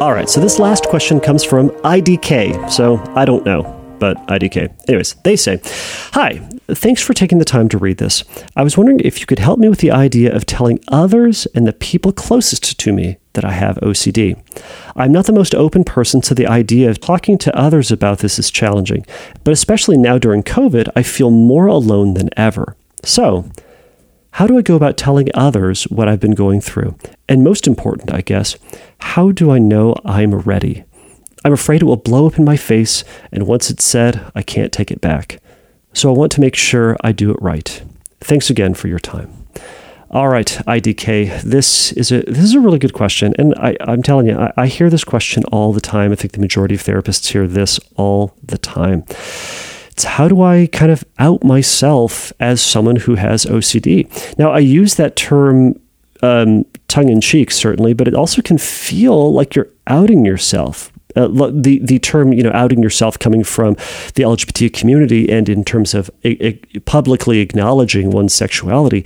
All 0.00 0.14
right, 0.14 0.28
so 0.28 0.40
this 0.40 0.58
last 0.58 0.84
question 0.84 1.20
comes 1.20 1.44
from 1.44 1.70
IDK. 1.82 2.70
So 2.70 2.98
I 3.14 3.24
don't 3.24 3.44
know 3.44 3.79
but 4.00 4.16
IDK. 4.26 4.72
Anyways, 4.88 5.14
they 5.22 5.36
say, 5.36 5.60
Hi, 6.12 6.38
thanks 6.68 7.02
for 7.02 7.14
taking 7.14 7.38
the 7.38 7.44
time 7.44 7.68
to 7.68 7.78
read 7.78 7.98
this. 7.98 8.24
I 8.56 8.62
was 8.64 8.76
wondering 8.76 9.00
if 9.00 9.20
you 9.20 9.26
could 9.26 9.38
help 9.38 9.60
me 9.60 9.68
with 9.68 9.78
the 9.78 9.92
idea 9.92 10.34
of 10.34 10.46
telling 10.46 10.80
others 10.88 11.46
and 11.54 11.66
the 11.66 11.72
people 11.72 12.12
closest 12.12 12.78
to 12.78 12.92
me 12.92 13.18
that 13.34 13.44
I 13.44 13.52
have 13.52 13.76
OCD. 13.76 14.42
I'm 14.96 15.12
not 15.12 15.26
the 15.26 15.32
most 15.32 15.54
open 15.54 15.84
person, 15.84 16.22
so 16.22 16.34
the 16.34 16.48
idea 16.48 16.90
of 16.90 17.00
talking 17.00 17.38
to 17.38 17.56
others 17.56 17.92
about 17.92 18.18
this 18.18 18.38
is 18.38 18.50
challenging. 18.50 19.06
But 19.44 19.52
especially 19.52 19.96
now 19.96 20.18
during 20.18 20.42
COVID, 20.42 20.88
I 20.96 21.02
feel 21.02 21.30
more 21.30 21.66
alone 21.66 22.14
than 22.14 22.30
ever. 22.36 22.76
So, 23.04 23.50
how 24.32 24.46
do 24.46 24.56
I 24.56 24.62
go 24.62 24.76
about 24.76 24.96
telling 24.96 25.28
others 25.34 25.84
what 25.84 26.08
I've 26.08 26.20
been 26.20 26.34
going 26.34 26.60
through? 26.60 26.96
And 27.28 27.42
most 27.42 27.66
important, 27.66 28.12
I 28.12 28.20
guess, 28.20 28.56
how 28.98 29.32
do 29.32 29.50
I 29.50 29.58
know 29.58 29.94
I'm 30.04 30.34
ready? 30.34 30.84
I'm 31.44 31.52
afraid 31.52 31.82
it 31.82 31.86
will 31.86 31.96
blow 31.96 32.26
up 32.26 32.38
in 32.38 32.44
my 32.44 32.56
face, 32.56 33.04
and 33.32 33.46
once 33.46 33.70
it's 33.70 33.84
said, 33.84 34.30
I 34.34 34.42
can't 34.42 34.72
take 34.72 34.90
it 34.90 35.00
back. 35.00 35.40
So 35.92 36.12
I 36.12 36.16
want 36.16 36.32
to 36.32 36.40
make 36.40 36.54
sure 36.54 36.96
I 37.02 37.12
do 37.12 37.30
it 37.30 37.38
right. 37.40 37.82
Thanks 38.20 38.50
again 38.50 38.74
for 38.74 38.88
your 38.88 38.98
time. 38.98 39.32
All 40.10 40.28
right, 40.28 40.46
IDK, 40.66 41.42
this 41.42 41.92
is 41.92 42.10
a 42.10 42.22
this 42.22 42.42
is 42.42 42.54
a 42.54 42.60
really 42.60 42.80
good 42.80 42.92
question, 42.92 43.32
and 43.38 43.54
I, 43.54 43.76
am 43.86 44.02
telling 44.02 44.26
you, 44.26 44.36
I, 44.36 44.52
I 44.56 44.66
hear 44.66 44.90
this 44.90 45.04
question 45.04 45.44
all 45.52 45.72
the 45.72 45.80
time. 45.80 46.10
I 46.10 46.16
think 46.16 46.32
the 46.32 46.40
majority 46.40 46.74
of 46.74 46.82
therapists 46.82 47.28
hear 47.28 47.46
this 47.46 47.78
all 47.96 48.34
the 48.42 48.58
time. 48.58 49.04
It's 49.90 50.04
how 50.04 50.26
do 50.26 50.42
I 50.42 50.68
kind 50.72 50.90
of 50.90 51.04
out 51.20 51.44
myself 51.44 52.32
as 52.40 52.60
someone 52.60 52.96
who 52.96 53.14
has 53.14 53.46
OCD? 53.46 54.36
Now, 54.36 54.50
I 54.50 54.58
use 54.58 54.96
that 54.96 55.14
term 55.14 55.78
um, 56.22 56.64
tongue 56.88 57.08
in 57.08 57.20
cheek, 57.20 57.52
certainly, 57.52 57.92
but 57.92 58.08
it 58.08 58.14
also 58.14 58.42
can 58.42 58.58
feel 58.58 59.32
like 59.32 59.54
you're 59.54 59.68
outing 59.86 60.24
yourself 60.24 60.90
uh, 61.16 61.28
the 61.52 61.80
the 61.82 61.98
term 61.98 62.32
you 62.32 62.42
know 62.42 62.52
outing 62.52 62.82
yourself 62.82 63.18
coming 63.18 63.44
from 63.44 63.74
the 64.14 64.22
LGBT 64.22 64.72
community 64.72 65.30
and 65.30 65.48
in 65.48 65.64
terms 65.64 65.94
of 65.94 66.10
a, 66.24 66.46
a 66.46 66.52
publicly 66.80 67.40
acknowledging 67.40 68.10
one's 68.10 68.34
sexuality, 68.34 69.04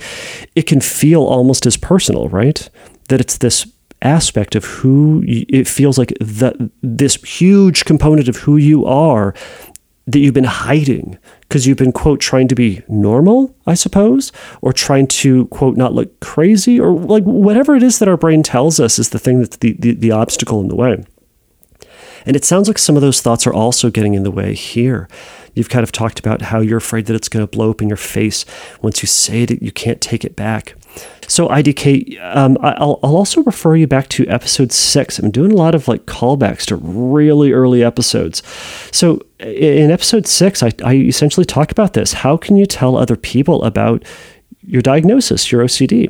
it 0.55 0.63
can 0.63 0.81
feel 0.81 1.23
almost 1.23 1.65
as 1.65 1.77
personal, 1.77 2.29
right? 2.29 2.69
That 3.09 3.21
it's 3.21 3.37
this 3.37 3.67
aspect 4.01 4.55
of 4.55 4.65
who 4.65 5.23
you, 5.25 5.45
it 5.49 5.67
feels 5.67 5.97
like 5.97 6.13
that 6.19 6.55
this 6.81 7.15
huge 7.15 7.85
component 7.85 8.27
of 8.27 8.37
who 8.37 8.57
you 8.57 8.85
are 8.85 9.33
that 10.07 10.19
you've 10.19 10.33
been 10.33 10.43
hiding 10.43 11.17
because 11.41 11.65
you've 11.65 11.77
been 11.77 11.91
quote 11.91 12.19
trying 12.19 12.47
to 12.47 12.55
be 12.55 12.83
normal 12.87 13.55
i 13.65 13.73
suppose 13.73 14.31
or 14.61 14.71
trying 14.71 15.07
to 15.07 15.47
quote 15.47 15.75
not 15.75 15.93
look 15.93 16.19
crazy 16.19 16.79
or 16.79 16.91
like 16.91 17.23
whatever 17.23 17.75
it 17.75 17.81
is 17.81 17.97
that 17.99 18.07
our 18.07 18.17
brain 18.17 18.43
tells 18.43 18.79
us 18.79 18.99
is 18.99 19.09
the 19.09 19.19
thing 19.19 19.39
that's 19.39 19.57
the, 19.57 19.73
the, 19.79 19.93
the 19.95 20.11
obstacle 20.11 20.61
in 20.61 20.67
the 20.67 20.75
way 20.75 21.03
and 22.25 22.35
it 22.35 22.45
sounds 22.45 22.67
like 22.67 22.77
some 22.77 22.95
of 22.95 23.01
those 23.01 23.21
thoughts 23.21 23.45
are 23.45 23.53
also 23.53 23.89
getting 23.89 24.13
in 24.13 24.23
the 24.23 24.31
way 24.31 24.53
here. 24.53 25.07
You've 25.53 25.69
kind 25.69 25.83
of 25.83 25.91
talked 25.91 26.19
about 26.19 26.41
how 26.41 26.59
you're 26.59 26.77
afraid 26.77 27.05
that 27.05 27.15
it's 27.15 27.29
going 27.29 27.45
to 27.45 27.49
blow 27.49 27.71
up 27.71 27.81
in 27.81 27.87
your 27.87 27.97
face 27.97 28.45
once 28.81 29.01
you 29.01 29.07
say 29.07 29.43
it, 29.43 29.61
you 29.61 29.71
can't 29.71 30.01
take 30.01 30.25
it 30.25 30.35
back. 30.35 30.75
So 31.27 31.47
IDK, 31.47 32.21
um, 32.35 32.57
I'll, 32.61 32.99
I'll 33.03 33.15
also 33.15 33.41
refer 33.43 33.75
you 33.75 33.87
back 33.87 34.09
to 34.09 34.27
episode 34.27 34.71
six. 34.71 35.17
I'm 35.17 35.31
doing 35.31 35.51
a 35.51 35.55
lot 35.55 35.73
of 35.73 35.87
like 35.87 36.05
callbacks 36.05 36.65
to 36.67 36.75
really 36.75 37.51
early 37.51 37.83
episodes. 37.83 38.43
So 38.91 39.21
in 39.39 39.91
episode 39.91 40.27
six, 40.27 40.61
I, 40.61 40.71
I 40.83 40.95
essentially 40.95 41.45
talk 41.45 41.71
about 41.71 41.93
this. 41.93 42.13
How 42.13 42.37
can 42.37 42.57
you 42.57 42.65
tell 42.65 42.95
other 42.95 43.15
people 43.15 43.63
about 43.63 44.03
your 44.61 44.81
diagnosis, 44.81 45.51
your 45.51 45.63
OCD? 45.63 46.09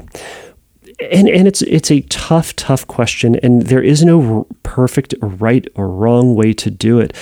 And 0.99 1.27
and 1.27 1.47
it's 1.47 1.61
it's 1.63 1.91
a 1.91 2.01
tough 2.01 2.55
tough 2.55 2.87
question 2.87 3.35
and 3.43 3.63
there 3.63 3.81
is 3.81 4.03
no 4.03 4.47
perfect 4.63 5.13
right 5.21 5.67
or 5.75 5.89
wrong 5.89 6.35
way 6.35 6.53
to 6.53 6.71
do 6.71 6.99
it 6.99 7.13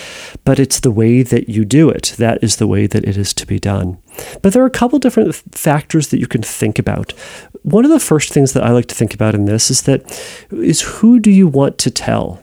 but 0.43 0.59
it's 0.59 0.79
the 0.79 0.91
way 0.91 1.23
that 1.23 1.49
you 1.49 1.65
do 1.65 1.89
it. 1.89 2.15
That 2.17 2.43
is 2.43 2.57
the 2.57 2.67
way 2.67 2.87
that 2.87 3.03
it 3.05 3.17
is 3.17 3.33
to 3.35 3.47
be 3.47 3.59
done. 3.59 3.97
But 4.41 4.53
there 4.53 4.61
are 4.63 4.67
a 4.67 4.71
couple 4.71 4.99
different 4.99 5.35
factors 5.35 6.09
that 6.09 6.19
you 6.19 6.27
can 6.27 6.41
think 6.41 6.77
about. 6.79 7.11
One 7.63 7.85
of 7.85 7.91
the 7.91 7.99
first 7.99 8.33
things 8.33 8.53
that 8.53 8.63
i 8.63 8.71
like 8.71 8.87
to 8.87 8.95
think 8.95 9.13
about 9.13 9.35
in 9.35 9.45
this 9.45 9.71
is 9.71 9.83
that 9.83 10.01
is 10.51 10.81
who 10.81 11.19
do 11.19 11.31
you 11.31 11.47
want 11.47 11.77
to 11.79 11.91
tell? 11.91 12.41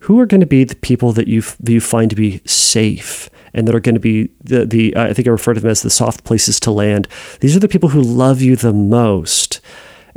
Who 0.00 0.20
are 0.20 0.26
going 0.26 0.40
to 0.40 0.46
be 0.46 0.64
the 0.64 0.76
people 0.76 1.12
that 1.12 1.28
you 1.28 1.42
you 1.66 1.80
find 1.80 2.08
to 2.10 2.16
be 2.16 2.40
safe 2.46 3.28
and 3.52 3.66
that 3.66 3.74
are 3.74 3.80
going 3.80 3.96
to 3.96 4.00
be 4.00 4.30
the 4.42 4.64
the 4.64 4.96
I 4.96 5.12
think 5.12 5.26
I 5.26 5.32
refer 5.32 5.54
to 5.54 5.60
them 5.60 5.70
as 5.70 5.82
the 5.82 5.90
soft 5.90 6.24
places 6.24 6.60
to 6.60 6.70
land. 6.70 7.08
These 7.40 7.56
are 7.56 7.60
the 7.60 7.68
people 7.68 7.88
who 7.88 8.00
love 8.00 8.40
you 8.40 8.54
the 8.54 8.72
most 8.72 9.60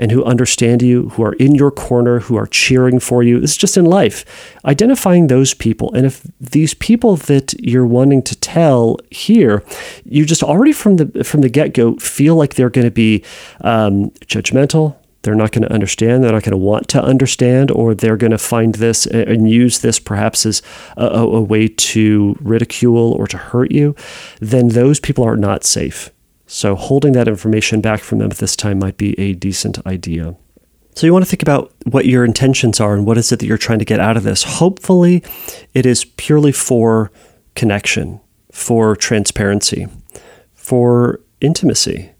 and 0.02 0.12
who 0.12 0.24
understand 0.26 0.82
you, 0.82 1.10
who 1.10 1.24
are 1.24 1.34
in 1.34 1.54
your 1.54 1.72
corner, 1.72 2.20
who 2.20 2.36
are 2.36 2.47
cheering 2.47 2.99
for 2.99 3.22
you. 3.22 3.38
It's 3.38 3.56
just 3.56 3.78
in 3.78 3.86
life. 3.86 4.26
Identifying 4.66 5.28
those 5.28 5.54
people. 5.54 5.93
And 5.93 6.06
if 6.08 6.26
these 6.39 6.74
people 6.74 7.16
that 7.18 7.54
you're 7.60 7.86
wanting 7.86 8.24
to 8.24 8.36
tell 8.36 8.97
here, 9.12 9.64
you 10.04 10.26
just 10.26 10.43
already 10.43 10.74
from 10.74 10.97
the 10.97 11.24
from 11.24 11.41
the 11.41 11.49
get-go 11.49 11.95
feel 11.97 12.36
like 12.36 12.56
they're 12.56 12.72
going 12.72 12.88
to 12.88 12.91
be 12.91 13.24
um, 13.62 14.10
judgmental, 14.26 14.95
they're 15.22 15.36
not 15.36 15.52
going 15.52 15.64
to 15.64 15.72
understand. 15.72 16.24
They're 16.24 16.32
not 16.32 16.43
going 16.43 16.52
to 16.52 16.58
want 16.58 16.88
to 16.89 17.02
understand, 17.02 17.70
or 17.70 17.93
they're 17.93 18.18
going 18.18 18.32
to 18.32 18.38
find 18.39 18.76
this 18.76 19.06
and 19.06 19.49
use 19.49 19.80
this 19.80 19.99
perhaps 19.99 20.45
as 20.45 20.62
a, 20.97 21.06
a, 21.06 21.41
way 21.41 21.68
to 21.68 22.36
ridicule 22.41 23.14
or 23.14 23.28
to 23.28 23.38
hurt 23.38 23.72
you. 23.72 23.95
Then 24.39 24.70
those 24.70 24.99
people 24.99 25.24
are 25.24 25.38
not 25.38 25.64
safe. 25.64 26.10
So 26.54 26.76
holding 26.76 27.14
that 27.14 27.30
information 27.30 27.80
back 27.80 28.02
from 28.02 28.20
them 28.20 28.30
at 28.30 28.39
this 28.39 28.58
time 28.58 28.80
might 28.80 28.97
be 28.97 29.18
a 29.18 29.32
decent 29.32 29.80
idea. 29.88 30.36
So 30.95 31.08
you 31.08 31.14
want 31.14 31.24
to 31.24 31.30
think 31.30 31.41
about 31.41 31.72
what 31.86 32.06
your 32.06 32.26
intentions 32.26 32.82
are 32.82 32.93
and 32.93 33.06
what 33.06 33.18
is 33.18 33.32
it 33.32 33.39
that 33.39 33.45
you're 33.45 33.58
trying 33.58 33.80
to 33.80 33.86
get 33.86 34.02
out 34.02 34.18
of 34.18 34.24
this. 34.24 34.43
Hopefully, 34.43 35.24
it 35.74 35.86
is 35.86 36.04
purely 36.04 36.52
for 36.52 37.10
connection, 37.56 38.20
for 38.52 38.97
transparency, 38.97 39.88
for 40.54 41.22
intimacy 41.39 42.12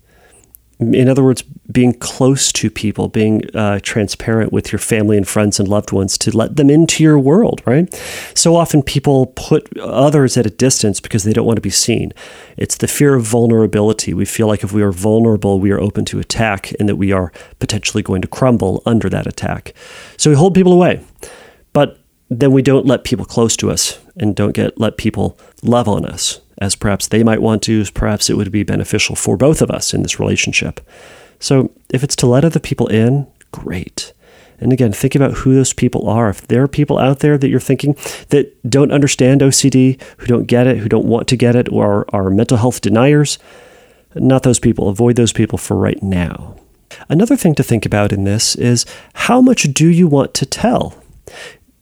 in 0.82 1.08
other 1.08 1.24
words, 1.24 1.44
being 1.72 1.94
close 1.94 2.52
to 2.52 2.70
people, 2.70 3.08
being 3.08 3.44
uh, 3.56 3.80
transparent 3.84 4.52
with 4.52 4.72
your 4.72 4.80
family 4.80 5.16
and 5.16 5.28
friends 5.28 5.60
and 5.60 5.70
loved 5.70 5.92
ones 5.92 6.18
to 6.18 6.36
let 6.36 6.56
them 6.56 6.70
into 6.70 7.04
your 7.04 7.20
world, 7.20 7.62
right? 7.66 7.94
So 8.34 8.56
often 8.56 8.82
people 8.82 9.28
put 9.28 9.78
others 9.78 10.38
at 10.38 10.48
a 10.48 10.50
distance 10.50 11.00
because 11.00 11.24
they 11.24 11.34
don't 11.34 11.46
want 11.46 11.58
to 11.58 11.62
be 11.62 11.70
seen. 11.70 12.14
It's 12.58 12.78
the 12.78 12.88
fear 12.88 13.14
of 13.14 13.24
vulnerability. 13.24 14.14
We 14.14 14.26
feel 14.26 14.48
like 14.48 14.64
if 14.64 14.74
we 14.74 14.82
are 14.82 14.92
vulnerable, 14.92 15.60
we 15.60 15.72
are 15.72 15.80
open 15.80 16.04
to 16.06 16.20
attack 16.20 16.74
and 16.80 16.90
that 16.90 16.96
we 16.96 17.12
are 17.12 17.32
potentially 17.60 18.02
going 18.02 18.24
to 18.24 18.28
crumble 18.28 18.82
under 18.86 19.08
that 19.10 19.28
attack. 19.28 19.74
So 20.18 20.32
we 20.32 20.36
hold 20.36 20.56
people 20.56 20.74
away. 20.74 21.06
But 21.74 22.00
then 22.30 22.52
we 22.52 22.62
don't 22.62 22.88
let 22.88 23.04
people 23.04 23.26
close 23.26 23.56
to 23.58 23.70
us 23.70 24.00
and 24.18 24.36
don't 24.36 24.54
get 24.54 24.80
let 24.80 24.98
people 24.98 25.38
love 25.62 25.88
on 25.88 26.06
us 26.06 26.42
as 26.62 26.76
perhaps 26.76 27.08
they 27.08 27.24
might 27.24 27.42
want 27.42 27.64
to, 27.64 27.84
perhaps 27.92 28.30
it 28.30 28.38
would 28.38 28.52
be 28.52 28.64
beneficial 28.64 29.16
for 29.16 29.36
both 29.36 29.62
of 29.62 29.72
us 29.72 29.94
in 29.94 30.04
this 30.04 30.20
relationship. 30.20 30.80
So 31.40 31.72
if 31.90 32.04
it's 32.04 32.16
to 32.18 32.28
let 32.28 32.46
other 32.46 32.60
people 32.60 32.88
in, 32.88 33.28
great. 33.52 34.14
And 34.60 34.72
again, 34.72 34.94
think 34.94 35.16
about 35.16 35.34
who 35.40 35.56
those 35.56 35.74
people 35.74 36.08
are. 36.08 36.30
If 36.30 36.48
there 36.48 36.62
are 36.62 36.68
people 36.68 37.00
out 37.00 37.20
there 37.20 37.36
that 37.36 37.50
you're 37.50 37.60
thinking 37.60 37.96
that 38.30 38.56
don't 38.70 38.92
understand 38.92 39.42
OCD, 39.42 40.00
who 40.20 40.28
don't 40.28 40.46
get 40.46 40.68
it, 40.68 40.78
who 40.78 40.88
don't 40.88 41.08
want 41.08 41.28
to 41.30 41.36
get 41.36 41.56
it, 41.56 41.68
or 41.70 42.06
are, 42.14 42.28
are 42.28 42.30
mental 42.30 42.58
health 42.58 42.80
deniers, 42.80 43.40
not 44.14 44.44
those 44.44 44.60
people. 44.60 44.88
Avoid 44.88 45.16
those 45.16 45.34
people 45.34 45.58
for 45.58 45.76
right 45.76 46.02
now. 46.04 46.56
Another 47.10 47.36
thing 47.36 47.56
to 47.56 47.64
think 47.64 47.88
about 47.88 48.14
in 48.14 48.24
this 48.24 48.56
is 48.56 48.86
how 49.14 49.42
much 49.42 49.64
do 49.74 49.88
you 49.88 50.08
want 50.08 50.36
to 50.36 50.46
tell? 50.46 51.02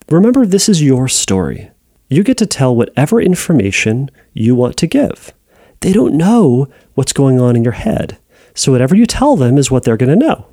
Remember, 0.10 0.46
this 0.46 0.70
is 0.70 0.82
your 0.82 1.10
story. 1.10 1.70
You 2.10 2.24
get 2.24 2.38
to 2.40 2.46
tell 2.46 2.76
whatever 2.76 3.22
information 3.22 4.10
you 4.34 4.56
want 4.56 4.78
to 4.78 4.88
give. 4.88 5.32
They 5.82 5.94
don't 5.94 6.16
know 6.16 6.68
what's 6.96 7.14
going 7.14 7.40
on 7.40 7.56
in 7.56 7.64
your 7.64 7.74
head. 7.74 8.18
So 8.56 8.72
whatever 8.72 8.96
you 8.96 9.06
tell 9.06 9.36
them 9.36 9.58
is 9.58 9.72
what 9.72 9.84
they're 9.84 9.96
going 9.96 10.20
to 10.20 10.28
know. 10.28 10.48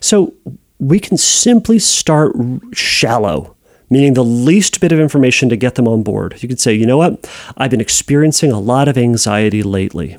So 0.00 0.34
we 0.78 1.00
can 1.00 1.16
simply 1.16 1.78
start 1.78 2.36
shallow, 2.72 3.56
meaning 3.90 4.14
the 4.14 4.24
least 4.24 4.80
bit 4.80 4.92
of 4.92 5.00
information 5.00 5.48
to 5.48 5.56
get 5.56 5.74
them 5.74 5.88
on 5.88 6.02
board. 6.02 6.42
You 6.42 6.48
could 6.48 6.60
say, 6.60 6.74
you 6.74 6.86
know 6.86 6.98
what? 6.98 7.28
I've 7.56 7.70
been 7.70 7.80
experiencing 7.80 8.52
a 8.52 8.60
lot 8.60 8.86
of 8.86 8.98
anxiety 8.98 9.62
lately, 9.62 10.18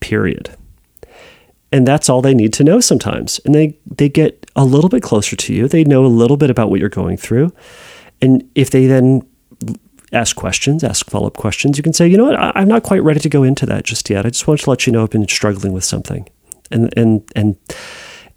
period. 0.00 0.54
And 1.72 1.86
that's 1.86 2.08
all 2.08 2.20
they 2.20 2.34
need 2.34 2.52
to 2.54 2.64
know 2.64 2.80
sometimes. 2.80 3.40
And 3.44 3.54
they, 3.54 3.78
they 3.86 4.08
get 4.08 4.44
a 4.56 4.64
little 4.64 4.90
bit 4.90 5.04
closer 5.04 5.36
to 5.36 5.54
you. 5.54 5.68
They 5.68 5.84
know 5.84 6.04
a 6.04 6.08
little 6.08 6.36
bit 6.36 6.50
about 6.50 6.68
what 6.68 6.80
you're 6.80 6.88
going 6.88 7.16
through. 7.16 7.52
And 8.20 8.50
if 8.54 8.70
they 8.70 8.86
then 8.86 9.22
ask 10.12 10.36
questions, 10.36 10.82
ask 10.82 11.08
follow 11.08 11.26
up 11.26 11.36
questions. 11.36 11.76
You 11.76 11.82
can 11.82 11.92
say, 11.92 12.06
you 12.06 12.16
know 12.16 12.24
what, 12.24 12.56
I'm 12.56 12.68
not 12.68 12.82
quite 12.82 13.02
ready 13.02 13.20
to 13.20 13.28
go 13.28 13.42
into 13.42 13.66
that 13.66 13.84
just 13.84 14.08
yet. 14.10 14.26
I 14.26 14.30
just 14.30 14.46
want 14.46 14.60
to 14.60 14.70
let 14.70 14.86
you 14.86 14.92
know 14.92 15.02
I've 15.02 15.10
been 15.10 15.28
struggling 15.28 15.72
with 15.72 15.84
something, 15.84 16.28
and 16.70 16.92
and 16.96 17.22
and 17.34 17.56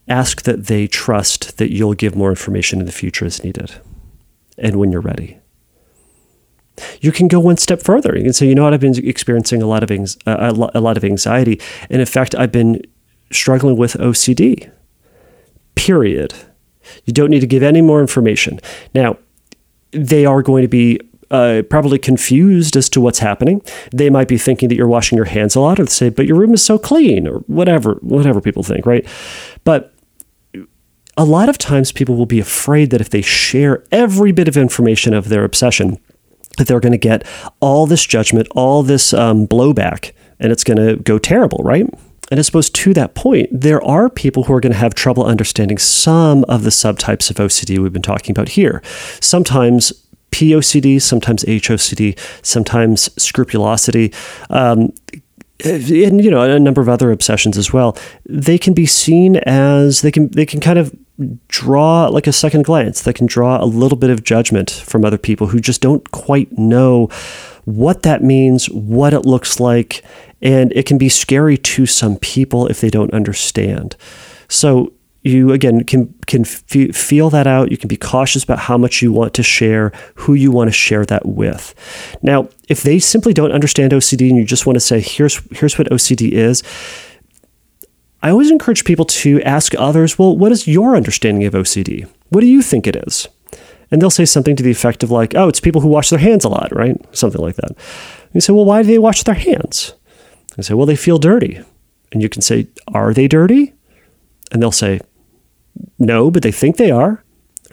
ask 0.07 0.43
that 0.43 0.67
they 0.67 0.87
trust 0.87 1.57
that 1.57 1.71
you'll 1.71 1.93
give 1.93 2.15
more 2.15 2.29
information 2.29 2.79
in 2.79 2.85
the 2.85 2.91
future 2.91 3.25
as 3.25 3.43
needed, 3.43 3.73
and 4.57 4.75
when 4.75 4.91
you're 4.91 5.01
ready. 5.01 5.39
You 7.01 7.11
can 7.11 7.27
go 7.27 7.39
one 7.39 7.57
step 7.57 7.83
further. 7.83 8.17
You 8.17 8.23
can 8.23 8.33
say, 8.33 8.47
you 8.47 8.55
know 8.55 8.63
what, 8.63 8.73
I've 8.73 8.79
been 8.79 8.97
experiencing 9.07 9.61
a 9.61 9.67
lot 9.67 9.83
of 9.83 9.91
uh, 9.91 10.69
a 10.73 10.81
lot 10.81 10.97
of 10.97 11.03
anxiety, 11.03 11.59
and 11.89 11.99
in 11.99 12.07
fact, 12.07 12.35
I've 12.35 12.51
been 12.51 12.81
struggling 13.31 13.77
with 13.77 13.93
OCD. 13.93 14.71
Period. 15.75 16.33
You 17.05 17.13
don't 17.13 17.29
need 17.29 17.39
to 17.39 17.47
give 17.47 17.63
any 17.63 17.81
more 17.81 18.01
information. 18.01 18.59
Now, 18.93 19.17
they 19.91 20.25
are 20.25 20.41
going 20.41 20.63
to 20.63 20.67
be 20.67 20.99
uh, 21.33 21.63
probably 21.63 21.97
confused 21.97 22.77
as 22.77 22.87
to 22.89 23.01
what's 23.01 23.19
happening. 23.19 23.61
They 23.91 24.09
might 24.09 24.27
be 24.27 24.37
thinking 24.37 24.69
that 24.69 24.75
you're 24.75 24.87
washing 24.87 25.15
your 25.17 25.25
hands 25.25 25.55
a 25.55 25.59
lot, 25.59 25.79
or 25.79 25.87
say, 25.87 26.09
"But 26.09 26.27
your 26.27 26.37
room 26.37 26.53
is 26.53 26.63
so 26.63 26.77
clean," 26.77 27.27
or 27.27 27.39
whatever, 27.47 27.95
whatever 28.01 28.39
people 28.39 28.63
think, 28.63 28.85
right? 28.85 29.05
But 29.63 29.93
a 31.17 31.25
lot 31.25 31.49
of 31.49 31.57
times, 31.57 31.91
people 31.91 32.15
will 32.15 32.27
be 32.27 32.39
afraid 32.39 32.91
that 32.91 33.01
if 33.01 33.09
they 33.09 33.21
share 33.21 33.83
every 33.91 34.31
bit 34.31 34.47
of 34.47 34.55
information 34.55 35.13
of 35.13 35.29
their 35.29 35.43
obsession, 35.43 35.97
that 36.57 36.67
they're 36.67 36.79
going 36.79 36.91
to 36.91 36.97
get 36.97 37.25
all 37.59 37.87
this 37.87 38.05
judgment, 38.05 38.47
all 38.51 38.83
this 38.83 39.13
um, 39.13 39.47
blowback, 39.47 40.11
and 40.39 40.51
it's 40.51 40.63
going 40.63 40.77
to 40.77 40.97
go 40.97 41.17
terrible, 41.17 41.63
right? 41.63 41.87
And 42.31 42.39
I 42.39 42.43
suppose 42.43 42.69
to 42.69 42.93
that 42.93 43.15
point, 43.15 43.49
there 43.51 43.83
are 43.83 44.09
people 44.09 44.43
who 44.43 44.53
are 44.53 44.59
going 44.59 44.71
to 44.71 44.79
have 44.79 44.95
trouble 44.95 45.25
understanding 45.25 45.77
some 45.77 46.43
of 46.45 46.63
the 46.63 46.69
subtypes 46.69 47.29
of 47.29 47.37
OCD 47.37 47.79
we've 47.79 47.93
been 47.93 48.01
talking 48.01 48.31
about 48.31 48.49
here. 48.49 48.81
Sometimes 49.19 49.93
POCD, 50.33 50.99
sometimes 50.99 51.43
HOCD, 51.43 52.17
sometimes 52.41 53.09
scrupulosity. 53.21 54.11
Um, 54.49 54.91
and 55.63 56.23
you 56.23 56.31
know 56.31 56.41
a 56.41 56.59
number 56.59 56.81
of 56.81 56.89
other 56.89 57.11
obsessions 57.11 57.57
as 57.57 57.71
well 57.71 57.95
they 58.25 58.57
can 58.57 58.73
be 58.73 58.85
seen 58.85 59.37
as 59.45 60.01
they 60.01 60.11
can 60.11 60.27
they 60.29 60.45
can 60.45 60.59
kind 60.59 60.77
of 60.77 60.93
draw 61.47 62.07
like 62.07 62.27
a 62.27 62.33
second 62.33 62.63
glance 62.65 63.01
they 63.01 63.13
can 63.13 63.27
draw 63.27 63.63
a 63.63 63.65
little 63.65 63.97
bit 63.97 64.09
of 64.09 64.23
judgment 64.23 64.69
from 64.69 65.05
other 65.05 65.17
people 65.17 65.47
who 65.47 65.59
just 65.61 65.79
don't 65.79 66.11
quite 66.11 66.51
know 66.57 67.07
what 67.63 68.01
that 68.01 68.21
means 68.21 68.69
what 68.71 69.13
it 69.13 69.21
looks 69.21 69.59
like 69.59 70.03
and 70.41 70.73
it 70.73 70.85
can 70.85 70.97
be 70.97 71.07
scary 71.07 71.57
to 71.57 71.85
some 71.85 72.17
people 72.17 72.67
if 72.67 72.81
they 72.81 72.89
don't 72.89 73.13
understand 73.13 73.95
so 74.49 74.91
you 75.23 75.53
again 75.53 75.85
can 75.85 76.13
can 76.27 76.41
f- 76.41 76.95
feel 76.95 77.29
that 77.29 77.47
out. 77.47 77.71
You 77.71 77.77
can 77.77 77.87
be 77.87 77.97
cautious 77.97 78.43
about 78.43 78.59
how 78.59 78.77
much 78.77 79.01
you 79.01 79.11
want 79.11 79.33
to 79.35 79.43
share 79.43 79.91
who 80.15 80.33
you 80.33 80.51
want 80.51 80.67
to 80.67 80.73
share 80.73 81.05
that 81.05 81.25
with. 81.25 81.73
Now 82.21 82.49
if 82.67 82.83
they 82.83 82.99
simply 82.99 83.33
don't 83.33 83.51
understand 83.51 83.93
OCD 83.93 84.29
and 84.29 84.37
you 84.37 84.45
just 84.45 84.65
want 84.65 84.75
to 84.75 84.81
say 84.81 84.99
here's 84.99 85.41
here's 85.51 85.77
what 85.77 85.89
OCD 85.89 86.31
is 86.31 86.61
I 88.21 88.29
always 88.29 88.51
encourage 88.51 88.85
people 88.85 89.05
to 89.05 89.41
ask 89.43 89.73
others 89.75 90.19
well 90.19 90.37
what 90.37 90.51
is 90.51 90.67
your 90.67 90.95
understanding 90.95 91.45
of 91.45 91.53
OCD 91.53 92.07
what 92.29 92.41
do 92.41 92.47
you 92.47 92.61
think 92.61 92.85
it 92.85 92.97
is? 93.07 93.27
And 93.91 94.01
they'll 94.01 94.09
say 94.09 94.25
something 94.25 94.55
to 94.55 94.63
the 94.63 94.71
effect 94.71 95.03
of 95.03 95.11
like 95.11 95.35
oh 95.35 95.47
it's 95.47 95.61
people 95.61 95.79
who 95.79 95.87
wash 95.87 96.09
their 96.09 96.19
hands 96.19 96.43
a 96.43 96.49
lot 96.49 96.75
right? 96.75 96.97
Something 97.15 97.41
like 97.41 97.55
that. 97.55 97.69
And 97.69 98.35
you 98.35 98.41
say 98.41 98.51
well 98.51 98.65
why 98.65 98.81
do 98.81 98.89
they 98.89 98.99
wash 98.99 99.23
their 99.23 99.35
hands? 99.35 99.93
And 100.57 100.65
say 100.65 100.73
well 100.73 100.85
they 100.85 100.97
feel 100.97 101.17
dirty. 101.17 101.61
And 102.11 102.21
you 102.21 102.27
can 102.27 102.41
say 102.41 102.67
are 102.89 103.13
they 103.13 103.29
dirty? 103.29 103.73
And 104.51 104.61
they'll 104.61 104.71
say 104.71 104.99
no, 105.99 106.31
but 106.31 106.43
they 106.43 106.51
think 106.51 106.77
they 106.77 106.91
are. 106.91 107.23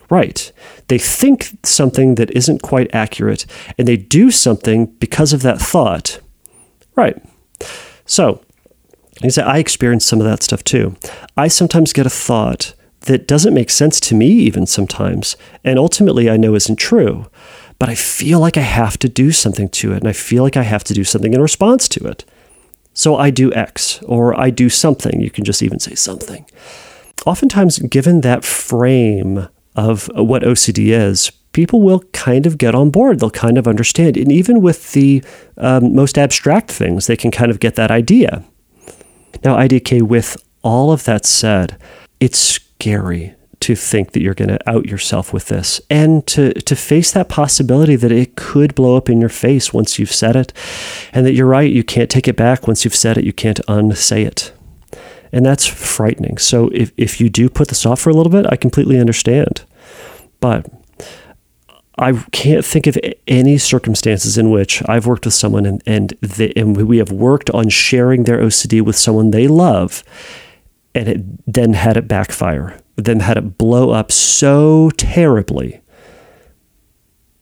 Right. 0.08 0.50
They 0.88 0.98
think 0.98 1.56
something 1.62 2.16
that 2.16 2.30
isn't 2.32 2.62
quite 2.62 2.92
accurate, 2.92 3.46
and 3.78 3.86
they 3.86 3.96
do 3.96 4.30
something 4.30 4.86
because 4.86 5.32
of 5.32 5.42
that 5.42 5.60
thought. 5.60 6.20
Right. 6.96 7.22
So, 8.06 8.42
he 9.22 9.30
said, 9.30 9.46
I 9.46 9.58
experience 9.58 10.04
some 10.04 10.20
of 10.20 10.26
that 10.26 10.42
stuff 10.42 10.64
too. 10.64 10.96
I 11.36 11.48
sometimes 11.48 11.92
get 11.92 12.06
a 12.06 12.10
thought 12.10 12.74
that 13.02 13.28
doesn't 13.28 13.54
make 13.54 13.70
sense 13.70 14.00
to 14.00 14.14
me, 14.14 14.28
even 14.28 14.66
sometimes, 14.66 15.36
and 15.64 15.78
ultimately 15.78 16.28
I 16.28 16.36
know 16.36 16.54
isn't 16.54 16.76
true. 16.76 17.26
But 17.78 17.88
I 17.88 17.94
feel 17.94 18.40
like 18.40 18.56
I 18.56 18.62
have 18.62 18.98
to 18.98 19.08
do 19.08 19.32
something 19.32 19.68
to 19.70 19.92
it, 19.92 19.98
and 19.98 20.08
I 20.08 20.12
feel 20.12 20.42
like 20.42 20.56
I 20.56 20.62
have 20.64 20.84
to 20.84 20.94
do 20.94 21.04
something 21.04 21.32
in 21.32 21.40
response 21.40 21.88
to 21.90 22.06
it. 22.06 22.24
So 22.92 23.16
I 23.16 23.30
do 23.30 23.52
X, 23.54 24.02
or 24.02 24.38
I 24.38 24.50
do 24.50 24.68
something. 24.68 25.20
You 25.20 25.30
can 25.30 25.44
just 25.44 25.62
even 25.62 25.78
say 25.78 25.94
something. 25.94 26.44
Oftentimes, 27.26 27.78
given 27.80 28.22
that 28.22 28.44
frame 28.44 29.48
of 29.76 30.10
what 30.14 30.42
OCD 30.42 30.88
is, 30.88 31.30
people 31.52 31.82
will 31.82 32.00
kind 32.12 32.46
of 32.46 32.58
get 32.58 32.74
on 32.74 32.90
board. 32.90 33.20
They'll 33.20 33.30
kind 33.30 33.58
of 33.58 33.66
understand. 33.68 34.16
And 34.16 34.30
even 34.32 34.60
with 34.60 34.92
the 34.92 35.22
um, 35.56 35.94
most 35.94 36.18
abstract 36.18 36.70
things, 36.70 37.06
they 37.06 37.16
can 37.16 37.30
kind 37.30 37.50
of 37.50 37.60
get 37.60 37.74
that 37.76 37.90
idea. 37.90 38.44
Now, 39.44 39.56
IDK, 39.56 40.02
with 40.02 40.36
all 40.62 40.92
of 40.92 41.04
that 41.04 41.24
said, 41.24 41.76
it's 42.20 42.38
scary 42.38 43.34
to 43.60 43.76
think 43.76 44.12
that 44.12 44.22
you're 44.22 44.34
going 44.34 44.48
to 44.48 44.70
out 44.70 44.86
yourself 44.86 45.34
with 45.34 45.48
this 45.48 45.82
and 45.90 46.26
to, 46.26 46.54
to 46.54 46.74
face 46.74 47.12
that 47.12 47.28
possibility 47.28 47.94
that 47.94 48.10
it 48.10 48.34
could 48.34 48.74
blow 48.74 48.96
up 48.96 49.10
in 49.10 49.20
your 49.20 49.28
face 49.28 49.72
once 49.72 49.98
you've 49.98 50.12
said 50.12 50.34
it. 50.34 50.52
And 51.12 51.26
that 51.26 51.34
you're 51.34 51.46
right, 51.46 51.70
you 51.70 51.84
can't 51.84 52.10
take 52.10 52.26
it 52.26 52.36
back. 52.36 52.66
Once 52.66 52.84
you've 52.84 52.96
said 52.96 53.18
it, 53.18 53.24
you 53.24 53.34
can't 53.34 53.60
unsay 53.68 54.22
it. 54.22 54.52
And 55.32 55.46
that's 55.46 55.66
frightening. 55.66 56.38
So 56.38 56.68
if, 56.72 56.92
if 56.96 57.20
you 57.20 57.28
do 57.28 57.48
put 57.48 57.68
this 57.68 57.86
off 57.86 58.00
for 58.00 58.10
a 58.10 58.14
little 58.14 58.32
bit, 58.32 58.46
I 58.48 58.56
completely 58.56 58.98
understand. 58.98 59.62
But 60.40 60.66
I 62.00 62.12
can't 62.32 62.64
think 62.64 62.86
of 62.86 62.98
any 63.28 63.58
circumstances 63.58 64.38
in 64.38 64.50
which 64.50 64.82
I've 64.88 65.06
worked 65.06 65.26
with 65.26 65.34
someone 65.34 65.66
and 65.66 65.82
and, 65.86 66.10
they, 66.22 66.50
and 66.56 66.74
we 66.76 66.96
have 66.96 67.12
worked 67.12 67.50
on 67.50 67.68
sharing 67.68 68.24
their 68.24 68.38
OCD 68.38 68.80
with 68.80 68.96
someone 68.96 69.30
they 69.30 69.46
love, 69.46 70.02
and 70.94 71.08
it 71.08 71.52
then 71.52 71.74
had 71.74 71.98
it 71.98 72.08
backfire, 72.08 72.80
then 72.96 73.20
had 73.20 73.36
it 73.36 73.58
blow 73.58 73.90
up 73.90 74.10
so 74.10 74.90
terribly 74.96 75.82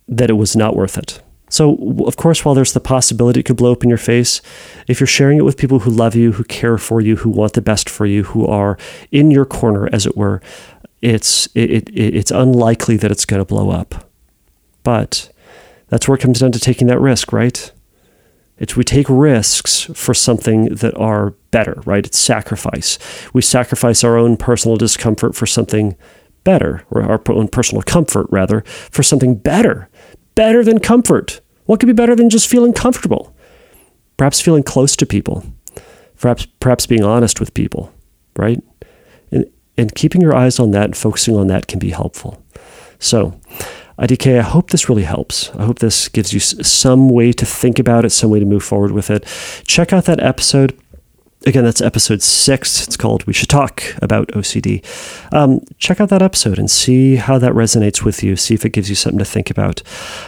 that 0.09 0.29
it 0.29 0.35
was 0.35 0.57
not 0.57 0.75
worth 0.75 0.99
it. 0.99 1.23
So, 1.49 1.77
of 2.07 2.17
course, 2.17 2.45
while 2.45 2.55
there's 2.55 2.73
the 2.73 2.81
possibility 2.81 3.41
it 3.41 3.45
could 3.45 3.57
blow 3.57 3.73
up 3.73 3.83
in 3.83 3.89
your 3.89 3.99
face, 3.99 4.43
if 4.87 5.01
you're 5.01 5.07
sharing 5.07 5.39
it 5.39 5.45
with 5.45 5.57
people 5.57 5.81
who 5.81 5.91
love 5.91 6.15
you, 6.15 6.33
who 6.33 6.45
care 6.45 6.79
for 6.79 7.01
you, 7.01 7.17
who 7.17 7.31
want 7.31 7.55
the 7.55 7.63
best 7.63 7.89
for 7.89 8.07
you, 8.07 8.25
who 8.25 8.47
are 8.47 8.77
in 9.11 9.31
your 9.31 9.45
corner, 9.45 9.89
as 9.93 10.07
it 10.07 10.17
were, 10.17 10.43
it's 11.01 11.47
it, 11.55 11.71
it 11.71 11.91
it's 11.95 12.31
unlikely 12.31 12.97
that 12.97 13.11
it's 13.11 13.25
going 13.25 13.41
to 13.41 13.45
blow 13.45 13.71
up. 13.71 14.11
But 14.83 15.31
that's 15.89 16.09
where 16.09 16.17
it 16.17 16.21
comes 16.21 16.41
down 16.41 16.53
to 16.53 16.61
taking 16.61 16.87
that 16.89 17.01
risk, 17.01 17.33
right? 17.33 17.73
It's 18.59 18.77
we 18.77 18.85
take 18.85 19.07
risks 19.09 19.85
for 19.95 20.15
something 20.15 20.67
that 20.67 20.97
are 20.97 21.31
better, 21.51 21.81
right? 21.87 22.05
It's 22.05 22.19
sacrifice. 22.19 22.99
We 23.33 23.41
sacrifice 23.43 24.03
our 24.03 24.17
own 24.17 24.37
personal 24.37 24.77
discomfort 24.77 25.37
for 25.37 25.47
something 25.47 25.97
better, 26.45 26.85
or 26.91 27.03
our 27.03 27.21
own 27.29 27.49
personal 27.49 27.83
comfort, 27.83 28.27
rather, 28.31 28.63
for 28.91 29.03
something 29.03 29.37
better. 29.37 29.89
Better 30.39 30.63
than 30.63 30.79
comfort. 30.79 31.41
What 31.65 31.81
could 31.81 31.89
be 31.89 31.93
better 31.93 32.15
than 32.15 32.31
just 32.31 32.47
feeling 32.47 32.73
comfortable? 32.73 33.35
Perhaps 34.17 34.41
feeling 34.41 34.63
close 34.63 34.95
to 34.95 35.05
people. 35.05 35.43
Perhaps, 36.21 36.47
perhaps 36.61 36.87
being 36.87 37.03
honest 37.03 37.41
with 37.41 37.55
people, 37.55 37.93
right? 38.37 38.63
And, 39.33 39.51
and 39.77 39.93
keeping 39.97 40.21
your 40.21 40.37
eyes 40.37 40.61
on 40.61 40.71
that 40.71 40.85
and 40.85 40.97
focusing 40.97 41.35
on 41.35 41.49
that 41.49 41.67
can 41.67 41.81
be 41.81 41.91
helpful. 41.91 42.41
So, 43.01 43.41
IDK, 43.99 44.39
I 44.39 44.43
hope 44.43 44.71
this 44.71 44.89
really 44.89 45.03
helps. 45.03 45.51
I 45.57 45.65
hope 45.65 45.81
this 45.81 46.09
gives 46.09 46.33
you 46.33 46.39
some 46.39 47.09
way 47.09 47.33
to 47.33 47.45
think 47.45 47.81
about 47.81 48.05
it, 48.05 48.11
some 48.11 48.31
way 48.31 48.39
to 48.39 48.47
move 48.47 48.63
forward 48.63 48.93
with 48.93 49.11
it. 49.11 49.25
Check 49.67 49.93
out 49.93 50.05
that 50.05 50.23
episode 50.23 50.79
again, 51.47 51.65
that's 51.65 51.81
episode 51.81 52.21
six. 52.21 52.87
It's 52.87 52.97
called 52.97 53.25
We 53.27 53.33
Should 53.33 53.49
Talk 53.49 53.83
About 54.03 54.29
OCD. 54.29 54.85
Um, 55.33 55.61
check 55.79 56.01
out 56.01 56.09
that 56.09 56.23
episode 56.23 56.59
and 56.59 56.71
see 56.71 57.17
how 57.17 57.39
that 57.39 57.53
resonates 57.53 58.03
with 58.03 58.23
you. 58.23 58.35
See 58.37 58.55
if 58.55 58.65
it 58.65 58.71
gives 58.71 58.89
you 58.89 58.97
something 58.97 59.19
to 59.19 59.25
think 59.25 59.51
about. 59.51 59.83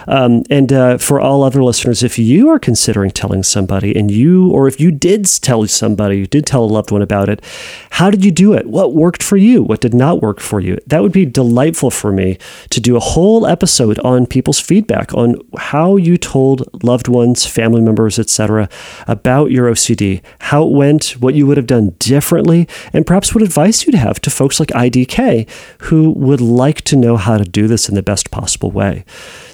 Um, 0.06 0.44
and 0.50 0.72
uh, 0.72 0.98
for 0.98 1.20
all 1.20 1.42
other 1.42 1.62
listeners, 1.62 2.02
if 2.02 2.18
you 2.18 2.48
are 2.48 2.58
considering 2.58 3.11
telling 3.11 3.42
somebody 3.42 3.96
and 3.96 4.11
you, 4.11 4.50
or 4.50 4.68
if 4.68 4.80
you 4.80 4.90
did 4.90 5.26
tell 5.26 5.66
somebody, 5.66 6.18
you 6.18 6.26
did 6.26 6.46
tell 6.46 6.64
a 6.64 6.66
loved 6.66 6.90
one 6.90 7.02
about 7.02 7.28
it, 7.28 7.44
how 7.90 8.11
did 8.11 8.24
you 8.24 8.30
do 8.30 8.54
it? 8.54 8.66
What 8.66 8.94
worked 8.94 9.22
for 9.22 9.36
you? 9.36 9.62
What 9.62 9.80
did 9.80 9.94
not 9.94 10.22
work 10.22 10.40
for 10.40 10.61
you? 10.61 10.78
That 10.86 11.02
would 11.02 11.12
be 11.12 11.26
delightful 11.26 11.90
for 11.90 12.12
me 12.12 12.38
to 12.70 12.80
do 12.80 12.96
a 12.96 13.00
whole 13.00 13.46
episode 13.46 13.98
on 14.00 14.26
people's 14.26 14.61
feedback 14.61 15.12
on 15.12 15.36
how 15.58 15.96
you 15.96 16.16
told 16.16 16.82
loved 16.84 17.08
ones, 17.08 17.46
family 17.46 17.80
members, 17.80 18.18
etc., 18.18 18.68
about 19.06 19.50
your 19.50 19.70
OCD, 19.70 20.22
how 20.38 20.66
it 20.66 20.72
went 20.72 20.99
what 21.20 21.34
you 21.34 21.46
would 21.46 21.57
have 21.57 21.66
done 21.66 21.90
differently, 21.98 22.68
and 22.92 23.07
perhaps 23.07 23.34
what 23.34 23.42
advice 23.42 23.86
you'd 23.86 23.94
have 23.94 24.20
to 24.20 24.28
folks 24.30 24.61
like 24.61 24.68
IDK 24.70 25.48
who 25.82 26.11
would 26.12 26.40
like 26.40 26.80
to 26.82 26.96
know 26.96 27.16
how 27.16 27.38
to 27.38 27.44
do 27.44 27.68
this 27.68 27.88
in 27.88 27.94
the 27.94 28.03
best 28.03 28.30
possible 28.30 28.70
way. 28.70 29.05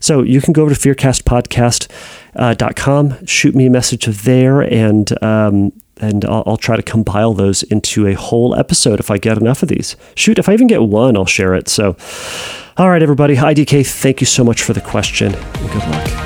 So 0.00 0.22
you 0.22 0.40
can 0.40 0.52
go 0.52 0.62
over 0.62 0.74
to 0.74 0.80
fearcastpodcast.com, 0.80 3.12
uh, 3.12 3.16
shoot 3.26 3.54
me 3.54 3.66
a 3.66 3.70
message 3.70 4.06
there, 4.06 4.60
and 4.60 5.22
um, 5.22 5.72
and 5.98 6.24
I'll, 6.26 6.42
I'll, 6.46 6.56
try 6.56 6.76
to 6.76 6.82
compile 6.82 7.32
those 7.32 7.62
into 7.62 8.06
a 8.06 8.14
whole 8.14 8.54
episode 8.54 9.00
if 9.00 9.10
I 9.10 9.18
get 9.18 9.38
enough 9.38 9.62
of 9.62 9.70
these. 9.70 9.96
Shoot, 10.14 10.38
if 10.38 10.46
I 10.48 10.52
even 10.52 10.66
get 10.66 10.82
one, 10.82 11.16
I'll 11.16 11.24
share 11.24 11.54
it. 11.54 11.68
So, 11.68 11.96
all 12.76 12.90
right, 12.90 13.02
everybody, 13.02 13.36
IDK, 13.36 13.86
thank 13.86 14.20
you 14.20 14.26
so 14.26 14.44
much 14.44 14.62
for 14.62 14.74
the 14.74 14.82
question, 14.82 15.32
good 15.32 15.88
luck. 15.88 16.25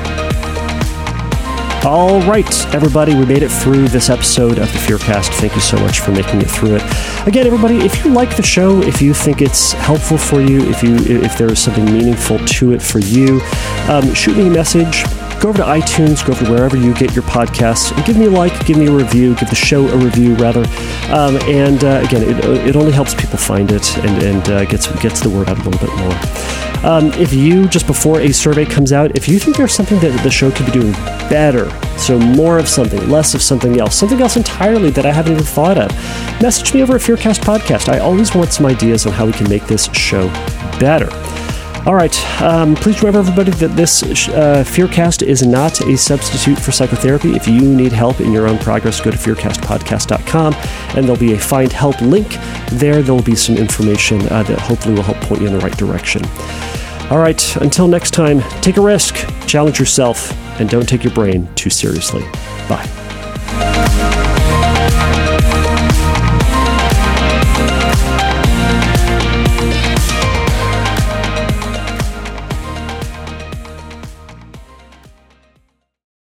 All 1.82 2.20
right, 2.22 2.74
everybody, 2.74 3.14
we 3.14 3.24
made 3.24 3.42
it 3.42 3.48
through 3.50 3.88
this 3.88 4.10
episode 4.10 4.58
of 4.58 4.70
the 4.70 4.78
Fearcast. 4.78 5.32
Thank 5.40 5.54
you 5.54 5.62
so 5.62 5.78
much 5.78 6.00
for 6.00 6.12
making 6.12 6.42
it 6.42 6.50
through 6.50 6.76
it. 6.76 6.82
Again, 7.26 7.46
everybody, 7.46 7.76
if 7.78 8.04
you 8.04 8.12
like 8.12 8.36
the 8.36 8.42
show, 8.42 8.82
if 8.82 9.00
you 9.00 9.14
think 9.14 9.40
it's 9.40 9.72
helpful 9.72 10.18
for 10.18 10.42
you, 10.42 10.60
if 10.68 10.82
you 10.82 10.96
if 10.96 11.38
there 11.38 11.50
is 11.50 11.58
something 11.58 11.86
meaningful 11.86 12.38
to 12.38 12.72
it 12.72 12.82
for 12.82 12.98
you, 12.98 13.40
um, 13.88 14.12
shoot 14.12 14.36
me 14.36 14.48
a 14.48 14.50
message 14.50 15.04
go 15.40 15.48
over 15.48 15.58
to 15.58 15.64
iTunes, 15.64 16.24
go 16.24 16.32
over 16.32 16.44
to 16.44 16.50
wherever 16.50 16.76
you 16.76 16.92
get 16.94 17.14
your 17.14 17.24
podcasts, 17.24 17.96
and 17.96 18.04
give 18.04 18.16
me 18.16 18.26
a 18.26 18.30
like, 18.30 18.66
give 18.66 18.76
me 18.76 18.86
a 18.86 18.92
review, 18.92 19.34
give 19.36 19.48
the 19.48 19.56
show 19.56 19.88
a 19.88 19.96
review 19.96 20.34
rather. 20.34 20.64
Um, 21.10 21.36
and 21.48 21.82
uh, 21.82 22.02
again, 22.04 22.22
it, 22.22 22.68
it 22.68 22.76
only 22.76 22.92
helps 22.92 23.14
people 23.14 23.38
find 23.38 23.72
it 23.72 23.96
and, 23.98 24.22
and 24.22 24.48
uh, 24.50 24.64
gets 24.66 24.86
gets 25.00 25.20
the 25.20 25.30
word 25.30 25.48
out 25.48 25.58
a 25.58 25.62
little 25.68 25.86
bit 25.86 25.96
more. 25.96 26.84
Um, 26.84 27.12
if 27.14 27.32
you 27.32 27.68
just 27.68 27.86
before 27.86 28.20
a 28.20 28.32
survey 28.32 28.64
comes 28.64 28.92
out, 28.92 29.16
if 29.16 29.28
you 29.28 29.38
think 29.38 29.56
there's 29.56 29.74
something 29.74 29.98
that 30.00 30.22
the 30.22 30.30
show 30.30 30.50
could 30.50 30.66
be 30.66 30.72
doing 30.72 30.92
better, 31.28 31.70
so 31.98 32.18
more 32.18 32.58
of 32.58 32.68
something, 32.68 33.08
less 33.08 33.34
of 33.34 33.42
something 33.42 33.80
else, 33.80 33.94
something 33.96 34.20
else 34.20 34.36
entirely 34.36 34.90
that 34.90 35.04
I 35.04 35.12
haven't 35.12 35.32
even 35.32 35.44
thought 35.44 35.76
of, 35.76 35.90
message 36.40 36.72
me 36.72 36.82
over 36.82 36.96
at 36.96 37.00
Fearcast 37.00 37.40
Podcast. 37.40 37.88
I 37.88 37.98
always 37.98 38.34
want 38.34 38.52
some 38.52 38.66
ideas 38.66 39.06
on 39.06 39.12
how 39.12 39.26
we 39.26 39.32
can 39.32 39.48
make 39.48 39.66
this 39.66 39.92
show 39.92 40.28
better. 40.78 41.08
All 41.86 41.94
right. 41.94 42.42
Um, 42.42 42.74
please 42.74 43.02
remember, 43.02 43.20
everybody, 43.20 43.52
that 43.52 43.74
this 43.74 44.02
uh, 44.02 44.62
Fearcast 44.66 45.22
is 45.22 45.42
not 45.42 45.80
a 45.80 45.96
substitute 45.96 46.58
for 46.58 46.72
psychotherapy. 46.72 47.34
If 47.34 47.48
you 47.48 47.62
need 47.62 47.92
help 47.92 48.20
in 48.20 48.32
your 48.32 48.46
own 48.46 48.58
progress, 48.58 49.00
go 49.00 49.10
to 49.10 49.16
fearcastpodcast.com 49.16 50.54
and 50.54 51.04
there'll 51.04 51.18
be 51.18 51.32
a 51.32 51.38
find 51.38 51.72
help 51.72 52.00
link 52.02 52.36
there. 52.70 53.02
There'll 53.02 53.22
be 53.22 53.34
some 53.34 53.56
information 53.56 54.20
uh, 54.28 54.42
that 54.42 54.58
hopefully 54.58 54.94
will 54.94 55.02
help 55.02 55.18
point 55.22 55.40
you 55.40 55.46
in 55.46 55.54
the 55.54 55.60
right 55.60 55.76
direction. 55.76 56.22
All 57.10 57.18
right. 57.18 57.56
Until 57.56 57.88
next 57.88 58.10
time, 58.10 58.40
take 58.60 58.76
a 58.76 58.82
risk, 58.82 59.14
challenge 59.46 59.78
yourself, 59.78 60.32
and 60.60 60.68
don't 60.68 60.88
take 60.88 61.02
your 61.02 61.14
brain 61.14 61.48
too 61.54 61.70
seriously. 61.70 62.22
Bye. 62.68 62.99